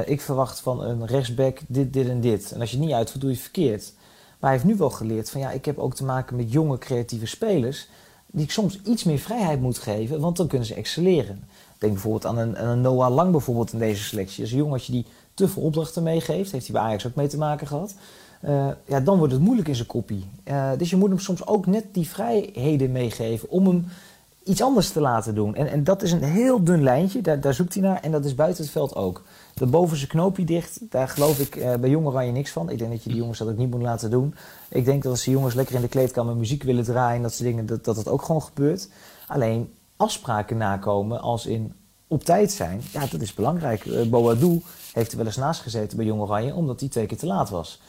ik 0.05 0.21
verwacht 0.21 0.59
van 0.59 0.83
een 0.83 1.05
rechtsback 1.05 1.59
dit, 1.67 1.93
dit 1.93 2.07
en 2.07 2.21
dit. 2.21 2.51
En 2.51 2.59
als 2.59 2.71
je 2.71 2.77
het 2.77 2.85
niet 2.85 2.95
uitvoert, 2.95 3.21
doe 3.21 3.29
je 3.29 3.35
het 3.35 3.45
verkeerd. 3.45 3.93
Maar 4.41 4.49
hij 4.49 4.59
heeft 4.59 4.71
nu 4.71 4.77
wel 4.77 4.89
geleerd 4.89 5.29
van 5.29 5.41
ja, 5.41 5.51
ik 5.51 5.65
heb 5.65 5.77
ook 5.77 5.95
te 5.95 6.03
maken 6.03 6.35
met 6.35 6.51
jonge 6.51 6.77
creatieve 6.77 7.25
spelers. 7.25 7.87
Die 8.27 8.43
ik 8.43 8.51
soms 8.51 8.79
iets 8.81 9.03
meer 9.03 9.17
vrijheid 9.17 9.61
moet 9.61 9.77
geven, 9.77 10.19
want 10.19 10.37
dan 10.37 10.47
kunnen 10.47 10.67
ze 10.67 10.73
excelleren. 10.73 11.43
Denk 11.77 11.93
bijvoorbeeld 11.93 12.25
aan 12.25 12.37
een, 12.37 12.69
een 12.69 12.81
Noah 12.81 13.13
Lang 13.13 13.31
bijvoorbeeld 13.31 13.73
in 13.73 13.79
deze 13.79 14.03
selectie. 14.03 14.43
Is 14.43 14.51
een 14.51 14.57
jongetje 14.57 14.91
die 14.91 15.05
te 15.33 15.47
veel 15.47 15.61
opdrachten 15.61 16.03
meegeeft. 16.03 16.51
Heeft 16.51 16.67
hij 16.67 16.75
bij 16.75 16.83
Ajax 16.83 17.07
ook 17.07 17.15
mee 17.15 17.27
te 17.27 17.37
maken 17.37 17.67
gehad. 17.67 17.95
Uh, 18.45 18.67
ja, 18.85 18.99
dan 18.99 19.17
wordt 19.17 19.33
het 19.33 19.41
moeilijk 19.41 19.67
in 19.67 19.75
zijn 19.75 19.87
kopie. 19.87 20.25
Uh, 20.45 20.69
dus 20.77 20.89
je 20.89 20.95
moet 20.95 21.09
hem 21.09 21.19
soms 21.19 21.47
ook 21.47 21.65
net 21.65 21.85
die 21.91 22.09
vrijheden 22.09 22.91
meegeven 22.91 23.49
om 23.49 23.67
hem 23.67 23.85
iets 24.43 24.61
anders 24.61 24.89
te 24.89 25.01
laten 25.01 25.35
doen. 25.35 25.55
En, 25.55 25.67
en 25.67 25.83
dat 25.83 26.01
is 26.01 26.11
een 26.11 26.23
heel 26.23 26.63
dun 26.63 26.83
lijntje, 26.83 27.21
daar, 27.21 27.39
daar 27.39 27.53
zoekt 27.53 27.73
hij 27.73 27.83
naar. 27.83 27.99
En 28.01 28.11
dat 28.11 28.25
is 28.25 28.35
buiten 28.35 28.63
het 28.63 28.71
veld 28.71 28.95
ook. 28.95 29.23
De 29.61 29.67
bovenste 29.67 30.07
knoopje 30.07 30.43
dicht, 30.43 30.79
daar 30.89 31.07
geloof 31.07 31.39
ik 31.39 31.55
uh, 31.55 31.75
bij 31.75 31.89
Jong 31.89 32.05
Oranje 32.05 32.31
niks 32.31 32.51
van. 32.51 32.69
Ik 32.69 32.77
denk 32.77 32.91
dat 32.91 33.03
je 33.03 33.09
die 33.09 33.17
jongens 33.17 33.37
dat 33.37 33.47
ook 33.47 33.57
niet 33.57 33.71
moet 33.71 33.81
laten 33.81 34.11
doen. 34.11 34.35
Ik 34.69 34.85
denk 34.85 35.03
dat 35.03 35.11
als 35.11 35.23
die 35.23 35.33
jongens 35.33 35.53
lekker 35.53 35.75
in 35.75 35.81
de 35.81 35.87
kleedkamer 35.87 36.35
muziek 36.35 36.63
willen 36.63 36.83
draaien... 36.83 37.15
en 37.15 37.21
dat 37.21 37.33
soort 37.33 37.49
dingen, 37.49 37.65
dat, 37.65 37.85
dat 37.85 38.07
ook 38.07 38.21
gewoon 38.21 38.41
gebeurt. 38.41 38.89
Alleen 39.27 39.73
afspraken 39.95 40.57
nakomen 40.57 41.21
als 41.21 41.45
in 41.45 41.73
op 42.07 42.23
tijd 42.23 42.51
zijn, 42.51 42.81
ja, 42.91 43.05
dat 43.05 43.21
is 43.21 43.33
belangrijk. 43.33 43.85
Uh, 43.85 44.09
Boadou 44.09 44.61
heeft 44.93 45.11
er 45.11 45.17
wel 45.17 45.25
eens 45.25 45.35
naast 45.35 45.61
gezeten 45.61 45.97
bij 45.97 46.05
Jong 46.05 46.21
Oranje... 46.21 46.55
omdat 46.55 46.79
hij 46.79 46.89
twee 46.89 47.05
keer 47.05 47.17
te 47.17 47.25
laat 47.25 47.49
was. 47.49 47.81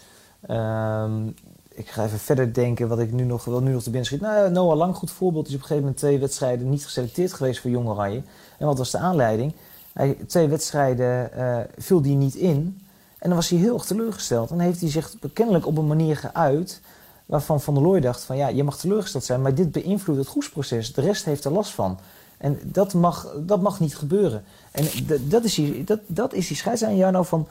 Um, 0.51 1.35
ik 1.69 1.89
ga 1.89 2.05
even 2.05 2.19
verder 2.19 2.55
denken 2.55 2.89
wat 2.89 2.99
ik 2.99 3.13
nu 3.13 3.25
nog, 3.25 3.45
wel 3.45 3.63
nu 3.63 3.73
nog 3.73 3.83
te 3.83 3.91
binnen 3.91 4.07
schiet. 4.07 4.21
Nou, 4.21 4.51
Noah 4.51 4.77
Lang, 4.77 4.97
goed 4.97 5.11
voorbeeld, 5.11 5.49
is 5.49 5.55
op 5.55 5.61
een 5.61 5.67
gegeven 5.67 5.83
moment 5.83 6.01
twee 6.01 6.19
wedstrijden 6.19 6.71
niet 6.71 6.85
geselecteerd 6.85 7.33
geweest 7.33 7.61
voor 7.61 7.71
Jong 7.71 7.89
Oranje. 7.89 8.23
En 8.59 8.67
wat 8.67 8.79
was 8.79 8.91
de 8.91 8.99
aanleiding? 8.99 9.53
Hij, 9.93 10.17
twee 10.27 10.49
wedstrijden 10.49 11.31
uh, 11.37 11.59
viel 11.79 12.03
hij 12.03 12.15
niet 12.15 12.35
in. 12.35 12.81
En 13.19 13.29
dan 13.29 13.39
was 13.39 13.49
hij 13.49 13.59
heel 13.59 13.75
erg 13.75 13.85
teleurgesteld. 13.85 14.51
En 14.51 14.61
heeft 14.61 14.81
hij 14.81 14.91
zich 14.91 15.15
kennelijk 15.33 15.67
op 15.67 15.79
een 15.79 15.87
manier 15.87 16.17
geuit 16.17 16.81
waarvan 17.27 17.61
Van 17.61 17.75
der 17.75 17.83
Looy 17.83 18.01
dacht 18.01 18.25
van 18.25 18.37
ja, 18.37 18.49
je 18.49 18.65
mag 18.65 18.79
teleurgesteld 18.79 19.25
zijn, 19.25 19.43
maar 19.43 19.55
dit 19.55 19.73
beïnvloedt 19.73 20.19
het 20.19 20.29
groepsproces. 20.29 20.93
De 20.93 21.01
rest 21.01 21.25
heeft 21.25 21.45
er 21.45 21.53
last 21.53 21.71
van. 21.71 21.99
En 22.39 22.61
dat 22.65 22.95
mag, 22.95 23.35
dat 23.39 23.63
mag 23.63 23.81
niet 23.81 23.97
gebeuren. 23.97 24.45
En 24.71 24.85
dat 25.29 25.45
is 25.45 25.55
die, 25.55 25.85
dat, 25.85 26.01
dat 26.07 26.33
is 26.33 26.49
die 26.49 26.57
scheidslijn, 26.57 27.25
van 27.25 27.49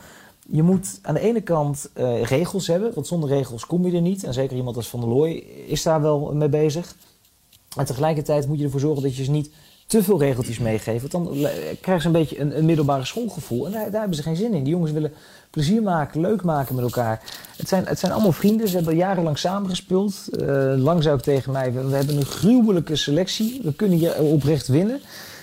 je 0.48 0.64
moet 0.64 1.00
aan 1.02 1.14
de 1.14 1.20
ene 1.20 1.42
kant 1.42 1.90
uh, 1.96 2.24
regels 2.24 2.68
hebben, 2.68 2.94
want 2.94 3.08
zonder 3.08 3.30
regels 3.30 3.66
kom 3.66 3.86
je 3.86 3.96
er 3.96 4.02
niet. 4.02 4.24
En 4.24 4.34
zeker 4.34 4.58
iemand 4.58 4.76
als 4.76 4.90
Van 4.90 5.00
der 5.00 5.10
Looy 5.10 5.32
is 5.68 5.84
daar 5.84 6.02
wel 6.02 6.34
mee 6.34 6.50
bezig. 6.50 6.96
En 7.78 7.86
tegelijkertijd 7.86 8.48
moet 8.48 8.58
je 8.58 8.64
ervoor 8.64 8.80
zorgen 8.80 9.04
dat 9.04 9.16
je 9.16 9.24
ze 9.24 9.32
niet 9.32 9.52
te 9.92 10.04
veel 10.04 10.20
regeltjes 10.20 10.60
meegeeft. 10.60 11.12
Want 11.12 11.26
dan 11.26 11.48
krijgen 11.82 12.02
ze 12.02 12.08
een 12.08 12.14
beetje 12.14 12.40
een, 12.40 12.66
middelbare 12.66 13.06
schoolgevoel. 13.06 13.66
En 13.66 13.72
daar, 13.72 13.92
hebben 13.92 14.16
ze 14.16 14.24
geen 14.24 14.36
zin 14.36 14.54
in. 14.54 14.64
Die 14.64 14.74
jongens 14.74 14.92
willen 14.92 15.14
plezier 15.50 15.82
maken, 15.82 16.22
leuk 16.22 16.44
maken 16.44 16.76
met 16.76 16.84
elkaar. 16.84 17.22
Het 17.58 17.68
zijn, 17.68 17.86
het 17.86 18.00
zijn 18.00 18.12
allemaal 18.12 18.32
vrienden. 18.32 18.68
Ze 18.68 18.76
hebben 18.76 18.96
jarenlang 18.96 19.38
samengespeeld. 19.38 20.14
Uh, 20.32 20.74
lang 20.78 21.04
zou 21.04 21.18
ik 21.18 21.24
tegen 21.24 21.52
mij, 21.52 21.74
we, 21.74 21.96
hebben 21.96 22.18
een 22.18 22.26
gruwelijke 22.26 22.96
selectie. 22.96 23.60
We 23.64 23.74
kunnen 23.74 23.98
hier 23.98 24.22
oprecht 24.22 24.68
winnen. 24.68 25.02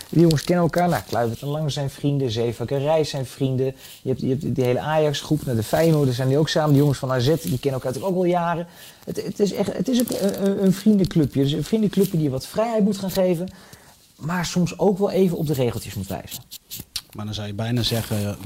Die 0.08 0.20
jongens 0.20 0.42
kennen 0.42 0.64
elkaar. 0.64 0.88
Nou, 0.88 1.02
Kluivert 1.08 1.42
en 1.42 1.48
Lang 1.48 1.72
zijn 1.72 1.90
vrienden. 1.90 2.30
Zeevakker 2.30 2.78
Reis 2.78 3.10
zijn 3.10 3.26
vrienden. 3.26 3.74
Je 4.02 4.08
hebt, 4.08 4.54
die 4.54 4.64
hele 4.64 4.80
Ajax-groep. 4.80 5.44
Nou, 5.44 5.56
de 5.56 5.62
Feyenoorders 5.62 6.16
zijn 6.16 6.28
die 6.28 6.38
ook 6.38 6.48
samen. 6.48 6.72
De 6.72 6.78
jongens 6.78 6.98
van 6.98 7.12
AZ, 7.12 7.26
die 7.26 7.36
kennen 7.36 7.72
elkaar 7.72 7.92
natuurlijk 7.92 8.16
ook 8.16 8.16
al 8.16 8.24
jaren. 8.24 8.66
Het, 9.04 9.24
het 9.24 9.40
is 9.40 9.52
echt 9.52 9.72
het 9.72 9.88
is 9.88 9.98
een, 9.98 10.46
een, 10.46 10.64
een 10.64 10.72
vriendenclubje. 10.72 11.42
Dus 11.42 11.52
een 11.52 11.64
vriendenclubje 11.64 12.16
die 12.16 12.22
je 12.22 12.30
wat 12.30 12.46
vrijheid 12.46 12.84
moet 12.84 12.98
gaan 12.98 13.10
geven. 13.10 13.48
Maar 14.18 14.46
soms 14.46 14.78
ook 14.78 14.98
wel 14.98 15.10
even 15.10 15.36
op 15.36 15.46
de 15.46 15.52
regeltjes 15.52 15.94
moet 15.94 16.06
wijzen. 16.06 16.42
Maar 17.14 17.24
dan 17.24 17.34
zou 17.34 17.46
je 17.46 17.54
bijna 17.54 17.82
zeggen, 17.82 18.36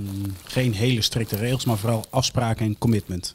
geen 0.44 0.72
hele 0.72 1.02
strikte 1.02 1.36
regels, 1.36 1.64
maar 1.64 1.78
vooral 1.78 2.04
afspraken 2.10 2.66
en 2.66 2.78
commitment. 2.78 3.34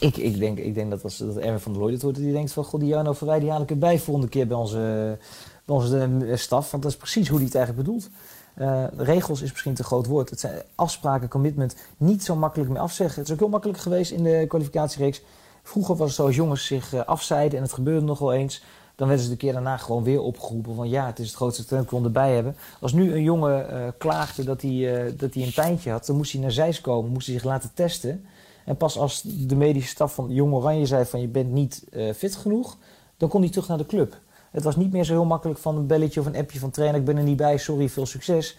Ik, 0.00 0.16
ik, 0.16 0.38
denk, 0.38 0.58
ik 0.58 0.74
denk 0.74 0.90
dat 0.90 1.04
als 1.04 1.16
dat 1.16 1.36
Erwin 1.36 1.60
van 1.60 1.72
der 1.72 1.80
Looy 1.80 1.92
dit 1.92 2.02
hoort, 2.02 2.14
die 2.14 2.32
denkt 2.32 2.52
van... 2.52 2.64
God, 2.64 2.80
die 2.80 2.88
Jarno 2.88 3.12
Verwij, 3.12 3.40
die 3.40 3.50
haal 3.50 3.62
ik 3.62 3.70
erbij 3.70 3.98
volgende 3.98 4.28
keer 4.28 4.46
bij 4.46 4.56
onze 4.56 5.18
bij 5.64 5.76
onze 5.76 6.32
staf. 6.34 6.70
Want 6.70 6.82
dat 6.82 6.92
is 6.92 6.98
precies 6.98 7.28
hoe 7.28 7.36
hij 7.36 7.46
het 7.46 7.54
eigenlijk 7.54 7.86
bedoelt. 7.86 8.10
Uh, 8.58 8.84
regels 8.96 9.42
is 9.42 9.50
misschien 9.50 9.74
te 9.74 9.84
groot 9.84 10.06
woord. 10.06 10.30
Het 10.30 10.40
zijn 10.40 10.62
afspraken, 10.74 11.28
commitment, 11.28 11.76
niet 11.96 12.24
zo 12.24 12.36
makkelijk 12.36 12.70
meer 12.70 12.80
afzeggen. 12.80 13.18
Het 13.18 13.26
is 13.26 13.32
ook 13.32 13.40
heel 13.40 13.48
makkelijk 13.48 13.78
geweest 13.78 14.10
in 14.10 14.22
de 14.22 14.44
kwalificatiereeks. 14.48 15.20
Vroeger 15.62 15.96
was 15.96 16.06
het 16.06 16.16
zo 16.16 16.26
als 16.26 16.36
jongens 16.36 16.66
zich 16.66 16.94
uh, 16.94 17.04
afzeiden 17.04 17.58
en 17.58 17.64
het 17.64 17.72
gebeurde 17.72 18.06
nog 18.06 18.18
wel 18.18 18.32
eens. 18.32 18.62
Dan 18.96 19.06
werden 19.06 19.24
ze 19.24 19.30
de 19.30 19.36
keer 19.36 19.52
daarna 19.52 19.76
gewoon 19.76 20.02
weer 20.02 20.20
opgeroepen 20.20 20.74
van 20.74 20.88
ja, 20.88 21.06
het 21.06 21.18
is 21.18 21.26
het 21.26 21.36
grootste 21.36 21.64
talent, 21.64 21.90
we 21.90 22.00
erbij 22.02 22.34
hebben. 22.34 22.56
Als 22.80 22.92
nu 22.92 23.14
een 23.14 23.22
jongen 23.22 23.72
uh, 23.72 23.88
klaagde 23.98 24.44
dat 24.44 24.62
hij, 24.62 25.14
dat 25.16 25.34
hij 25.34 25.42
een 25.42 25.52
pijntje 25.54 25.90
had, 25.90 26.06
dan 26.06 26.16
moest 26.16 26.32
hij 26.32 26.40
naar 26.40 26.52
Zeist 26.52 26.80
komen, 26.80 27.10
moest 27.10 27.26
hij 27.26 27.36
zich 27.36 27.44
laten 27.44 27.70
testen. 27.74 28.24
En 28.64 28.76
pas 28.76 28.98
als 28.98 29.22
de 29.22 29.56
medische 29.56 29.88
staf 29.88 30.14
van 30.14 30.32
Jong 30.32 30.52
Oranje 30.52 30.86
zei 30.86 31.04
van 31.04 31.20
je 31.20 31.28
bent 31.28 31.52
niet 31.52 31.84
fit 32.16 32.36
genoeg, 32.36 32.76
dan 33.16 33.28
kon 33.28 33.40
hij 33.40 33.50
terug 33.50 33.68
naar 33.68 33.78
de 33.78 33.86
club. 33.86 34.18
Het 34.50 34.62
was 34.62 34.76
niet 34.76 34.92
meer 34.92 35.04
zo 35.04 35.12
heel 35.12 35.24
makkelijk 35.24 35.58
van 35.58 35.76
een 35.76 35.86
belletje 35.86 36.20
of 36.20 36.26
een 36.26 36.36
appje 36.36 36.58
van 36.58 36.70
trainer. 36.70 37.00
Ik 37.00 37.06
ben 37.06 37.16
er 37.16 37.22
niet 37.22 37.36
bij, 37.36 37.58
sorry, 37.58 37.88
veel 37.88 38.06
succes. 38.06 38.58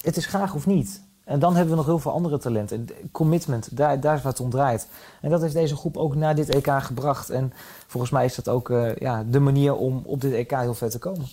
Het 0.00 0.16
is 0.16 0.26
graag 0.26 0.54
of 0.54 0.66
niet. 0.66 1.02
En 1.28 1.38
dan 1.38 1.52
hebben 1.54 1.70
we 1.70 1.76
nog 1.76 1.86
heel 1.86 1.98
veel 1.98 2.12
andere 2.12 2.38
talenten. 2.38 2.88
Commitment, 3.12 3.76
daar, 3.76 4.00
daar 4.00 4.16
is 4.16 4.22
wat 4.22 4.40
om 4.40 4.50
draait. 4.50 4.88
En 5.20 5.30
dat 5.30 5.40
heeft 5.40 5.54
deze 5.54 5.76
groep 5.76 5.96
ook 5.96 6.14
naar 6.14 6.34
dit 6.34 6.48
EK 6.48 6.70
gebracht. 6.78 7.30
En 7.30 7.52
volgens 7.86 8.12
mij 8.12 8.24
is 8.24 8.34
dat 8.34 8.48
ook 8.48 8.68
uh, 8.68 8.96
ja, 8.96 9.24
de 9.30 9.40
manier 9.40 9.74
om 9.74 10.02
op 10.04 10.20
dit 10.20 10.32
EK 10.32 10.50
heel 10.50 10.74
ver 10.74 10.90
te 10.90 10.98
komen. 10.98 11.26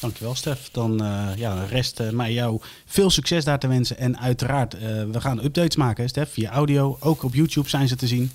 Dankjewel, 0.00 0.34
Stef. 0.34 0.70
Dan 0.72 1.02
uh, 1.02 1.28
ja, 1.36 1.64
rest 1.64 2.00
uh, 2.00 2.10
mij 2.10 2.32
jou 2.32 2.60
veel 2.84 3.10
succes 3.10 3.44
daar 3.44 3.58
te 3.58 3.68
wensen. 3.68 3.98
En 3.98 4.18
uiteraard, 4.18 4.78
we 5.10 5.20
gaan 5.20 5.44
updates 5.44 5.76
maken, 5.76 6.08
Stef, 6.08 6.32
via 6.32 6.50
audio. 6.50 6.96
Ook 7.00 7.22
op 7.22 7.34
YouTube 7.34 7.68
zijn 7.68 7.88
ze 7.88 7.96
te 7.96 8.06
zien. 8.06 8.30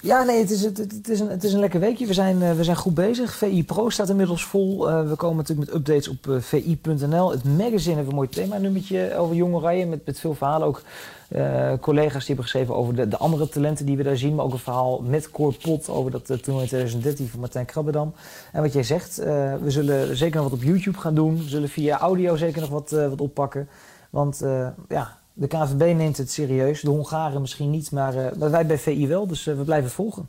Ja, 0.00 0.22
nee, 0.22 0.38
het 0.38 0.50
is, 0.50 0.62
het, 0.62 1.08
is 1.08 1.20
een, 1.20 1.28
het 1.28 1.44
is 1.44 1.52
een 1.52 1.60
lekker 1.60 1.80
weekje. 1.80 2.06
We 2.06 2.14
zijn, 2.14 2.42
uh, 2.42 2.52
we 2.52 2.64
zijn 2.64 2.76
goed 2.76 2.94
bezig. 2.94 3.34
VI 3.34 3.64
Pro 3.64 3.88
staat 3.88 4.08
inmiddels 4.08 4.44
vol. 4.44 4.88
Uh, 4.88 5.08
we 5.08 5.14
komen 5.16 5.36
natuurlijk 5.36 5.68
met 5.68 5.78
updates 5.78 6.08
op 6.08 6.28
eh, 6.28 6.36
vi.nl. 6.40 7.30
Het 7.30 7.44
magazine 7.44 8.02
we 8.02 8.08
een 8.08 8.14
mooi 8.14 8.28
thema-nummertje 8.28 9.16
over 9.16 9.36
jonge 9.36 9.60
rijden. 9.60 10.00
Met, 10.04 10.20
veel 10.20 10.34
verhalen 10.34 10.66
ook. 10.66 10.82
collega's 11.80 12.18
die 12.18 12.26
hebben 12.26 12.44
geschreven 12.44 12.74
over 12.74 12.94
de, 12.94 13.08
de, 13.08 13.16
andere 13.16 13.48
talenten 13.48 13.86
die 13.86 13.96
we 13.96 14.02
daar 14.02 14.16
zien. 14.16 14.34
Maar 14.34 14.44
ook 14.44 14.52
een 14.52 14.58
verhaal 14.58 15.00
met 15.00 15.30
Cor 15.30 15.54
Pot 15.54 15.88
over 15.88 16.10
dat 16.10 16.26
toernooi 16.26 16.62
in 16.62 16.68
2013 16.68 17.28
van 17.28 17.40
Martijn 17.40 17.66
Krabbedam. 17.66 18.14
En 18.52 18.62
wat 18.62 18.72
jij 18.72 18.82
zegt, 18.82 19.16
we 19.16 19.58
zullen 19.66 20.16
zeker 20.16 20.40
nog 20.40 20.50
wat 20.50 20.58
op 20.58 20.64
YouTube 20.64 20.98
gaan 20.98 21.14
doen. 21.14 21.36
We 21.36 21.48
zullen 21.48 21.68
via 21.68 21.98
audio 21.98 22.36
zeker 22.36 22.60
nog 22.60 22.70
wat, 22.70 22.90
wat 22.90 23.20
oppakken. 23.20 23.68
Want 24.10 24.44
ja, 24.88 25.17
de 25.38 25.46
KVB 25.46 25.96
neemt 25.96 26.16
het 26.16 26.30
serieus, 26.30 26.80
de 26.80 26.90
Hongaren 26.90 27.40
misschien 27.40 27.70
niet, 27.70 27.90
maar, 27.90 28.14
uh, 28.14 28.26
wij 28.50 28.66
bij 28.66 28.78
VI 28.78 29.06
wel, 29.06 29.26
dus 29.26 29.46
uh, 29.46 29.56
we 29.56 29.62
blijven 29.62 29.90
volgen. 29.90 30.28